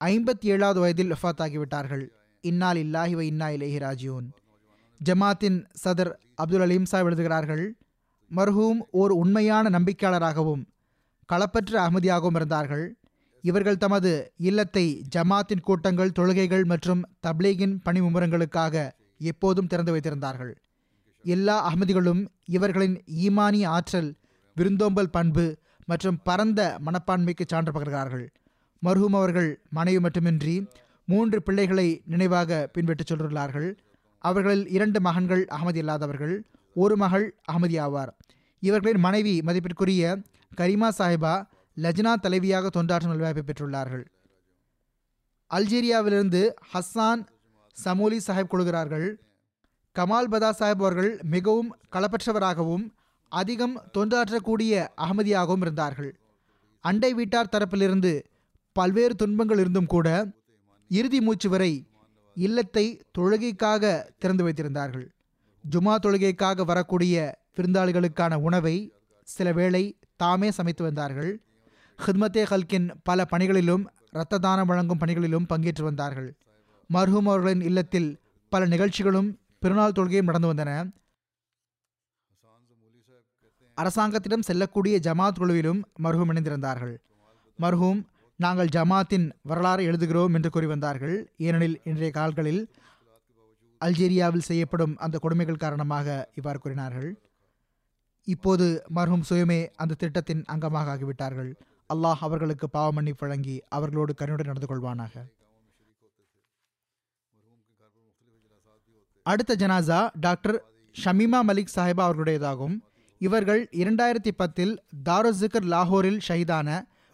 ஐம்பத்தி 0.00 0.46
ஏழாவது 0.54 0.80
வயதில் 0.80 1.14
வஃத் 1.22 1.42
ஆகிவிட்டார்கள் 1.44 2.04
இன்னால் 2.44 2.80
இல்லாஹி 2.84 3.14
வ 3.18 3.22
இன்னா 3.30 3.48
இலேஹி 3.56 3.78
ராஜியூன். 3.86 4.26
ஜமாத்தின் 5.00 5.58
சதர் 5.84 6.12
அப்துல் 6.42 6.64
அலீம் 6.66 6.88
சாஹிப் 6.90 7.08
எழுதுகிறார்கள் 7.10 7.64
மர்ஹூம் 8.30 8.80
ஓர் 8.90 9.10
உண்மையான 9.10 9.70
நம்பிக்கையாளராகவும் 9.78 10.62
களப்பற்ற 11.32 11.72
அகமதியாகவும் 11.84 12.34
இருந்தார்கள். 12.34 12.86
இவர்கள் 13.44 13.76
தமது 13.76 14.32
இல்லத்தை 14.36 14.84
ஜமாத்தின் 15.16 15.60
கூட்டங்கள் 15.60 16.14
தொழுகைகள் 16.18 16.64
மற்றும் 16.64 17.02
தப்லீகின் 17.26 17.74
பணிமும்முரங்களுக்காக 17.84 18.90
எப்போதும் 19.18 19.66
திறந்து 19.66 19.92
வைத்திருந்தார்கள். 19.94 20.52
எல்லா 21.24 21.56
அகமதிகளும் 21.68 22.22
இவர்களின் 22.44 22.96
ஈமானிய 23.26 23.66
ஆற்றல் 23.66 24.10
விருந்தோம்பல் 24.56 25.10
பண்பு 25.10 25.44
மற்றும் 25.86 26.18
பரந்த 26.22 26.60
மனப்பான்மைக்கு 26.86 27.44
சான்று 27.46 27.72
பகர்கிறார்கள். 27.72 28.26
மர்ஹூம் 28.82 29.16
அவர்கள் 29.20 29.50
மனைவி 29.70 30.00
மட்டுமின்றி 30.00 30.68
மூன்று 31.08 31.42
பிள்ளைகளை 31.42 32.02
நினைவாக 32.06 32.68
பின்பற்றிச் 32.72 33.06
சொல்கிறார்கள் 33.06 33.68
அவர்களில் 34.18 34.68
இரண்டு 34.68 35.00
மகன்கள் 35.00 35.46
அகமதி 35.50 35.76
இல்லாதவர்கள். 35.76 36.46
ஒரு 36.74 36.96
மகள் 36.96 37.26
அகமதியாவார் 37.52 38.12
இவர்களின் 38.58 39.00
மனைவி 39.00 39.40
மதிப்பிற்குரிய 39.40 40.22
கரிமா 40.56 40.88
சாஹிபா 40.98 41.34
லஜ்னா 41.76 42.12
தலைவியாக 42.22 42.70
தொண்டாற்றும் 42.76 43.12
நல்வாய்ப்பை 43.12 43.44
பெற்றுள்ளார்கள். 43.46 44.04
அல்ஜீரியாவிலிருந்து 45.50 46.42
ஹஸ்ஸான் 46.72 47.22
சமோலி 47.84 48.18
சாஹிப் 48.26 48.52
கொள்கிறார்கள் 48.52 49.22
கமால் 49.92 50.28
பதா 50.28 50.50
சாஹிப் 50.58 50.82
அவர்கள் 50.84 51.20
மிகவும் 51.22 51.70
களப்பற்றவராகவும் 51.92 52.84
அதிகம் 53.28 53.76
தொண்டாற்றக்கூடிய 53.98 54.72
அகமதியாகவும் 54.96 55.60
இருந்தார்கள். 55.60 56.12
அண்டை 56.80 57.14
வீட்டார் 57.14 57.52
தரப்பிலிருந்து 57.52 58.12
பல்வேறு 58.72 59.14
துன்பங்கள் 59.14 59.58
இருந்தும் 59.58 59.86
கூட 59.86 60.08
இறுதி 60.88 61.20
மூச்சு 61.20 61.48
வரை 61.48 61.72
இல்லத்தை 62.34 63.00
தொழுகைக்காக 63.18 63.82
திறந்து 64.18 64.44
வைத்திருந்தார்கள். 64.46 65.06
ஜுமா 65.70 65.94
தொழுகைக்காக 65.98 66.64
வரக்கூடிய 66.64 67.38
விருந்தாளிகளுக்கான 67.56 68.34
உணவை 68.34 68.92
சில 69.22 69.52
வேளை 69.52 69.98
தாமே 70.16 70.50
சமைத்து 70.50 70.84
வந்தார்கள். 70.84 71.42
ஹித்மத்தே 72.06 72.42
ஹல்கின் 72.50 72.94
பல 73.02 73.26
பணிகளிலும் 73.30 73.84
இரத்த 74.12 74.38
தானம் 74.38 74.66
வழங்கும் 74.66 74.98
பணிகளிலும் 74.98 75.46
பங்கேற்று 75.48 75.82
வந்தார்கள். 75.82 76.36
மர்ஹூம் 76.92 77.28
அவர்களின் 77.30 77.60
இல்லத்தில் 77.60 78.20
பல 78.48 78.66
நிகழ்ச்சிகளும் 78.66 79.38
பெருநாள் 79.58 79.96
தொழுகையும் 79.96 80.28
நடந்து 80.30 80.54
வந்தன. 80.54 80.90
அரசாங்கத்திடம் 83.74 84.42
செல்லக்கூடிய 84.42 85.00
ஜமாத் 85.02 85.38
குழுவிலும் 85.38 85.80
மர்ஹூம் 86.02 86.30
இணைந்திருந்தார்கள். 86.32 86.96
மர்ஹூம் 87.60 88.02
நாங்கள் 88.36 88.72
ஜமாத்தின் 88.76 89.32
வரலாறு 89.42 89.92
எழுதுகிறோம் 89.92 90.34
என்று 90.34 90.50
கூறி 90.50 90.66
வந்தார்கள். 90.66 91.32
ஏனெனில் 91.36 91.80
இன்றைய 91.84 92.10
கால்களில் 92.10 92.62
அல்ஜீரியாவில் 93.80 94.46
செய்யப்படும் 94.48 94.96
அந்த 94.96 95.18
கொடுமைகள் 95.18 95.62
காரணமாக 95.64 96.28
இவ்வாறு 96.34 96.58
கூறினார்கள். 96.58 97.10
இப்போது 98.24 98.66
மர்ஹும் 98.94 99.26
சுயமே 99.30 99.68
அந்த 99.76 99.94
திட்டத்தின் 99.94 100.44
அங்கமாக 100.52 100.92
ஆகிவிட்டார்கள். 100.94 101.50
அல்லாஹ் 101.94 102.20
அவர்களுக்கு 102.20 102.70
பாவ 102.70 102.92
மன்னிப்பு 102.92 103.26
வழங்கி 103.26 103.62
அவர்களோடு 103.68 104.14
கருணுடன் 104.20 104.50
நடந்து 104.50 104.68
கொள்வானாக. 104.70 105.24
அடுத்த 109.22 109.56
ஜனாசா 109.56 110.10
டாக்டர் 110.20 110.56
ஷமீமா 111.04 111.40
மலிக் 111.50 111.74
சாஹிபா 111.76 112.02
அவர்களுடையதாகும். 112.06 112.74
இவர்கள் 113.18 113.68
இரண்டாயிரத்தி 113.72 114.32
பத்தில் 114.36 114.82
தாரோசிக்கர் 115.04 115.66
லாகூரில் 115.74 116.20
ஷஹீதான 116.28 116.68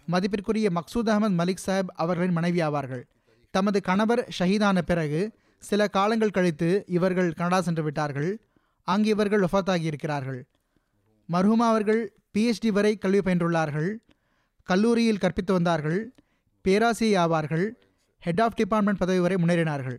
மதிப்பிற்குரிய 0.08 0.70
மக்சூத் 0.74 1.10
அகமது 1.12 1.36
மலிக் 1.40 1.64
சாஹிப் 1.66 1.92
அவர்களின் 1.94 2.32
மனைவி 2.32 2.60
ஆவார்கள் 2.60 3.02
தமது 3.50 3.80
கணவர் 3.80 4.28
ஷஹீதான 4.38 4.78
பிறகு 4.82 5.20
சில 5.60 5.88
காலங்கள் 5.88 6.30
கழித்து 6.30 6.84
இவர்கள் 6.86 7.32
கனடா 7.32 7.60
சென்று 7.60 7.82
விட்டார்கள். 7.82 8.40
அங்கு 8.82 9.08
இவர்கள் 9.08 9.40
வஃத்தாகி 9.40 9.82
இருக்கிறார்கள். 9.82 10.46
மர்ஹூமா 11.32 11.68
அவர்கள் 11.68 12.12
பிஹெச்டி 12.38 12.68
வரை 12.68 12.98
கல்வி 12.98 13.18
பயின்றுள்ளார்கள். 13.18 13.96
கல்லூரியில் 14.62 15.18
கற்பித்து 15.18 15.52
வந்தார்கள். 15.52 16.14
பேராசிரியை 16.68 17.18
ஆவார்கள். 17.18 17.70
ஹெட் 18.18 18.40
ஆஃப் 18.40 18.54
டிபார்ட்மெண்ட் 18.54 18.98
பதவி 18.98 19.18
வரை 19.18 19.36
முன்னேறினார்கள். 19.36 19.96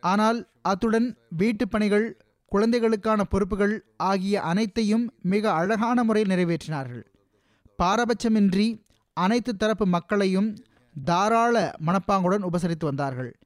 ஆனால் 0.00 0.48
அத்துடன் 0.62 1.16
வீட்டுப் 1.30 1.70
பணிகள் 1.70 2.16
குழந்தைகளுக்கான 2.46 3.24
பொறுப்புகள் 3.24 3.84
ஆகிய 3.96 4.40
அனைத்தையும் 4.40 5.14
மிக 5.22 5.52
அழகான 5.52 6.04
முறையில் 6.04 6.36
நிறைவேற்றினார்கள். 6.36 7.02
பாரபட்சமின்றி 7.82 8.86
அனைத்து 9.12 9.56
தரப்பு 9.56 9.86
மக்களையும் 9.86 10.56
தாராள 11.04 11.74
மனப்பாங்குடன் 11.86 12.42
உபசரித்து 12.42 12.84
வந்தார்கள். 12.84 13.38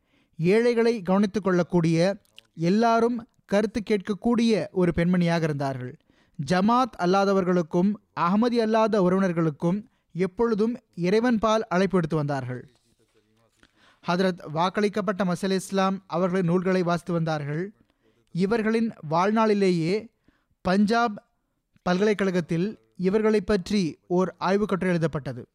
ஏழைகளை 0.43 1.03
கவனித்துக் 1.03 1.45
கொள்ளக்கூடிய 1.45 2.17
எல்லாரும் 2.55 3.29
கருத்து 3.45 3.83
கேட்கக்கூடிய 3.83 4.69
ஒரு 4.73 4.93
பெண்மணியாக 4.97 5.43
இருந்தார்கள். 5.43 5.97
ஜமாத் 6.51 6.95
அல்லாதவர்களுக்கும் 6.99 7.93
அகமதி 8.21 8.59
அல்லாத 8.65 9.01
உறவினர்களுக்கும் 9.01 9.85
எப்பொழுதும் 10.13 10.77
இறைவன் 10.95 11.39
பால் 11.39 11.67
அழைப்பு 11.67 11.99
எடுத்து 11.99 12.17
வந்தார்கள். 12.17 12.63
ஹதரத் 14.09 14.41
வாக்களிக்கப்பட்ட 14.55 15.25
மசல் 15.25 15.51
இஸ்லாம் 15.51 16.05
அவர்களின் 16.07 16.47
நூல்களை 16.47 16.83
வாசித்து 16.83 17.13
வந்தார்கள். 17.13 17.73
இவர்களின் 18.33 18.93
வாழ்நாளிலேயே 19.11 20.11
பஞ்சாப் 20.63 21.25
பல்கலைக்கழகத்தில் 21.83 22.79
இவர்களை 22.97 23.41
பற்றி 23.41 23.99
ஓர் 24.07 24.35
ஆய்வுக் 24.39 24.69
கட்டுரை 24.69 24.89
எழுதப்பட்டது. 24.89 25.47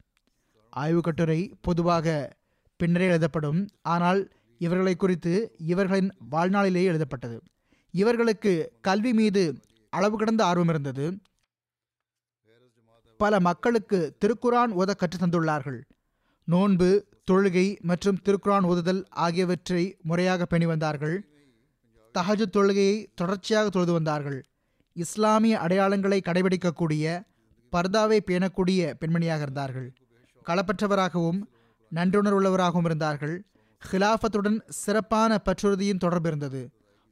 ஆய்வுக் 0.70 1.04
கட்டுரை 1.04 1.56
பொதுவாக 1.62 2.36
பின்னரே 2.78 3.06
எழுதப்படும். 3.06 3.68
ஆனால் 3.82 4.32
இவர்களை 4.58 4.96
குறித்து 4.96 5.56
இவர்களின் 5.58 6.12
வாழ்நாளிலேயே 6.32 6.84
எழுதப்பட்டது. 6.84 7.42
இவர்களுக்கு 7.92 8.72
கல்வி 8.82 9.14
மீது 9.14 9.60
அளவு 9.90 10.18
கடந்த 10.18 10.46
ஆர்வம் 10.46 10.68
இருந்தது. 10.68 11.18
பல 13.18 13.40
மக்களுக்கு 13.40 14.18
திருக்குரான் 14.26 14.72
ஓத 14.80 14.96
கற்று 14.96 15.18
தந்துள்ளார்கள். 15.18 15.82
நோன்பு 16.44 17.06
தொழுகை 17.32 17.80
மற்றும் 17.82 18.20
திருக்குரான் 18.26 18.68
ஓதுதல் 18.72 19.02
ஆகியவற்றை 19.10 19.98
முறையாக 20.02 20.46
பேணி 20.46 20.66
வந்தார்கள். 20.66 21.28
தஹஜு 22.20 22.46
தொழுகையை 22.52 23.06
தொடர்ச்சியாக 23.16 23.70
தொழுது 23.70 23.92
வந்தார்கள். 23.92 24.46
இஸ்லாமிய 24.94 25.60
அடையாளங்களை 25.60 26.20
கடைபிடிக்கக்கூடிய 26.26 27.24
பர்தாவை 27.72 28.20
பேணக்கூடிய 28.28 28.94
பெண்மணியாக 29.00 29.42
இருந்தார்கள். 29.42 29.94
களப்பற்றவராகவும் 30.46 31.42
நன்றுணர்வுள்ளவராகவும் 31.96 32.86
இருந்தார்கள். 32.86 33.46
ஹிலாஃபத்துடன் 33.84 34.60
சிறப்பான 34.78 35.32
பற்றுறுதியின் 35.40 35.98
தொடர்பு 35.98 36.28
இருந்தது 36.28 36.62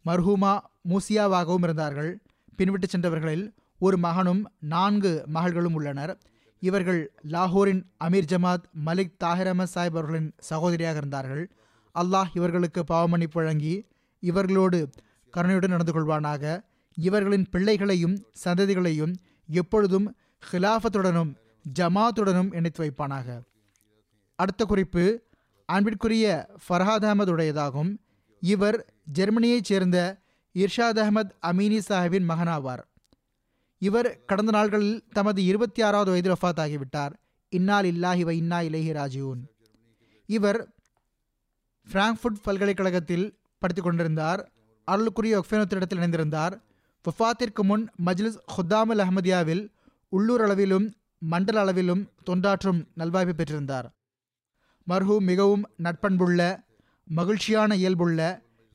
மர்ஹூமா 0.06 0.54
மூசியாவாகவும் 0.90 1.64
இருந்தார்கள் 1.64 2.12
பின்விட்டு 2.60 2.88
சென்றவர்களில் 2.88 3.46
ஒரு 3.82 3.98
மகனும் 3.98 4.42
நான்கு 4.68 5.12
மகள்களும் 5.28 5.76
உள்ளனர் 5.76 6.14
இவர்கள் 6.62 7.00
லாகூரின் 7.30 7.82
அமீர் 7.98 8.30
ஜமாத் 8.32 8.66
மலிக் 8.86 9.18
தாஹிர் 9.24 9.50
அஹமத் 9.52 9.74
சாஹிப் 9.74 9.98
அவர்களின் 9.98 10.30
சகோதரியாக 10.50 10.98
இருந்தார்கள் 10.98 11.44
அல்லாஹ் 11.96 12.32
இவர்களுக்கு 12.34 12.82
பாவமன்னிப்பு 12.84 13.40
வழங்கி 13.42 13.74
இவர்களோடு 14.24 14.80
கருணையுடன் 15.34 15.70
நடந்து 15.70 15.94
கொள்வானாக 15.94 16.44
இவர்களின் 16.98 17.48
பிள்ளைகளையும் 17.50 18.16
சந்ததிகளையும் 18.44 19.14
எப்பொழுதும் 19.50 20.08
ஹிலாஃபத்துடனும் 20.44 21.32
ஜமாத்துடனும் 21.66 22.52
இணைத்து 22.54 22.82
வைப்பானாக 22.84 23.28
அடுத்த 24.40 24.62
குறிப்பு 24.66 25.04
அன்பிற்குரிய 25.70 26.26
ஃபர்ஹாத் 26.66 27.06
அகமது 27.08 27.32
உடையதாகும். 27.36 27.92
இவர் 28.42 28.78
ஜெர்மனியைச் 29.14 29.70
சேர்ந்த 29.70 29.98
இர்ஷாத் 30.56 31.00
அகமது 31.04 31.32
அமீனி 31.42 31.80
சாஹிபின் 31.90 32.28
மகனாவார். 32.32 32.84
இவர் 33.82 34.26
கடந்த 34.26 34.52
நாள்களில் 34.58 35.04
தமது 35.12 35.44
இருபத்தி 35.44 35.82
ஆறாவது 35.82 36.12
வயதில் 36.12 36.36
ஒஃபாத் 36.36 36.62
ஆகிவிட்டார் 36.66 37.14
இன்னால் 37.50 37.86
இல்லாஹி 37.86 38.24
வ 38.28 38.30
இன்னா 38.30 38.60
இலேஹி 38.60 38.92
ராஜியூன் 39.00 39.42
இவர் 40.30 40.60
ஃப்ராங்க்ஃபுட் 41.88 42.44
பல்கலைக்கழகத்தில் 42.44 43.26
படித்துக் 43.58 43.88
கொண்டிருந்தார். 43.88 44.42
அருளுக்குரிய 44.88 45.42
ஒஃபேனத்திடத்தில் 45.42 46.00
இணைந்திருந்தார். 46.00 46.54
வஃபாத்திற்கு 47.06 47.62
முன் 47.64 47.84
மஜ்லிஸ் 48.06 48.40
ஹுத்தாமல் 48.56 49.02
அஹமதியாவில் 49.04 49.64
உள்ளூர் 50.10 50.42
அளவிலும் 50.42 50.88
மண்டல 51.20 51.60
அளவிலும் 51.60 52.04
தொண்டாற்றும் 52.30 52.82
நல்வாய்ப்பு 52.98 53.36
பெற்றிருந்தார். 53.38 53.88
மர்ஹூ 54.90 55.20
மிகவும் 55.20 55.64
நட்பண்புள்ள 55.84 56.42
மகிழ்ச்சியான 57.08 57.76
இயல்புள்ள 57.76 58.20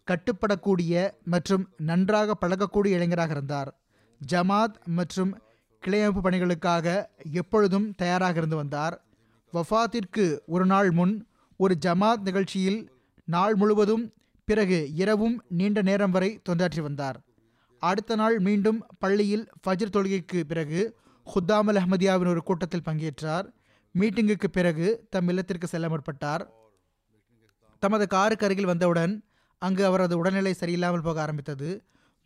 கட்டுப்படக்கூடிய 0.07 1.11
மற்றும் 1.25 1.69
நன்றாக 1.77 2.37
பழகக்கூடிய 2.41 2.97
இளைஞராக 2.99 3.31
இருந்தார். 3.31 3.71
ஜமாத் 4.21 4.77
மற்றும் 4.85 5.39
கிளையமைப்பு 5.83 6.21
பணிகளுக்காக 6.25 7.07
எப்பொழுதும் 7.33 7.95
தயாராக 7.95 8.39
இருந்து 8.39 8.57
வந்தார். 8.57 9.05
வஃபாத்திற்கு 9.53 10.39
ஒரு 10.47 10.67
நாள் 10.67 10.91
முன் 10.91 11.15
ஒரு 11.57 11.77
ஜமாத் 11.87 12.21
நிகழ்ச்சியில் 12.21 12.81
நாள் 13.25 13.55
முழுவதும் 13.55 14.13
பிறகு 14.45 14.79
இரவும் 14.95 15.45
நீண்ட 15.49 15.83
நேரம் 15.83 16.11
வரை 16.11 16.41
தொண்டாற்றி 16.49 16.81
வந்தார். 16.81 17.19
அடுத்த 17.79 18.15
நாள் 18.15 18.39
மீண்டும் 18.39 18.87
பள்ளியில் 18.99 19.49
ஃபஜ்ர் 19.63 19.95
தொழுகைக்கு 19.97 20.41
பிறகு 20.41 20.97
ஹுத்தாமல் 21.27 21.79
அஹமதியாவின் 21.81 22.33
ஒரு 22.35 22.43
கூட்டத்தில் 22.43 22.87
பங்கேற்றார். 22.87 23.47
மீட்டிங்குக்கு 23.95 24.49
பிறகு 24.57 24.87
தம் 25.11 25.29
இல்லத்திற்கு 25.29 25.67
செல்ல 25.67 25.87
முற்பட்டார். 25.89 26.43
தமது 27.83 28.07
காருக்கு 28.07 28.47
அருகில் 28.47 28.71
வந்தவுடன் 28.73 29.13
அங்கு 29.59 29.83
அவரது 29.87 30.15
உடல்நிலை 30.19 30.53
சரியில்லாமல் 30.61 31.07
போக 31.07 31.21
ஆரம்பித்தது. 31.21 31.69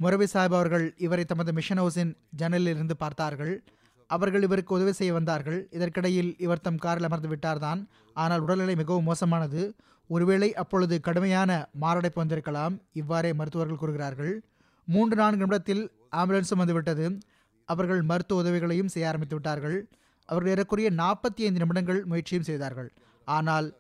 முரபி 0.01 0.27
சாஹிப் 0.33 0.57
அவர்கள் 0.59 0.95
இவரை 1.07 1.25
தமது 1.25 1.51
மிஷன் 1.53 1.81
ஹவுஸின் 1.83 2.13
ஜன்னலில் 2.41 2.73
இருந்து 2.75 2.97
பார்த்தார்கள். 2.97 3.55
அவர்கள் 4.11 4.43
இவருக்கு 4.43 4.75
உதவி 4.75 4.93
செய்ய 4.93 5.13
வந்தார்கள். 5.13 5.59
இதற்கிடையில் 5.71 6.31
இவர் 6.39 6.61
தம் 6.61 6.77
காரில் 6.77 7.09
அமர்ந்து 7.09 7.31
விட்டார்தான். 7.33 7.81
ஆனால் 8.13 8.41
உடல்நிலை 8.41 8.75
மிகவும் 8.75 9.09
மோசமானது. 9.11 9.63
ஒருவேளை 10.11 10.49
அப்பொழுது 10.55 11.01
கடுமையான 11.01 11.51
மாரடைப்பு 11.83 12.21
வந்திருக்கலாம் 12.21 12.75
இவ்வாறே 12.93 13.33
மருத்துவர்கள் 13.33 13.81
கூறுகிறார்கள். 13.83 14.33
மூன்று 14.89 15.17
நான்கு 15.17 15.43
நிமிடத்தில் 15.43 15.85
ஆம்புலன்ஸும் 16.13 16.63
வந்துவிட்டது. 16.63 17.07
அவர்கள் 17.69 18.03
மருத்துவ 18.03 18.43
உதவிகளையும் 18.43 18.91
செய்ய 18.95 19.09
ஆரம்பித்து 19.09 19.35
விட்டார்கள். 19.35 19.79
அவர்கள் 20.25 20.53
ஏறக்குறைய 20.53 20.91
நாற்பத்தி 20.91 21.45
ஐந்து 21.47 21.59
நிமிடங்கள் 21.59 22.05
முயற்சியும் 22.05 22.45
செய்தார்கள். 22.45 22.93
ஆனால் 23.25 23.77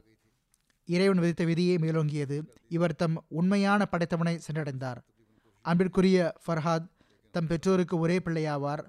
இறைவன் 0.87 1.19
விதித்த 1.19 1.45
விதியை 1.45 1.77
மேலோங்கியது. 1.77 2.43
இவர் 2.69 2.95
தம் 2.95 3.25
உண்மையான 3.29 3.89
படைத்தவனை 3.91 4.41
சென்றடைந்தார். 4.53 4.97
அன்பிற்குரிய 5.63 6.33
ஃபர்ஹாத் 6.47 6.89
தம் 7.31 7.47
பெற்றோருக்கு 7.47 7.99
ஒரே 7.99 8.19
பிள்ளையாவார். 8.19 8.85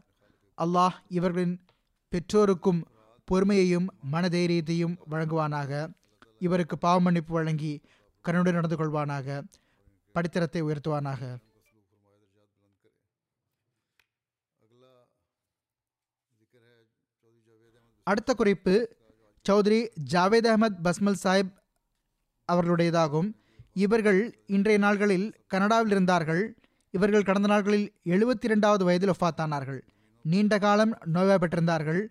அல்லாஹ் 0.57 0.93
இவர்களின் 1.07 1.65
பெற்றோருக்கும் 2.09 2.87
பொறுமையையும் 3.31 3.85
மனதைரியத்தையும் 4.11 4.95
வழங்குவானாக. 5.09 5.93
இவருக்கு 6.39 6.77
பாவமன்னிப்பு 6.77 7.33
வழங்கி 7.33 7.81
கருணுடன் 8.25 8.51
நடந்து 8.51 8.75
கொள்வானாக. 8.75 9.43
படித்தரத்தை 10.11 10.63
உயர்த்துவானாக. 10.63 11.37
அடுத்த 18.09 18.33
குறிப்பு 18.33 18.73
சௌத்ரி 19.49 19.77
ஜாவேத் 20.13 20.47
அகமத் 20.49 20.77
பஸ்மல் 20.83 21.19
சாஹிப் 21.23 21.53
அவர்களுடையதாகும். 22.51 23.29
இவர்கள் 23.73 24.19
இன்றைய 24.55 24.79
நாள்களில் 24.85 25.33
கனடாவில் 25.47 25.91
இருந்தார்கள். 25.91 26.43
இவர்கள் 26.91 27.23
கடந்த 27.23 27.47
நாட்களில் 27.47 27.93
எழுபத்தி 28.03 28.45
இரண்டாவது 28.49 28.83
வயதில் 28.85 29.09
ஒஃபாத்தானார்கள். 29.09 29.79
நீண்ட 30.21 30.57
காலம் 30.57 30.97
நோய்வாய்ப்பட்டிருந்தார்கள் 31.13 32.01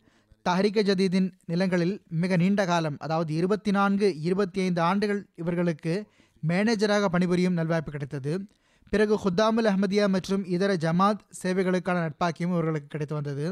தஹரிக 0.49 0.83
ஜதீதின் 0.91 1.29
நிலங்களில் 1.45 2.03
மிக 2.09 2.37
நீண்ட 2.37 2.65
காலம் 2.67 2.97
அதாவது 2.99 3.35
இருபத்தி 3.35 3.71
நான்கு 3.71 4.21
இருபத்தி 4.21 4.61
ஐந்து 4.61 4.81
ஆண்டுகள் 4.81 5.27
இவர்களுக்கு 5.35 5.95
மேனேஜராக 6.49 7.05
பணிபுரியும் 7.05 7.57
நல்வாய்ப்பு 7.57 7.91
கிடைத்தது. 7.91 8.33
பிறகு 8.91 9.15
ஹுத்தாமுல் 9.17 9.71
அஹமதியா 9.73 10.09
மற்றும் 10.09 10.45
இதர 10.57 10.75
ஜமாத் 10.75 11.23
சேவைகளுக்கான 11.43 12.01
நட்பாக்கியம் 12.07 12.53
இவர்களுக்கு 12.55 12.87
கிடைத்து 12.87 13.15
வந்தது. 13.15 13.47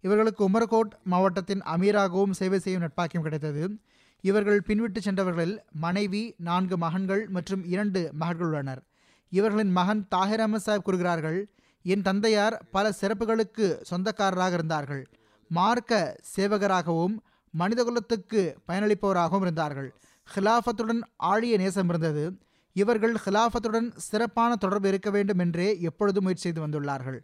இவர்களுக்கு 0.00 0.48
உமர்கோட் 0.48 0.90
மாவட்டத்தின் 1.04 1.62
அமீராகவும் 1.62 2.30
சேவை 2.30 2.58
செய்யும் 2.58 2.82
நட்பாக்கியம் 2.82 3.22
கிடைத்தது. 3.22 3.78
இவர்கள் 4.20 4.62
பின்விட்டு 4.66 4.98
சென்றவர்களில் 5.04 5.58
மனைவி 5.72 6.34
நான்கு 6.38 6.76
மகன்கள் 6.76 7.28
மற்றும் 7.28 7.64
இரண்டு 7.64 8.10
மகள்கள் 8.12 8.46
உள்ளனர். 8.46 8.82
இவர்களின் 9.30 9.70
மகன் 9.70 10.06
தாஹிர் 10.10 10.42
அஹமத் 10.44 10.66
சாஹிப் 10.66 10.86
கூறுகிறார்கள் 10.88 11.50
என் 11.82 12.02
தந்தையார் 12.02 12.62
பல 12.70 12.92
சிறப்புகளுக்கு 13.00 13.76
சொந்தக்காரராக 13.82 14.54
இருந்தார்கள். 14.54 15.08
மார்க்க 15.48 16.16
சேவகராகவும் 16.36 17.16
மனிதகுலத்துக்கு 17.58 18.54
பயனளிப்பவராகவும் 18.68 19.40
இருந்தார்கள். 19.40 19.94
ஹிலாஃபத்துடன் 20.34 21.00
ஆழிய 21.16 21.56
நேசம் 21.56 21.88
இருந்தது. 21.88 22.38
இவர்கள் 22.72 23.14
ஹிலாஃபத்துடன் 23.24 23.90
சிறப்பான 23.96 24.56
தொடர்பு 24.56 24.88
இருக்க 24.88 25.10
வேண்டும் 25.10 25.38
என்றே 25.38 25.80
எப்பொழுதும் 25.80 26.22
முயற்சி 26.22 26.52
செய்து 26.52 26.66
வந்துள்ளார்கள். 26.66 27.18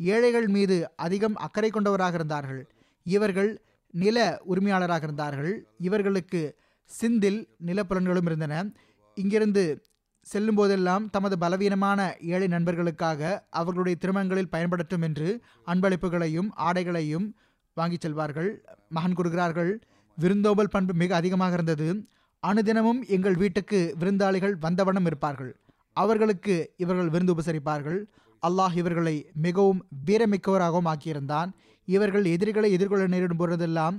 ஏழைகள் 0.00 0.48
மீது 0.48 0.76
அதிகம் 0.96 1.36
அக்கறை 1.36 1.70
கொண்டவராக 1.70 2.14
இருந்தார்கள். 2.14 2.70
இவர்கள் 3.02 3.62
நில 3.90 4.40
உரிமையாளராக 4.44 5.02
இருந்தார்கள். 5.02 5.66
இவர்களுக்கு 5.78 6.56
சிந்தில் 6.84 7.48
நிலப்புலன்களும் 7.66 8.24
இருந்தன. 8.24 8.70
இங்கிருந்து 9.14 9.82
செல்லும் 10.22 10.54
போதெல்லாம் 10.54 11.10
தமது 11.10 11.38
பலவீனமான 11.38 12.16
ஏழை 12.20 12.48
நண்பர்களுக்காக 12.48 13.46
அவர்களுடைய 13.50 13.98
திருமணங்களில் 14.00 14.50
பயன்படுத்தும் 14.50 15.02
என்று 15.02 15.40
அன்பளிப்புகளையும் 15.66 16.48
ஆடைகளையும் 16.56 17.26
வாங்கிச் 17.74 18.06
செல்வார்கள். 18.06 18.50
மகன் 18.88 19.14
கொடுக்கிறார்கள் 19.14 19.80
விருந்தோம்பல் 20.16 20.68
பண்பு 20.68 20.94
மிக 20.94 21.14
அதிகமாக 21.14 21.52
இருந்தது. 21.52 22.04
அனுதினமும் 22.42 23.00
எங்கள் 23.06 23.34
வீட்டுக்கு 23.34 23.96
விருந்தாளிகள் 24.00 24.54
வந்தவண்ணம் 24.62 25.06
இருப்பார்கள். 25.06 25.60
அவர்களுக்கு 25.92 26.70
இவர்கள் 26.76 27.08
விருந்து 27.08 27.34
உபசரிப்பார்கள். 27.34 28.04
அல்லாஹ் 28.42 28.76
இவர்களை 28.76 29.30
மிகவும் 29.46 29.80
வீரமிக்கவராகவும் 30.06 30.88
ஆக்கியிருந்தான். 30.92 31.50
இவர்கள் 31.84 32.24
எதிரிகளை 32.24 32.72
எதிர்கொள்ள 32.72 33.06
நேரிடும் 33.06 33.40
போதெல்லாம் 33.40 33.96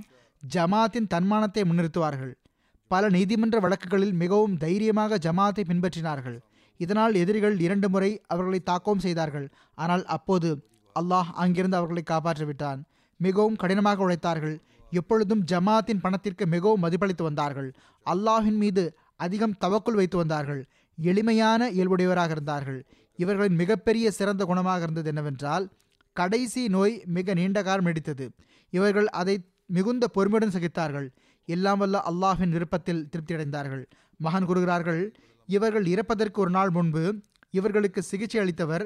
ஜமாத்தின் 0.54 1.06
தன்மானத்தை 1.06 1.62
முன்னிறுத்துவார்கள். 1.64 2.32
பல 2.88 3.08
நீதிமன்ற 3.08 3.58
வழக்குகளில் 3.60 4.14
மிகவும் 4.22 4.56
தைரியமாக 4.56 5.18
ஜமாத்தை 5.26 5.62
பின்பற்றினார்கள். 5.68 6.38
இதனால் 6.76 7.14
எதிரிகள் 7.14 7.56
இரண்டு 7.60 7.88
முறை 7.88 8.10
அவர்களை 8.26 8.60
தாக்கவும் 8.70 9.04
செய்தார்கள். 9.06 9.46
ஆனால் 9.74 10.04
அப்போது 10.04 10.50
அல்லாஹ் 10.96 11.30
அங்கிருந்து 11.32 11.76
அவர்களை 11.76 12.02
காப்பாற்றிவிட்டான். 12.10 12.80
மிகவும் 13.16 13.56
கடினமாக 13.56 14.02
உழைத்தார்கள். 14.06 14.56
எப்பொழுதும் 14.90 15.44
ஜமாத்தின் 15.52 16.00
பணத்திற்கு 16.00 16.46
மிகவும் 16.46 16.82
மதிப்பளித்து 16.84 17.22
வந்தார்கள். 17.22 17.70
அல்லாஹின் 18.06 18.58
மீது 18.64 18.96
அதிகம் 19.16 19.58
தவக்குள் 19.60 19.98
வைத்து 20.00 20.16
வந்தார்கள். 20.16 20.62
எளிமையான 20.98 21.70
இயல்புடையவராக 21.70 22.30
இருந்தார்கள். 22.30 22.80
இவர்களின் 23.18 23.60
மிகப்பெரிய 23.62 24.06
சிறந்த 24.10 24.42
குணமாக 24.44 24.82
இருந்தது 24.82 25.10
என்னவென்றால் 25.12 25.66
கடைசி 26.16 26.62
நோய் 26.68 26.94
மிக 27.16 27.34
நீண்ட 27.34 27.58
காலம் 27.62 27.86
நீடித்தது. 27.86 28.24
இவர்கள் 28.72 29.08
அதை 29.20 29.34
மிகுந்த 29.76 30.04
பொறுமையுடன் 30.16 30.54
சகித்தார்கள். 30.56 31.08
எல்லாம் 31.48 31.80
வல்ல 31.82 32.02
அல்லாஹின் 32.10 32.54
விருப்பத்தில் 32.56 33.06
திருப்தியடைந்தார்கள் 33.12 33.84
மகன் 34.20 34.46
கூறுகிறார்கள் 34.48 35.02
இவர்கள் 35.48 35.86
இறப்பதற்கு 35.94 36.38
ஒரு 36.40 36.50
நாள் 36.50 36.70
முன்பு 36.70 37.04
இவர்களுக்கு 37.50 38.00
சிகிச்சை 38.02 38.38
அளித்தவர். 38.42 38.84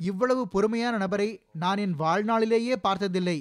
இவ்வளவு 0.00 0.42
பொறுமையான 0.48 0.94
நபரை 0.96 1.28
நான் 1.62 1.80
என் 1.84 1.96
வாழ்நாளிலேயே 1.98 2.76
பார்த்ததில்லை. 2.86 3.38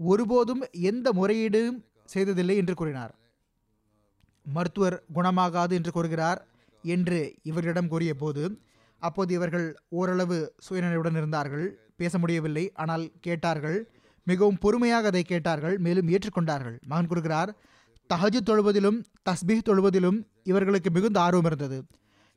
ஒருபோதும் 0.00 0.62
எந்த 0.90 1.06
முறையீடும் 1.12 1.78
செய்ததில்லை 2.04 2.56
என்று 2.56 2.74
கூறினார். 2.74 3.12
மருத்துவர் 4.46 4.96
குணமாகாது 5.14 5.72
என்று 5.78 5.90
கூறுகிறார் 5.92 6.40
என்று 6.84 7.20
இவர்களிடம் 7.42 7.90
கூறிய 7.92 8.12
போது 8.14 8.42
அப்போது 9.00 9.34
இவர்கள் 9.34 9.66
ஓரளவு 9.88 10.38
சுயநிலையுடன் 10.68 11.18
இருந்தார்கள். 11.20 11.66
பேச 11.96 12.18
முடியவில்லை. 12.18 12.64
ஆனால் 12.74 13.04
கேட்டார்கள். 13.20 13.78
மிகவும் 14.26 14.58
பொறுமையாக 14.58 15.06
அதை 15.06 15.22
கேட்டார்கள். 15.22 15.78
மேலும் 15.78 16.08
ஏற்றுக்கொண்டார்கள். 16.08 16.76
மகன் 16.86 17.06
கூறுகிறார் 17.06 17.50
தஹஜு 18.10 18.40
தொழுவதிலும் 18.48 18.98
தஸ்பீஹ் 19.30 19.66
தொழுவதிலும் 19.68 20.18
இவர்களுக்கு 20.44 20.90
மிகுந்த 20.90 21.20
ஆர்வம் 21.20 21.44
இருந்தது. 21.44 21.78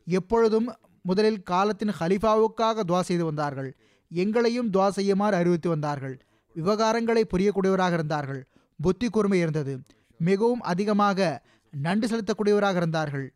எப்பொழுதும் 0.08 0.68
முதலில் 1.02 1.44
காலத்தின் 1.44 1.94
ஹலிஃபாவுக்காக 2.00 2.84
துவா 2.88 3.00
செய்து 3.00 3.26
வந்தார்கள். 3.26 3.70
எங்களையும் 4.12 4.70
துவா 4.70 4.88
செய்யுமாறு 4.90 5.36
அறிவித்து 5.36 5.70
வந்தார்கள். 5.70 6.16
விவகாரங்களை 6.56 7.24
புரியக்கூடியவராக 7.34 7.94
இருந்தார்கள். 7.94 8.42
புத்தி 8.80 9.10
கூர்மை 9.10 9.40
இருந்தது. 9.40 9.74
மிகவும் 10.18 10.62
அதிகமாக 10.62 11.42
நன்றி 11.74 12.08
செலுத்தக்கூடியவராக 12.08 12.76
இருந்தார்கள். 12.76 13.34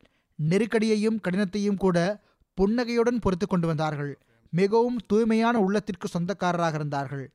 நெருக்கடியையும் 0.50 1.20
கடினத்தையும் 1.28 1.78
கூட 1.78 1.98
புன்னகையுடன் 2.60 3.20
பொறுத்து 3.24 3.48
கொண்டு 3.48 3.68
வந்தார்கள். 3.72 4.14
மிகவும் 4.54 5.00
தூய்மையான 5.12 5.56
உள்ளத்திற்கு 5.66 6.08
சொந்தக்காரராக 6.08 6.76
இருந்தார்கள். 6.80 7.26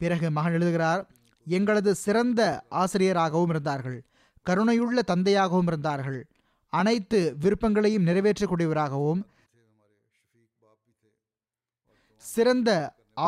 பிறகு 0.00 0.26
மகன் 0.36 0.56
எழுதுகிறார் 0.58 1.02
எங்களது 1.46 1.90
சிறந்த 2.04 2.40
ஆசிரியராகவும் 2.82 3.52
இருந்தார்கள். 3.54 3.98
கருணையுள்ள 4.46 5.02
தந்தையாகவும் 5.12 5.68
இருந்தார்கள். 5.70 6.20
அனைத்து 6.72 7.18
விருப்பங்களையும் 7.42 8.06
நிறைவேற்றக்கூடியவராகவும் 8.08 9.22
சிறந்த 12.24 12.70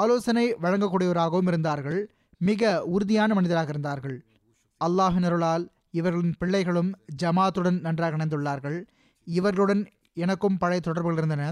ஆலோசனை 0.01 0.45
வழங்கக்கூடியவராகவும் 0.65 1.49
இருந்தார்கள். 1.53 2.01
மிக 2.49 2.71
உறுதியான 2.95 3.35
மனிதராக 3.35 3.71
இருந்தார்கள். 3.75 4.17
அல்லாஹினருளால் 4.81 5.65
இவர்களின் 5.99 6.39
பிள்ளைகளும் 6.41 6.91
ஜமாத்துடன் 7.23 7.79
நன்றாக 7.87 8.17
இணைந்துள்ளார்கள். 8.19 8.79
இவர்களுடன் 9.27 9.83
எனக்கும் 10.25 10.59
பழைய 10.63 10.81
தொடர்புகள் 10.81 11.19
இருந்தன. 11.23 11.47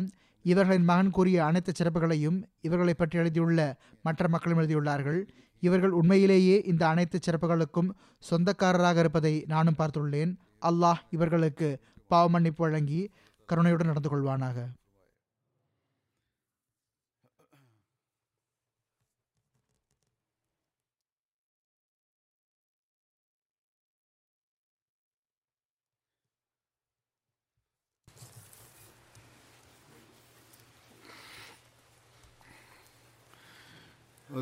இவர்களின் 0.45 0.89
மகன் 0.91 1.11
கூறிய 1.11 1.39
அனைத்து 1.45 1.73
சிறப்புகளையும் 1.79 2.39
இவர்களை 2.61 2.95
பற்றி 2.95 3.19
எழுதியுள்ள 3.19 3.61
மற்ற 4.03 4.29
மக்களும் 4.29 4.61
எழுதியுள்ளார்கள். 4.61 5.21
இவர்கள் 5.63 5.95
உண்மையிலேயே 6.01 6.57
இந்த 6.73 6.83
அனைத்து 6.93 7.19
சிறப்புகளுக்கும் 7.27 7.91
சொந்தக்காரராக 8.31 8.99
இருப்பதை 8.99 9.35
நானும் 9.53 9.79
பார்த்துள்ளேன். 9.79 10.33
அல்லாஹ் 10.69 11.01
இவர்களுக்கு 11.11 11.69
பாவமன்னிப்பு 12.13 12.63
வழங்கி 12.67 13.01
கருணையுடன் 13.49 13.91
நடந்து 13.93 14.11
கொள்வானாக. 14.13 14.59